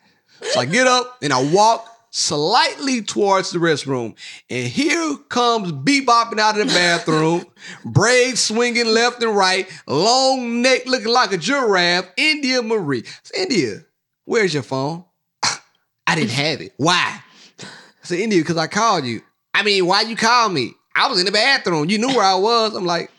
So 0.51 0.61
I 0.61 0.65
get 0.65 0.87
up 0.87 1.19
and 1.23 1.33
I 1.33 1.43
walk 1.53 1.87
slightly 2.13 3.03
towards 3.03 3.51
the 3.51 3.59
restroom, 3.59 4.15
and 4.49 4.69
here 4.69 5.17
comes 5.29 5.73
bebopping 5.73 6.39
out 6.39 6.59
of 6.59 6.69
the 6.69 6.73
bathroom, 6.75 7.45
braids 7.85 8.41
swinging 8.41 8.87
left 8.87 9.23
and 9.23 9.35
right, 9.35 9.69
long 9.89 10.63
neck 10.63 10.87
looking 10.87 11.09
like 11.13 11.33
a 11.33 11.39
giraffe, 11.39 12.09
India 12.17 12.63
Marie. 12.63 13.05
Said, 13.25 13.51
India, 13.51 13.81
where's 14.25 14.55
your 14.55 14.63
phone? 14.63 15.05
I 16.07 16.15
didn't 16.15 16.31
have 16.31 16.61
it. 16.61 16.75
Why? 16.77 17.21
I 17.61 17.67
said, 18.03 18.21
India, 18.21 18.41
because 18.41 18.59
I 18.59 18.67
called 18.67 19.05
you. 19.05 19.23
I 19.55 19.63
mean, 19.63 19.87
why 19.87 20.03
you 20.03 20.17
call 20.17 20.49
me? 20.49 20.73
I 20.95 21.09
was 21.09 21.19
in 21.19 21.27
the 21.27 21.33
bathroom. 21.33 21.89
You 21.89 21.99
knew 21.99 22.09
where 22.09 22.25
I 22.25 22.35
was. 22.35 22.75
I'm 22.75 22.85
like, 22.85 23.11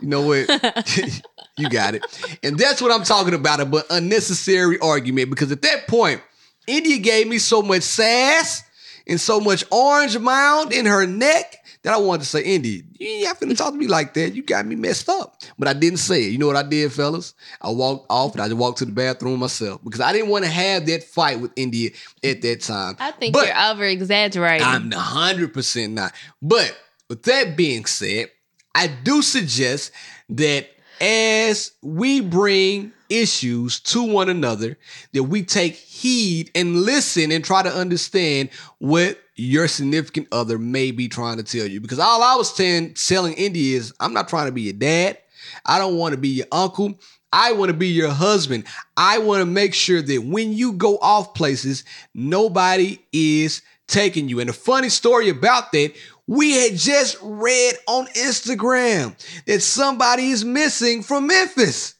you 0.00 0.08
know 0.08 0.22
what? 0.22 0.48
you 1.58 1.68
got 1.68 1.94
it. 1.94 2.04
And 2.42 2.58
that's 2.58 2.80
what 2.80 2.92
I'm 2.92 3.02
talking 3.02 3.34
about, 3.34 3.70
but 3.70 3.86
unnecessary 3.90 4.78
argument. 4.78 5.30
Because 5.30 5.50
at 5.50 5.62
that 5.62 5.88
point, 5.88 6.22
India 6.70 6.98
gave 6.98 7.26
me 7.26 7.38
so 7.38 7.62
much 7.62 7.82
sass 7.82 8.62
and 9.06 9.20
so 9.20 9.40
much 9.40 9.64
Orange 9.70 10.18
Mound 10.18 10.72
in 10.72 10.86
her 10.86 11.06
neck 11.06 11.56
that 11.82 11.94
I 11.94 11.96
wanted 11.96 12.20
to 12.20 12.26
say, 12.26 12.42
India, 12.42 12.82
you 12.98 13.08
ain't 13.08 13.26
have 13.26 13.38
to 13.38 13.54
talk 13.54 13.72
to 13.72 13.78
me 13.78 13.86
like 13.86 14.12
that. 14.14 14.34
You 14.34 14.42
got 14.42 14.66
me 14.66 14.76
messed 14.76 15.08
up. 15.08 15.36
But 15.58 15.66
I 15.66 15.72
didn't 15.72 15.98
say 15.98 16.24
it. 16.24 16.28
You 16.32 16.38
know 16.38 16.46
what 16.46 16.56
I 16.56 16.62
did, 16.62 16.92
fellas? 16.92 17.34
I 17.60 17.70
walked 17.70 18.06
off 18.10 18.32
and 18.34 18.42
I 18.42 18.46
just 18.48 18.58
walked 18.58 18.78
to 18.78 18.84
the 18.84 18.92
bathroom 18.92 19.40
myself 19.40 19.82
because 19.82 20.00
I 20.00 20.12
didn't 20.12 20.28
want 20.28 20.44
to 20.44 20.50
have 20.50 20.86
that 20.86 21.04
fight 21.04 21.40
with 21.40 21.52
India 21.56 21.90
at 22.22 22.42
that 22.42 22.60
time. 22.60 22.96
I 23.00 23.12
think 23.12 23.32
But- 23.32 23.46
you're 23.46 23.70
over 23.70 23.84
exaggerating. 23.84 24.66
I'm 24.66 24.92
hundred 24.92 25.54
percent 25.54 25.94
not. 25.94 26.12
But 26.42 26.76
with 27.08 27.22
that 27.24 27.56
being 27.56 27.86
said, 27.86 28.30
I 28.74 28.86
do 28.86 29.22
suggest 29.22 29.90
that 30.28 30.68
as 31.00 31.72
we 31.82 32.20
bring 32.20 32.92
issues 33.10 33.80
to 33.80 34.02
one 34.02 34.28
another, 34.28 34.78
that 35.12 35.24
we 35.24 35.42
take 35.42 35.74
heed 35.74 36.50
and 36.54 36.82
listen 36.82 37.30
and 37.32 37.44
try 37.44 37.62
to 37.62 37.70
understand 37.70 38.48
what 38.78 39.18
your 39.34 39.68
significant 39.68 40.28
other 40.32 40.58
may 40.58 40.90
be 40.90 41.08
trying 41.08 41.36
to 41.36 41.42
tell 41.42 41.66
you. 41.66 41.80
Because 41.80 41.98
all 41.98 42.22
I 42.22 42.36
was 42.36 42.54
saying, 42.54 42.94
telling 42.94 43.34
India 43.34 43.76
is, 43.76 43.92
I'm 44.00 44.12
not 44.12 44.28
trying 44.28 44.46
to 44.46 44.52
be 44.52 44.62
your 44.62 44.74
dad. 44.74 45.18
I 45.66 45.78
don't 45.78 45.96
want 45.96 46.12
to 46.12 46.18
be 46.18 46.28
your 46.28 46.46
uncle. 46.52 46.98
I 47.32 47.52
want 47.52 47.70
to 47.70 47.76
be 47.76 47.88
your 47.88 48.10
husband. 48.10 48.64
I 48.96 49.18
want 49.18 49.40
to 49.40 49.46
make 49.46 49.74
sure 49.74 50.02
that 50.02 50.24
when 50.24 50.52
you 50.52 50.72
go 50.72 50.98
off 50.98 51.34
places, 51.34 51.84
nobody 52.14 52.98
is 53.12 53.62
taking 53.86 54.28
you. 54.28 54.40
And 54.40 54.48
the 54.48 54.54
funny 54.54 54.88
story 54.88 55.28
about 55.28 55.72
that, 55.72 55.94
we 56.26 56.52
had 56.52 56.76
just 56.76 57.16
read 57.22 57.74
on 57.86 58.06
Instagram 58.08 59.16
that 59.46 59.60
somebody 59.60 60.30
is 60.30 60.44
missing 60.44 61.02
from 61.02 61.26
Memphis. 61.26 61.94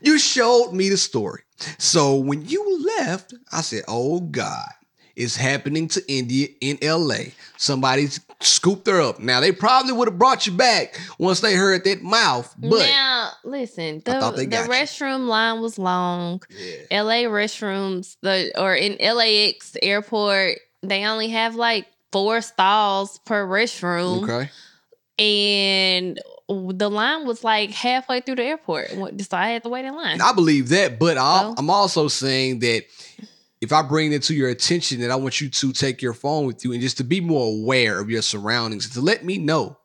You 0.00 0.18
showed 0.18 0.72
me 0.72 0.88
the 0.88 0.96
story. 0.96 1.42
So 1.78 2.16
when 2.16 2.44
you 2.46 2.84
left, 2.98 3.34
I 3.52 3.60
said, 3.60 3.84
Oh 3.88 4.20
God, 4.20 4.68
it's 5.16 5.36
happening 5.36 5.88
to 5.88 6.02
India 6.12 6.48
in 6.60 6.78
LA. 6.82 7.30
Somebody's 7.56 8.20
scooped 8.40 8.86
her 8.88 9.00
up. 9.00 9.20
Now 9.20 9.40
they 9.40 9.52
probably 9.52 9.92
would 9.92 10.08
have 10.08 10.18
brought 10.18 10.46
you 10.46 10.52
back 10.52 10.98
once 11.18 11.40
they 11.40 11.54
heard 11.54 11.84
that 11.84 12.02
mouth, 12.02 12.52
but 12.58 12.78
now, 12.80 13.30
listen, 13.44 14.02
the, 14.04 14.32
the 14.36 14.46
got 14.46 14.66
you. 14.66 14.72
restroom 14.72 15.26
line 15.28 15.60
was 15.60 15.78
long. 15.78 16.42
yeah. 16.50 17.02
LA 17.02 17.22
restrooms, 17.30 18.16
the 18.22 18.52
or 18.60 18.74
in 18.74 18.96
LAX 19.00 19.76
airport, 19.82 20.58
they 20.82 21.04
only 21.06 21.28
have 21.28 21.54
like 21.54 21.86
four 22.12 22.40
stalls 22.42 23.18
per 23.24 23.46
restroom, 23.46 24.24
Okay. 24.24 24.50
and 25.18 26.20
the 26.48 26.90
line 26.90 27.26
was 27.26 27.42
like 27.42 27.70
halfway 27.70 28.20
through 28.20 28.36
the 28.36 28.44
airport, 28.44 28.90
so 28.90 29.36
I 29.36 29.48
had 29.50 29.62
to 29.62 29.68
wait 29.68 29.84
in 29.84 29.94
line. 29.94 30.20
I 30.20 30.32
believe 30.32 30.68
that, 30.70 30.98
but 30.98 31.16
Oh. 31.18 31.54
I'm 31.56 31.70
also 31.70 32.08
saying 32.08 32.58
that 32.60 32.84
if 33.60 33.72
I 33.72 33.80
bring 33.82 34.12
it 34.12 34.22
to 34.24 34.34
your 34.34 34.50
attention, 34.50 35.00
that 35.00 35.10
I 35.10 35.16
want 35.16 35.40
you 35.40 35.48
to 35.48 35.72
take 35.72 36.02
your 36.02 36.12
phone 36.12 36.46
with 36.46 36.64
you 36.64 36.72
and 36.72 36.82
just 36.82 36.98
to 36.98 37.04
be 37.04 37.20
more 37.20 37.46
aware 37.48 37.98
of 37.98 38.10
your 38.10 38.20
surroundings, 38.22 38.90
to 38.90 39.00
let 39.00 39.24
me 39.24 39.38
know 39.38 39.78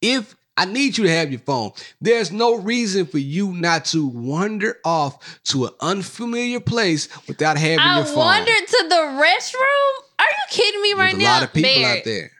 if 0.00 0.34
I 0.56 0.64
need 0.64 0.98
you 0.98 1.04
to 1.04 1.10
have 1.10 1.30
your 1.30 1.40
phone. 1.40 1.70
There's 2.00 2.30
no 2.32 2.56
reason 2.56 3.06
for 3.06 3.18
you 3.18 3.52
not 3.52 3.84
to 3.86 4.06
wander 4.06 4.78
off 4.84 5.40
to 5.44 5.66
an 5.66 5.72
unfamiliar 5.80 6.60
place 6.60 7.08
without 7.28 7.56
having 7.56 7.78
I 7.78 7.98
your 7.98 8.06
phone. 8.06 8.16
wandered 8.16 8.66
to 8.66 8.86
the 8.88 8.96
restroom. 9.22 10.02
Are 10.18 10.24
you 10.26 10.46
kidding 10.50 10.82
me 10.82 10.92
right 10.94 11.16
now? 11.16 11.16
There's 11.16 11.16
a 11.16 11.24
now? 11.24 11.32
lot 11.34 11.42
of 11.44 11.52
people 11.54 11.70
Barrett, 11.70 11.98
out 11.98 12.04
there. 12.04 12.30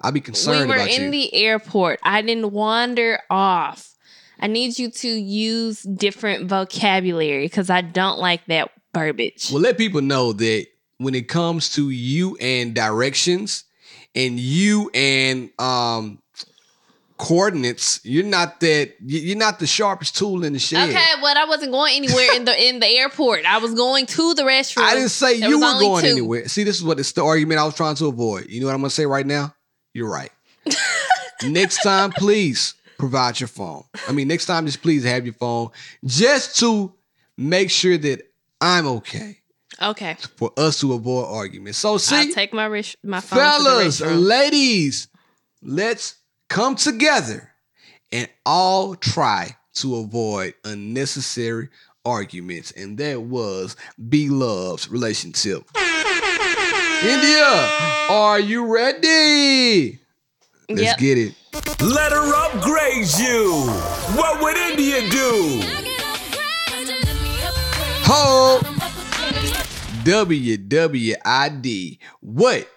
I'll 0.00 0.12
be 0.12 0.20
We 0.20 0.24
concerned 0.24 0.68
were 0.68 0.76
about 0.76 0.88
in 0.88 1.04
you. 1.04 1.10
the 1.10 1.34
airport. 1.34 2.00
I 2.02 2.22
didn't 2.22 2.52
wander 2.52 3.20
off. 3.30 3.88
I 4.38 4.46
need 4.46 4.78
you 4.78 4.90
to 4.90 5.08
use 5.08 5.82
different 5.82 6.48
vocabulary 6.48 7.44
because 7.44 7.68
I 7.68 7.82
don't 7.82 8.18
like 8.18 8.46
that 8.46 8.70
verbiage. 8.94 9.50
Well, 9.52 9.60
let 9.60 9.76
people 9.76 10.00
know 10.00 10.32
that 10.32 10.66
when 10.96 11.14
it 11.14 11.28
comes 11.28 11.68
to 11.74 11.90
you 11.90 12.36
and 12.40 12.74
directions 12.74 13.64
and 14.14 14.40
you 14.40 14.90
and 14.94 15.50
um 15.58 16.20
coordinates, 17.18 18.00
you're 18.02 18.24
not 18.24 18.60
that 18.60 18.94
you- 19.04 19.20
you're 19.20 19.36
not 19.36 19.58
the 19.58 19.66
sharpest 19.66 20.16
tool 20.16 20.42
in 20.42 20.54
the 20.54 20.58
shed. 20.58 20.88
Okay, 20.88 21.04
but 21.20 21.36
I 21.36 21.44
wasn't 21.44 21.70
going 21.72 21.94
anywhere 21.96 22.34
in 22.34 22.44
the 22.46 22.66
in 22.68 22.80
the 22.80 22.86
airport. 22.88 23.44
I 23.44 23.58
was 23.58 23.74
going 23.74 24.06
to 24.06 24.34
the 24.34 24.42
restroom. 24.42 24.84
I 24.84 24.94
didn't 24.94 25.10
say 25.10 25.38
There 25.38 25.50
you 25.50 25.60
were 25.60 25.72
going 25.80 26.04
two. 26.04 26.10
anywhere. 26.12 26.48
See, 26.48 26.64
this 26.64 26.76
is 26.76 26.82
what 26.84 26.98
it's 26.98 27.12
the 27.12 27.22
argument 27.24 27.60
I 27.60 27.64
was 27.64 27.74
trying 27.74 27.96
to 27.96 28.06
avoid. 28.06 28.46
You 28.48 28.60
know 28.60 28.66
what 28.66 28.74
I'm 28.74 28.80
gonna 28.80 28.90
say 28.90 29.04
right 29.04 29.26
now? 29.26 29.54
You're 29.94 30.10
right. 30.10 30.30
next 31.42 31.82
time, 31.82 32.10
please 32.12 32.74
provide 32.98 33.40
your 33.40 33.48
phone. 33.48 33.84
I 34.08 34.12
mean, 34.12 34.28
next 34.28 34.46
time, 34.46 34.66
just 34.66 34.82
please 34.82 35.04
have 35.04 35.24
your 35.24 35.34
phone 35.34 35.70
just 36.04 36.58
to 36.60 36.92
make 37.36 37.70
sure 37.70 37.96
that 37.96 38.22
I'm 38.60 38.86
okay 38.86 39.38
Okay, 39.82 40.16
for 40.36 40.52
us 40.58 40.80
to 40.80 40.92
avoid 40.92 41.24
arguments. 41.24 41.78
So 41.78 41.96
see, 41.96 42.16
I'll 42.16 42.32
take 42.34 42.52
my 42.52 42.66
res- 42.66 42.96
my 43.02 43.20
phone 43.20 43.38
fellas, 43.38 44.00
ladies, 44.02 45.08
let's 45.62 46.16
come 46.48 46.76
together 46.76 47.50
and 48.12 48.28
all 48.44 48.94
try 48.94 49.56
to 49.76 49.96
avoid 49.96 50.54
unnecessary 50.64 51.70
arguments. 52.04 52.72
And 52.72 52.98
that 52.98 53.22
was 53.22 53.76
B 54.08 54.28
Love's 54.28 54.90
relationship. 54.90 55.64
India, 57.02 57.46
are 58.10 58.38
you 58.38 58.66
ready? 58.66 59.98
Let's 60.68 60.82
Yep. 60.82 60.98
get 60.98 61.18
it. 61.18 61.34
Let 61.80 62.12
her 62.12 62.34
upgrade 62.34 63.06
you. 63.18 63.64
What 64.14 64.40
would 64.42 64.56
India 64.56 65.00
do? 65.10 65.62
Ho! 68.04 68.60
WWID. 70.04 71.98
What 72.20 72.68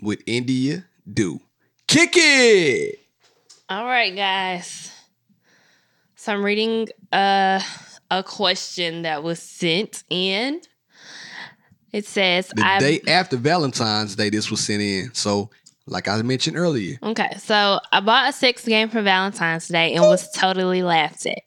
would 0.00 0.22
India 0.26 0.84
do? 1.12 1.40
Kick 1.88 2.12
it! 2.14 3.00
All 3.68 3.84
right, 3.84 4.14
guys. 4.14 4.92
So 6.14 6.32
I'm 6.32 6.44
reading 6.44 6.88
uh, 7.10 7.60
a 8.10 8.22
question 8.22 9.02
that 9.02 9.22
was 9.24 9.40
sent 9.42 10.04
in. 10.08 10.60
It 11.92 12.06
says, 12.06 12.48
The 12.54 12.64
I 12.64 12.78
day 12.78 13.00
after 13.06 13.36
Valentine's 13.36 14.16
Day, 14.16 14.30
this 14.30 14.50
was 14.50 14.60
sent 14.60 14.82
in. 14.82 15.12
So, 15.14 15.50
like 15.86 16.08
I 16.08 16.20
mentioned 16.22 16.56
earlier, 16.56 16.98
Okay, 17.02 17.34
so 17.38 17.80
I 17.90 18.00
bought 18.00 18.30
a 18.30 18.32
sex 18.32 18.64
game 18.64 18.88
for 18.88 19.02
Valentine's 19.02 19.68
Day 19.68 19.94
and 19.94 20.04
was 20.04 20.30
totally 20.32 20.82
laughed 20.82 21.26
at. 21.26 21.40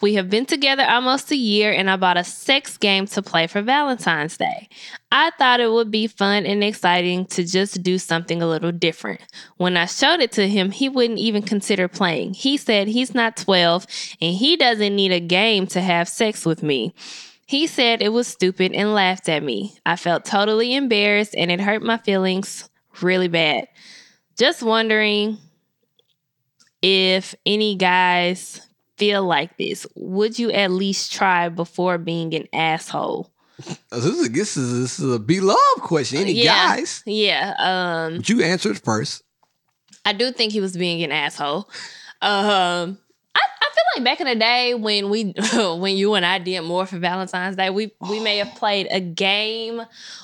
We 0.00 0.14
have 0.14 0.30
been 0.30 0.46
together 0.46 0.84
almost 0.88 1.32
a 1.32 1.36
year 1.36 1.72
and 1.72 1.90
I 1.90 1.96
bought 1.96 2.16
a 2.16 2.22
sex 2.22 2.76
game 2.76 3.06
to 3.06 3.22
play 3.22 3.48
for 3.48 3.62
Valentine's 3.62 4.36
Day. 4.36 4.68
I 5.10 5.32
thought 5.38 5.58
it 5.58 5.72
would 5.72 5.90
be 5.90 6.06
fun 6.06 6.46
and 6.46 6.62
exciting 6.62 7.26
to 7.26 7.44
just 7.44 7.82
do 7.82 7.98
something 7.98 8.40
a 8.40 8.46
little 8.46 8.70
different. 8.70 9.22
When 9.56 9.76
I 9.76 9.86
showed 9.86 10.20
it 10.20 10.30
to 10.32 10.48
him, 10.48 10.70
he 10.70 10.88
wouldn't 10.88 11.18
even 11.18 11.42
consider 11.42 11.88
playing. 11.88 12.34
He 12.34 12.56
said 12.56 12.86
he's 12.86 13.12
not 13.12 13.36
12 13.36 13.86
and 14.20 14.36
he 14.36 14.56
doesn't 14.56 14.94
need 14.94 15.10
a 15.10 15.18
game 15.20 15.66
to 15.68 15.80
have 15.80 16.08
sex 16.08 16.46
with 16.46 16.62
me. 16.62 16.94
He 17.48 17.66
said 17.66 18.02
it 18.02 18.10
was 18.12 18.28
stupid 18.28 18.72
and 18.74 18.92
laughed 18.92 19.26
at 19.28 19.42
me. 19.42 19.74
I 19.86 19.96
felt 19.96 20.26
totally 20.26 20.74
embarrassed 20.74 21.34
and 21.34 21.50
it 21.50 21.60
hurt 21.62 21.82
my 21.82 21.96
feelings 21.96 22.68
really 23.00 23.28
bad. 23.28 23.68
Just 24.38 24.62
wondering 24.62 25.38
if 26.82 27.34
any 27.46 27.74
guys 27.76 28.60
feel 28.98 29.24
like 29.24 29.56
this. 29.56 29.86
Would 29.96 30.38
you 30.38 30.50
at 30.52 30.70
least 30.70 31.10
try 31.12 31.48
before 31.48 31.96
being 31.96 32.34
an 32.34 32.46
asshole? 32.52 33.32
This 33.90 34.04
is 34.04 34.30
this 34.30 34.56
is, 34.56 34.80
this 34.80 34.98
is 35.00 35.14
a 35.14 35.18
B 35.18 35.40
Love 35.40 35.56
question. 35.78 36.18
Any 36.20 36.32
Yeah. 36.32 36.76
guys? 36.76 37.02
Yeah. 37.06 37.54
Um 37.58 38.18
But 38.18 38.28
you 38.28 38.42
answer 38.42 38.70
it 38.70 38.78
first. 38.84 39.22
I 40.04 40.12
do 40.12 40.30
think 40.32 40.52
he 40.52 40.60
was 40.60 40.76
being 40.76 41.02
an 41.02 41.10
asshole. 41.12 41.68
Um 42.20 42.98
feel 43.78 44.02
like 44.02 44.04
back 44.04 44.20
in 44.20 44.26
the 44.26 44.34
day 44.34 44.74
when 44.74 45.10
we 45.10 45.34
when 45.54 45.96
you 45.96 46.14
and 46.14 46.24
I 46.24 46.38
did 46.38 46.60
more 46.62 46.86
for 46.86 46.98
Valentine's 46.98 47.56
Day, 47.56 47.70
we 47.70 47.92
we 48.08 48.20
may 48.20 48.38
have 48.38 48.54
played 48.56 48.88
a 48.90 49.00
game 49.00 49.82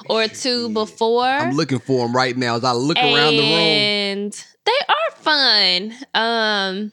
or 0.09 0.29
two 0.29 0.69
before. 0.71 1.25
I'm 1.25 1.57
looking 1.57 1.79
for 1.79 2.07
him 2.07 2.15
right 2.15 2.37
now 2.37 2.57
as 2.57 2.65
I 2.65 2.73
look 2.73 2.97
around 2.97 3.33
the 3.33 3.39
room. 3.39 3.51
and 3.51 4.45
they 4.65 4.73
are 4.89 5.17
fun. 5.17 5.93
Um, 6.15 6.93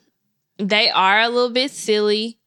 they 0.57 0.89
are 0.89 1.21
a 1.21 1.29
little 1.29 1.49
bit 1.51 1.71
silly, 1.71 2.39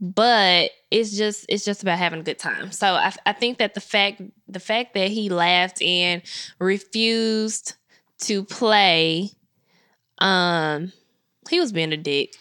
but 0.00 0.70
it's 0.90 1.16
just 1.16 1.46
it's 1.48 1.64
just 1.64 1.82
about 1.82 1.98
having 1.98 2.20
a 2.20 2.24
good 2.24 2.38
time. 2.38 2.72
So 2.72 2.86
I, 2.86 3.12
I 3.26 3.32
think 3.32 3.58
that 3.58 3.74
the 3.74 3.80
fact 3.80 4.22
the 4.46 4.60
fact 4.60 4.94
that 4.94 5.10
he 5.10 5.28
laughed 5.28 5.82
and 5.82 6.22
refused 6.58 7.74
to 8.20 8.44
play, 8.44 9.30
um, 10.18 10.92
he 11.50 11.60
was 11.60 11.72
being 11.72 11.92
a 11.92 11.96
dick. 11.96 12.34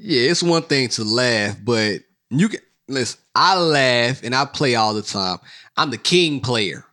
Yeah, 0.00 0.30
it's 0.30 0.42
one 0.42 0.62
thing 0.62 0.88
to 0.90 1.04
laugh, 1.04 1.56
but 1.62 2.00
you 2.30 2.48
can 2.48 2.60
listen. 2.86 3.20
I 3.34 3.58
laugh 3.58 4.22
and 4.22 4.34
I 4.34 4.44
play 4.44 4.74
all 4.74 4.94
the 4.94 5.02
time. 5.02 5.38
I'm 5.76 5.90
the 5.90 5.98
king 5.98 6.40
player. 6.40 6.84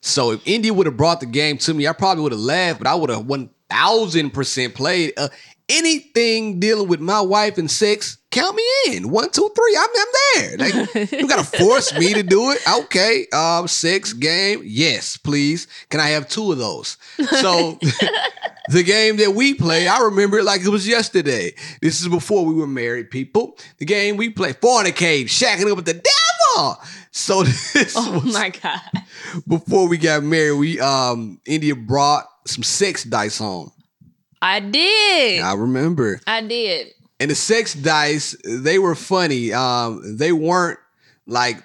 So 0.00 0.30
if 0.30 0.46
India 0.46 0.72
would 0.72 0.86
have 0.86 0.96
brought 0.96 1.20
the 1.20 1.26
game 1.26 1.58
to 1.58 1.74
me, 1.74 1.88
I 1.88 1.92
probably 1.92 2.22
would 2.22 2.32
have 2.32 2.40
laughed, 2.40 2.78
but 2.78 2.86
I 2.86 2.94
would 2.94 3.10
have 3.10 3.26
one 3.26 3.50
thousand 3.68 4.30
percent 4.30 4.74
played. 4.74 5.12
Uh, 5.16 5.28
anything 5.68 6.60
dealing 6.60 6.88
with 6.88 7.00
my 7.00 7.20
wife 7.20 7.58
and 7.58 7.70
sex, 7.70 8.18
count 8.38 8.56
me 8.56 8.64
in. 8.88 9.10
One, 9.10 9.30
two, 9.30 9.50
three. 9.54 9.76
I'm, 9.78 9.88
I'm 9.98 10.08
there. 10.34 10.56
Like, 10.58 11.12
you 11.12 11.28
gotta 11.28 11.44
force 11.58 11.92
me 11.98 12.14
to 12.14 12.22
do 12.22 12.50
it. 12.52 12.60
Okay. 12.84 13.26
Um, 13.32 13.68
sex 13.68 14.12
game. 14.12 14.62
Yes, 14.64 15.16
please. 15.16 15.66
Can 15.90 16.00
I 16.00 16.08
have 16.08 16.28
two 16.28 16.52
of 16.52 16.58
those? 16.58 16.96
So 17.40 17.78
the 18.68 18.82
game 18.82 19.16
that 19.16 19.32
we 19.34 19.54
play, 19.54 19.88
I 19.88 20.00
remember 20.00 20.38
it 20.38 20.44
like 20.44 20.62
it 20.62 20.68
was 20.68 20.86
yesterday. 20.86 21.54
This 21.80 22.00
is 22.00 22.08
before 22.08 22.44
we 22.44 22.54
were 22.54 22.66
married, 22.66 23.10
people. 23.10 23.58
The 23.78 23.84
game 23.84 24.16
we 24.16 24.30
play, 24.30 24.52
fornicate, 24.52 25.24
shacking 25.24 25.70
up 25.70 25.76
with 25.76 25.86
the 25.86 25.94
devil. 25.94 26.78
So 27.10 27.42
this 27.72 27.94
Oh 27.96 28.20
my 28.20 28.50
god! 28.50 28.80
before 29.46 29.88
we 29.88 29.98
got 29.98 30.22
married. 30.22 30.52
We 30.58 30.80
um 30.80 31.40
India 31.46 31.74
brought 31.74 32.26
some 32.46 32.62
sex 32.62 33.04
dice 33.04 33.38
home. 33.38 33.72
I 34.40 34.60
did. 34.60 35.42
I 35.42 35.54
remember. 35.54 36.20
I 36.26 36.42
did. 36.42 36.94
And 37.20 37.30
the 37.30 37.34
sex 37.34 37.74
dice, 37.74 38.36
they 38.44 38.78
were 38.78 38.94
funny. 38.94 39.52
Um, 39.52 40.16
they 40.16 40.32
weren't 40.32 40.78
like 41.26 41.62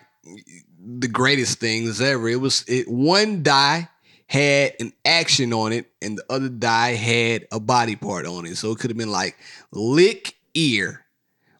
the 0.79 1.07
greatest 1.07 1.59
things 1.59 2.01
ever. 2.01 2.27
It 2.27 2.41
was 2.41 2.65
it 2.67 2.87
one 2.89 3.43
die 3.43 3.89
had 4.27 4.73
an 4.79 4.91
action 5.05 5.53
on 5.53 5.73
it, 5.73 5.91
and 6.01 6.17
the 6.17 6.25
other 6.29 6.49
die 6.49 6.93
had 6.93 7.47
a 7.51 7.59
body 7.59 7.95
part 7.95 8.25
on 8.25 8.45
it. 8.45 8.57
So 8.57 8.71
it 8.71 8.79
could 8.79 8.89
have 8.89 8.97
been 8.97 9.11
like 9.11 9.37
lick 9.71 10.35
ear 10.53 11.05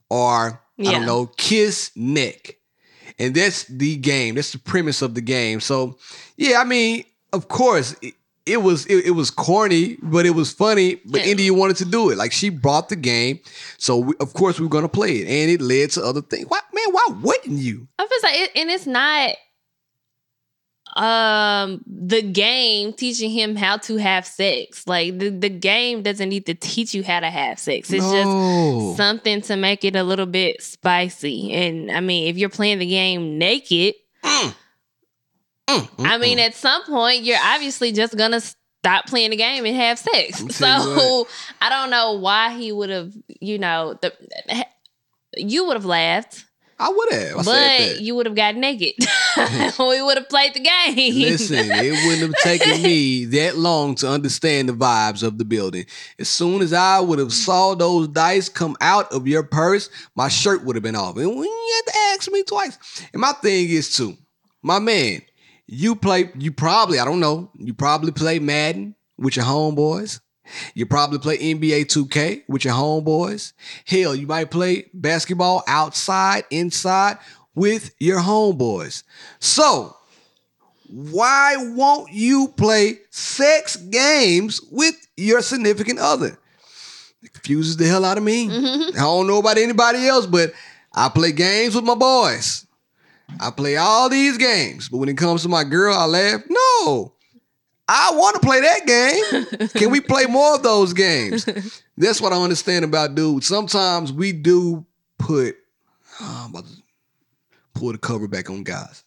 or 0.09 0.61
I 0.79 0.83
don't 0.91 1.05
know, 1.05 1.27
kiss 1.37 1.91
neck. 1.95 2.57
And 3.19 3.35
that's 3.35 3.65
the 3.65 3.95
game. 3.97 4.35
That's 4.35 4.51
the 4.51 4.59
premise 4.59 5.01
of 5.01 5.13
the 5.13 5.21
game. 5.21 5.59
So 5.59 5.97
yeah, 6.35 6.59
I 6.59 6.63
mean, 6.63 7.05
of 7.31 7.47
course, 7.47 7.95
it, 8.01 8.15
it 8.45 8.57
was 8.61 8.85
it, 8.87 9.05
it 9.05 9.11
was 9.11 9.31
corny, 9.31 9.97
but 10.01 10.25
it 10.25 10.31
was 10.31 10.51
funny. 10.51 10.95
But 11.05 11.21
Yeah. 11.21 11.31
India 11.31 11.53
wanted 11.53 11.77
to 11.77 11.85
do 11.85 12.09
it. 12.09 12.17
Like 12.17 12.31
she 12.31 12.49
brought 12.49 12.89
the 12.89 12.95
game, 12.95 13.39
so 13.77 13.97
we, 13.97 14.13
of 14.19 14.33
course 14.33 14.59
we 14.59 14.65
were 14.65 14.69
gonna 14.71 14.89
play 14.89 15.17
it, 15.17 15.27
and 15.27 15.49
it 15.51 15.61
led 15.61 15.91
to 15.91 16.03
other 16.03 16.21
things. 16.21 16.45
Why, 16.47 16.59
man? 16.73 16.93
Why 16.93 17.07
wouldn't 17.21 17.59
you? 17.59 17.87
I 17.99 18.03
was 18.03 18.23
like, 18.23 18.35
it, 18.35 18.51
and 18.55 18.69
it's 18.69 18.85
not 18.85 19.31
um 20.95 21.81
the 21.87 22.21
game 22.21 22.93
teaching 22.93 23.31
him 23.31 23.55
how 23.55 23.77
to 23.77 23.97
have 23.97 24.27
sex. 24.27 24.85
Like 24.87 25.17
the, 25.17 25.29
the 25.29 25.49
game 25.49 26.03
doesn't 26.03 26.29
need 26.29 26.45
to 26.45 26.53
teach 26.53 26.93
you 26.93 27.03
how 27.03 27.19
to 27.21 27.29
have 27.31 27.57
sex. 27.57 27.91
It's 27.91 28.05
just 28.11 28.97
something 28.97 29.41
to 29.43 29.55
make 29.55 29.83
it 29.85 29.95
a 29.95 30.03
little 30.03 30.27
bit 30.27 30.61
spicy. 30.61 31.51
And 31.53 31.91
I 31.91 31.99
mean, 31.99 32.27
if 32.27 32.37
you're 32.37 32.49
playing 32.49 32.79
the 32.79 32.85
game 32.85 33.37
naked, 33.37 33.95
Mm, 34.23 34.55
I 35.67 36.17
mean, 36.19 36.39
at 36.39 36.55
some 36.55 36.83
point, 36.85 37.23
you're 37.23 37.37
obviously 37.41 37.91
just 37.91 38.17
gonna 38.17 38.41
stop 38.41 39.07
playing 39.07 39.31
the 39.31 39.37
game 39.37 39.65
and 39.65 39.75
have 39.75 39.99
sex. 39.99 40.41
I'll 40.41 40.47
tell 40.49 40.89
you 40.89 40.99
So 40.99 41.27
I 41.61 41.69
don't 41.69 41.89
know 41.89 42.13
why 42.13 42.55
he 42.57 42.71
would 42.71 42.89
have, 42.89 43.13
you 43.39 43.57
know, 43.57 43.97
the 44.01 44.13
you 45.35 45.65
would 45.65 45.75
have 45.75 45.85
laughed, 45.85 46.45
I 46.79 46.89
would 46.89 47.13
have. 47.13 47.37
I 47.37 47.41
said 47.43 47.93
but 47.93 48.01
you 48.01 48.15
would 48.15 48.25
have 48.25 48.35
got 48.35 48.55
naked. 48.55 48.93
we 49.79 50.01
would 50.01 50.17
have 50.17 50.29
played 50.29 50.53
the 50.53 50.59
game. 50.59 51.13
Listen, 51.15 51.65
it 51.71 52.05
wouldn't 52.05 52.33
have 52.33 52.43
taken 52.43 52.81
me 52.81 53.25
that 53.37 53.57
long 53.57 53.95
to 53.95 54.09
understand 54.09 54.69
the 54.69 54.73
vibes 54.73 55.23
of 55.23 55.37
the 55.37 55.45
building. 55.45 55.85
As 56.19 56.29
soon 56.29 56.61
as 56.61 56.73
I 56.73 56.99
would 56.99 57.19
have 57.19 57.31
saw 57.31 57.73
those 57.75 58.07
dice 58.09 58.49
come 58.49 58.75
out 58.81 59.11
of 59.13 59.27
your 59.27 59.43
purse, 59.43 59.89
my 60.15 60.27
shirt 60.27 60.63
would 60.65 60.75
have 60.75 60.83
been 60.83 60.95
off. 60.95 61.17
And 61.17 61.29
you 61.29 61.81
had 61.85 61.91
to 61.91 61.99
ask 62.13 62.31
me 62.31 62.43
twice. 62.43 62.77
And 63.13 63.21
my 63.21 63.31
thing 63.33 63.69
is 63.69 63.95
too, 63.95 64.17
my 64.61 64.79
man, 64.79 65.21
you 65.67 65.95
play, 65.95 66.29
you 66.37 66.51
probably, 66.51 66.99
I 66.99 67.05
don't 67.05 67.19
know, 67.19 67.51
you 67.57 67.73
probably 67.73 68.11
play 68.11 68.39
Madden 68.39 68.95
with 69.17 69.35
your 69.35 69.45
homeboys. 69.45 70.19
You 70.73 70.85
probably 70.85 71.19
play 71.19 71.37
NBA 71.37 71.85
2K 71.85 72.43
with 72.47 72.65
your 72.65 72.73
homeboys. 72.73 73.53
Hell, 73.85 74.13
you 74.13 74.27
might 74.27 74.51
play 74.51 74.89
basketball 74.93 75.63
outside, 75.67 76.43
inside 76.49 77.17
with 77.55 77.93
your 77.99 78.19
homeboys. 78.19 79.03
So, 79.39 79.95
why 80.89 81.55
won't 81.57 82.11
you 82.11 82.49
play 82.57 82.99
sex 83.09 83.77
games 83.77 84.61
with 84.69 84.95
your 85.15 85.41
significant 85.41 85.99
other? 85.99 86.37
It 87.21 87.33
confuses 87.33 87.77
the 87.77 87.87
hell 87.87 88.03
out 88.03 88.17
of 88.17 88.23
me. 88.23 88.47
Mm-hmm. 88.49 88.97
I 88.97 89.01
don't 89.01 89.27
know 89.27 89.39
about 89.39 89.57
anybody 89.57 90.05
else, 90.07 90.25
but 90.25 90.51
I 90.93 91.09
play 91.09 91.31
games 91.31 91.73
with 91.73 91.85
my 91.85 91.95
boys. 91.95 92.67
I 93.39 93.51
play 93.51 93.77
all 93.77 94.09
these 94.09 94.37
games, 94.37 94.89
but 94.89 94.97
when 94.97 95.09
it 95.09 95.17
comes 95.17 95.43
to 95.43 95.49
my 95.49 95.63
girl, 95.63 95.95
I 95.95 96.05
laugh. 96.05 96.41
No, 96.49 97.13
I 97.87 98.11
want 98.13 98.35
to 98.35 98.39
play 98.39 98.61
that 98.61 98.85
game. 98.87 99.67
Can 99.75 99.91
we 99.91 99.99
play 99.99 100.25
more 100.25 100.55
of 100.55 100.63
those 100.63 100.93
games? 100.93 101.45
That's 101.97 102.21
what 102.21 102.33
I 102.33 102.41
understand 102.41 102.85
about 102.85 103.15
dudes. 103.15 103.47
Sometimes 103.47 104.11
we 104.13 104.31
do 104.31 104.85
put, 105.17 105.55
oh, 106.21 106.43
I'm 106.45 106.51
about 106.51 106.65
to 106.65 106.81
pull 107.73 107.91
the 107.91 107.97
cover 107.97 108.27
back 108.27 108.49
on 108.49 108.63
guys. 108.63 109.03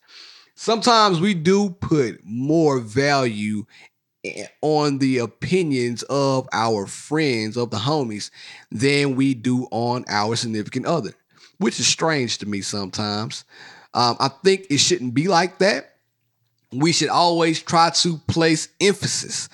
Sometimes 0.55 1.20
we 1.20 1.35
do 1.35 1.70
put 1.70 2.20
more 2.24 2.81
value 2.81 3.66
on 4.62 4.99
the 4.99 5.18
opinions 5.18 6.03
of 6.05 6.49
our 6.53 6.87
friends, 6.87 7.57
of 7.57 7.70
the 7.70 7.77
homies, 7.77 8.31
than 8.70 9.16
we 9.16 9.35
do 9.35 9.68
on 9.70 10.05
our 10.09 10.37
significant 10.37 10.87
other, 10.87 11.12
which 11.59 11.79
is 11.79 11.87
strange 11.87 12.39
to 12.39 12.47
me 12.47 12.61
sometimes. 12.61 13.45
Um, 13.97 14.16
I 14.20 14.28
think 14.28 14.66
it 14.68 14.76
shouldn't 14.76 15.14
be 15.14 15.26
like 15.26 15.59
that. 15.59 15.94
We 16.70 16.92
should 16.92 17.09
always 17.09 17.62
try 17.62 17.90
to 17.90 18.18
place 18.28 18.68
emphasis 18.78 19.49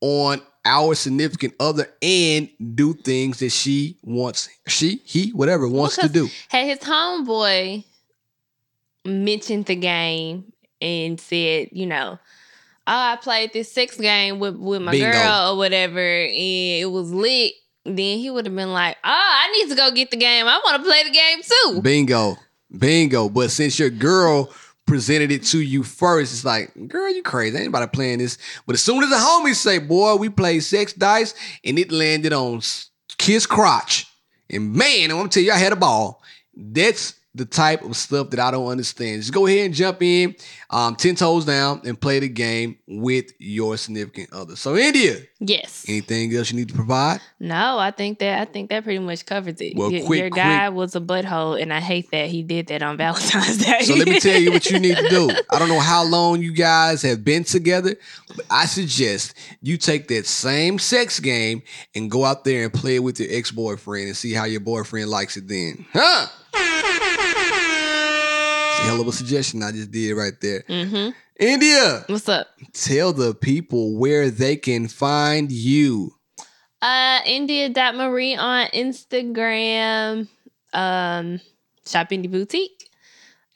on 0.00 0.42
our 0.64 0.94
significant 0.96 1.54
other 1.60 1.86
and 2.02 2.48
do 2.74 2.94
things 2.94 3.38
that 3.38 3.50
she 3.50 3.96
wants, 4.02 4.48
she, 4.66 5.00
he, 5.04 5.30
whatever 5.30 5.68
wants 5.68 5.96
to 5.98 6.08
do. 6.08 6.28
Had 6.48 6.66
his 6.66 6.80
homeboy 6.80 7.84
mentioned 9.04 9.66
the 9.66 9.76
game 9.76 10.52
and 10.80 11.20
said, 11.20 11.68
you 11.70 11.86
know, 11.86 12.18
oh, 12.86 12.92
I 12.92 13.16
played 13.16 13.52
this 13.52 13.70
sex 13.70 13.96
game 13.96 14.40
with, 14.40 14.56
with 14.56 14.82
my 14.82 14.90
Bingo. 14.90 15.12
girl 15.12 15.52
or 15.52 15.56
whatever, 15.56 16.00
and 16.00 16.32
it 16.34 16.90
was 16.90 17.12
lit. 17.12 17.52
Then 17.84 18.18
he 18.18 18.30
would 18.30 18.46
have 18.46 18.56
been 18.56 18.72
like, 18.72 18.96
"Oh, 19.04 19.10
I 19.10 19.52
need 19.52 19.68
to 19.68 19.76
go 19.76 19.90
get 19.90 20.10
the 20.10 20.16
game. 20.16 20.46
I 20.46 20.58
want 20.64 20.82
to 20.82 20.88
play 20.88 21.04
the 21.04 21.10
game 21.10 21.42
too." 21.42 21.82
Bingo. 21.82 22.36
Bingo. 22.78 23.28
But 23.28 23.50
since 23.50 23.78
your 23.78 23.90
girl 23.90 24.52
presented 24.86 25.32
it 25.32 25.44
to 25.44 25.60
you 25.60 25.82
first, 25.82 26.32
it's 26.32 26.44
like, 26.44 26.72
girl, 26.88 27.12
you 27.12 27.22
crazy. 27.22 27.56
Ain't 27.56 27.66
nobody 27.66 27.86
playing 27.86 28.18
this. 28.18 28.38
But 28.66 28.74
as 28.74 28.82
soon 28.82 29.02
as 29.02 29.10
the 29.10 29.16
homies 29.16 29.56
say, 29.56 29.78
boy, 29.78 30.16
we 30.16 30.28
play 30.28 30.60
sex 30.60 30.92
dice 30.92 31.34
and 31.64 31.78
it 31.78 31.90
landed 31.90 32.32
on 32.32 32.60
Kiss 33.18 33.46
Crotch. 33.46 34.06
And 34.50 34.72
man, 34.72 35.10
I'm 35.10 35.16
gonna 35.16 35.28
tell 35.28 35.42
you, 35.42 35.52
I 35.52 35.58
had 35.58 35.72
a 35.72 35.76
ball. 35.76 36.22
That's 36.54 37.14
the 37.36 37.44
type 37.44 37.82
of 37.82 37.96
stuff 37.96 38.30
that 38.30 38.38
I 38.38 38.50
don't 38.52 38.68
understand. 38.68 39.20
Just 39.22 39.32
go 39.34 39.46
ahead 39.46 39.66
and 39.66 39.74
jump 39.74 40.00
in, 40.02 40.36
um, 40.70 40.94
10 40.94 41.16
toes 41.16 41.44
down, 41.44 41.80
and 41.84 42.00
play 42.00 42.20
the 42.20 42.28
game 42.28 42.78
with 42.86 43.32
your 43.38 43.76
significant 43.76 44.32
other. 44.32 44.54
So, 44.54 44.76
India, 44.76 45.16
Yes. 45.40 45.84
anything 45.88 46.34
else 46.36 46.50
you 46.52 46.56
need 46.56 46.68
to 46.68 46.74
provide? 46.74 47.20
No, 47.40 47.76
I 47.78 47.90
think 47.90 48.20
that 48.20 48.40
I 48.40 48.44
think 48.44 48.70
that 48.70 48.84
pretty 48.84 49.00
much 49.00 49.26
covers 49.26 49.60
it. 49.60 49.76
Well, 49.76 49.90
your, 49.90 50.06
quick, 50.06 50.20
your 50.20 50.30
guy 50.30 50.68
was 50.68 50.94
a 50.94 51.00
butthole, 51.00 51.60
and 51.60 51.72
I 51.72 51.80
hate 51.80 52.10
that 52.12 52.28
he 52.28 52.42
did 52.42 52.68
that 52.68 52.82
on 52.82 52.96
Valentine's 52.96 53.58
Day. 53.64 53.80
So 53.82 53.94
let 53.94 54.06
me 54.08 54.20
tell 54.20 54.40
you 54.40 54.52
what 54.52 54.70
you 54.70 54.78
need 54.78 54.96
to 54.96 55.08
do. 55.08 55.30
I 55.50 55.58
don't 55.58 55.68
know 55.68 55.80
how 55.80 56.04
long 56.04 56.40
you 56.40 56.52
guys 56.52 57.02
have 57.02 57.24
been 57.24 57.42
together, 57.44 57.96
but 58.36 58.46
I 58.48 58.66
suggest 58.66 59.34
you 59.60 59.76
take 59.76 60.06
that 60.08 60.26
same 60.26 60.78
sex 60.78 61.18
game 61.20 61.62
and 61.96 62.10
go 62.10 62.24
out 62.24 62.44
there 62.44 62.62
and 62.64 62.72
play 62.72 62.96
it 62.96 63.00
with 63.00 63.18
your 63.18 63.28
ex-boyfriend 63.30 64.06
and 64.06 64.16
see 64.16 64.32
how 64.32 64.44
your 64.44 64.60
boyfriend 64.60 65.10
likes 65.10 65.36
it 65.36 65.48
then. 65.48 65.84
Huh? 65.92 66.28
Hell 68.84 69.00
of 69.00 69.08
a 69.08 69.12
suggestion 69.12 69.62
I 69.62 69.72
just 69.72 69.90
did 69.90 70.14
right 70.14 70.32
there. 70.40 70.64
hmm 70.66 71.10
India, 71.40 72.04
What's 72.06 72.28
up? 72.28 72.46
tell 72.72 73.12
the 73.12 73.34
people 73.34 73.96
where 73.98 74.30
they 74.30 74.54
can 74.56 74.86
find 74.86 75.50
you. 75.50 76.12
Uh, 76.80 77.20
India.Marie 77.26 78.36
on 78.36 78.68
Instagram, 78.68 80.28
um, 80.72 81.40
Shop 81.86 82.08
Indie 82.10 82.30
Boutique. 82.30 82.88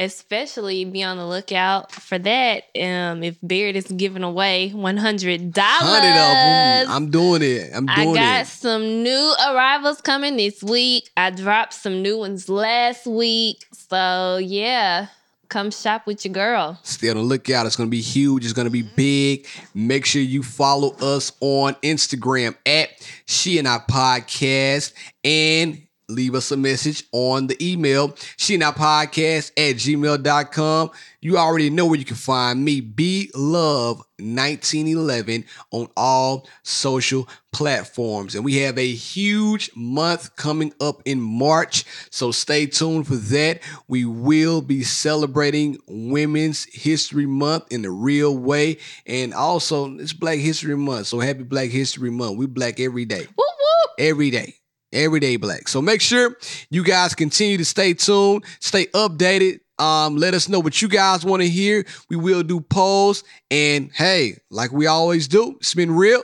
especially 0.00 0.84
be 0.84 1.02
on 1.02 1.16
the 1.18 1.26
lookout 1.26 1.90
for 1.92 2.18
that. 2.18 2.62
Um, 2.80 3.22
if 3.22 3.36
Beard 3.46 3.76
is 3.76 3.86
giving 3.86 4.22
away 4.22 4.70
one 4.70 4.96
hundred 4.96 5.52
dollars, 5.52 5.88
Hundred 6.00 6.10
of 6.10 6.86
them. 6.86 6.94
I'm 6.96 7.10
doing 7.10 7.42
it. 7.42 7.70
I'm 7.74 7.86
doing 7.86 8.08
it. 8.08 8.12
I 8.12 8.14
got 8.14 8.40
it. 8.42 8.46
some 8.48 9.02
new 9.02 9.34
arrivals 9.50 10.00
coming 10.00 10.36
this 10.36 10.62
week. 10.62 11.10
I 11.16 11.30
dropped 11.30 11.74
some 11.74 12.00
new 12.02 12.18
ones 12.18 12.48
last 12.48 13.06
week. 13.06 13.66
So 13.72 14.38
yeah, 14.42 15.08
come 15.48 15.70
shop 15.70 16.06
with 16.06 16.24
your 16.24 16.34
girl. 16.34 16.78
Stay 16.82 17.08
on 17.10 17.16
the 17.16 17.22
lookout. 17.22 17.66
It's 17.66 17.76
going 17.76 17.88
to 17.88 17.90
be 17.90 18.00
huge. 18.00 18.44
It's 18.44 18.52
going 18.52 18.66
to 18.66 18.70
be 18.70 18.82
mm-hmm. 18.82 18.94
big. 18.96 19.46
Make 19.74 20.06
sure 20.06 20.22
you 20.22 20.42
follow 20.42 20.94
us 21.00 21.32
on 21.40 21.74
Instagram 21.76 22.56
at 22.66 22.90
She 23.26 23.58
and 23.58 23.66
I 23.66 23.78
Podcast 23.78 24.92
and 25.24 25.82
leave 26.08 26.34
us 26.34 26.50
a 26.50 26.56
message 26.56 27.04
on 27.12 27.46
the 27.46 27.56
email 27.72 28.14
she 28.36 28.54
and 28.54 28.64
I 28.64 28.70
podcast 28.70 29.50
at 29.56 29.76
gmail.com. 29.76 30.90
You 31.20 31.36
already 31.36 31.68
know 31.68 31.86
where 31.86 31.98
you 31.98 32.04
can 32.04 32.16
find 32.16 32.64
me, 32.64 32.80
B 32.80 33.30
Love 33.34 33.98
1911 34.18 35.44
on 35.70 35.88
all 35.96 36.48
social 36.62 37.28
platforms. 37.52 38.34
And 38.34 38.44
we 38.44 38.56
have 38.58 38.78
a 38.78 38.92
huge 38.92 39.70
month 39.74 40.36
coming 40.36 40.72
up 40.80 41.02
in 41.04 41.20
March. 41.20 41.84
So 42.10 42.30
stay 42.30 42.66
tuned 42.66 43.06
for 43.06 43.16
that. 43.16 43.60
We 43.88 44.04
will 44.04 44.62
be 44.62 44.82
celebrating 44.82 45.78
Women's 45.88 46.64
History 46.72 47.26
Month 47.26 47.64
in 47.70 47.82
the 47.82 47.90
real 47.90 48.36
way. 48.36 48.78
And 49.06 49.34
also, 49.34 49.96
it's 49.98 50.12
Black 50.12 50.38
History 50.38 50.76
Month. 50.76 51.08
So 51.08 51.20
happy 51.20 51.42
Black 51.42 51.70
History 51.70 52.10
Month. 52.10 52.38
We 52.38 52.46
black 52.46 52.80
every 52.80 53.04
day. 53.04 53.22
Whoop 53.22 53.36
whoop. 53.36 53.90
Every 53.98 54.30
day. 54.30 54.57
Everyday 54.92 55.36
black. 55.36 55.68
So 55.68 55.82
make 55.82 56.00
sure 56.00 56.36
you 56.70 56.82
guys 56.82 57.14
continue 57.14 57.58
to 57.58 57.64
stay 57.64 57.94
tuned, 57.94 58.44
stay 58.60 58.86
updated. 58.86 59.60
Um, 59.78 60.16
let 60.16 60.34
us 60.34 60.48
know 60.48 60.58
what 60.58 60.82
you 60.82 60.88
guys 60.88 61.24
want 61.24 61.42
to 61.42 61.48
hear. 61.48 61.84
We 62.10 62.16
will 62.16 62.42
do 62.42 62.60
polls. 62.60 63.22
And 63.50 63.92
hey, 63.92 64.38
like 64.50 64.72
we 64.72 64.86
always 64.86 65.28
do, 65.28 65.56
it's 65.60 65.74
been 65.74 65.94
real. 65.94 66.22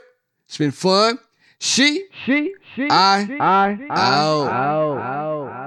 It's 0.49 0.59
been 0.59 0.73
fun. 0.73 1.19
She, 1.61 2.05
She, 2.27 2.53
she, 2.75 2.89
I, 2.91 3.29
I, 3.41 3.79
out. 3.91 4.49
out, 4.49 4.99
out. 4.99 5.64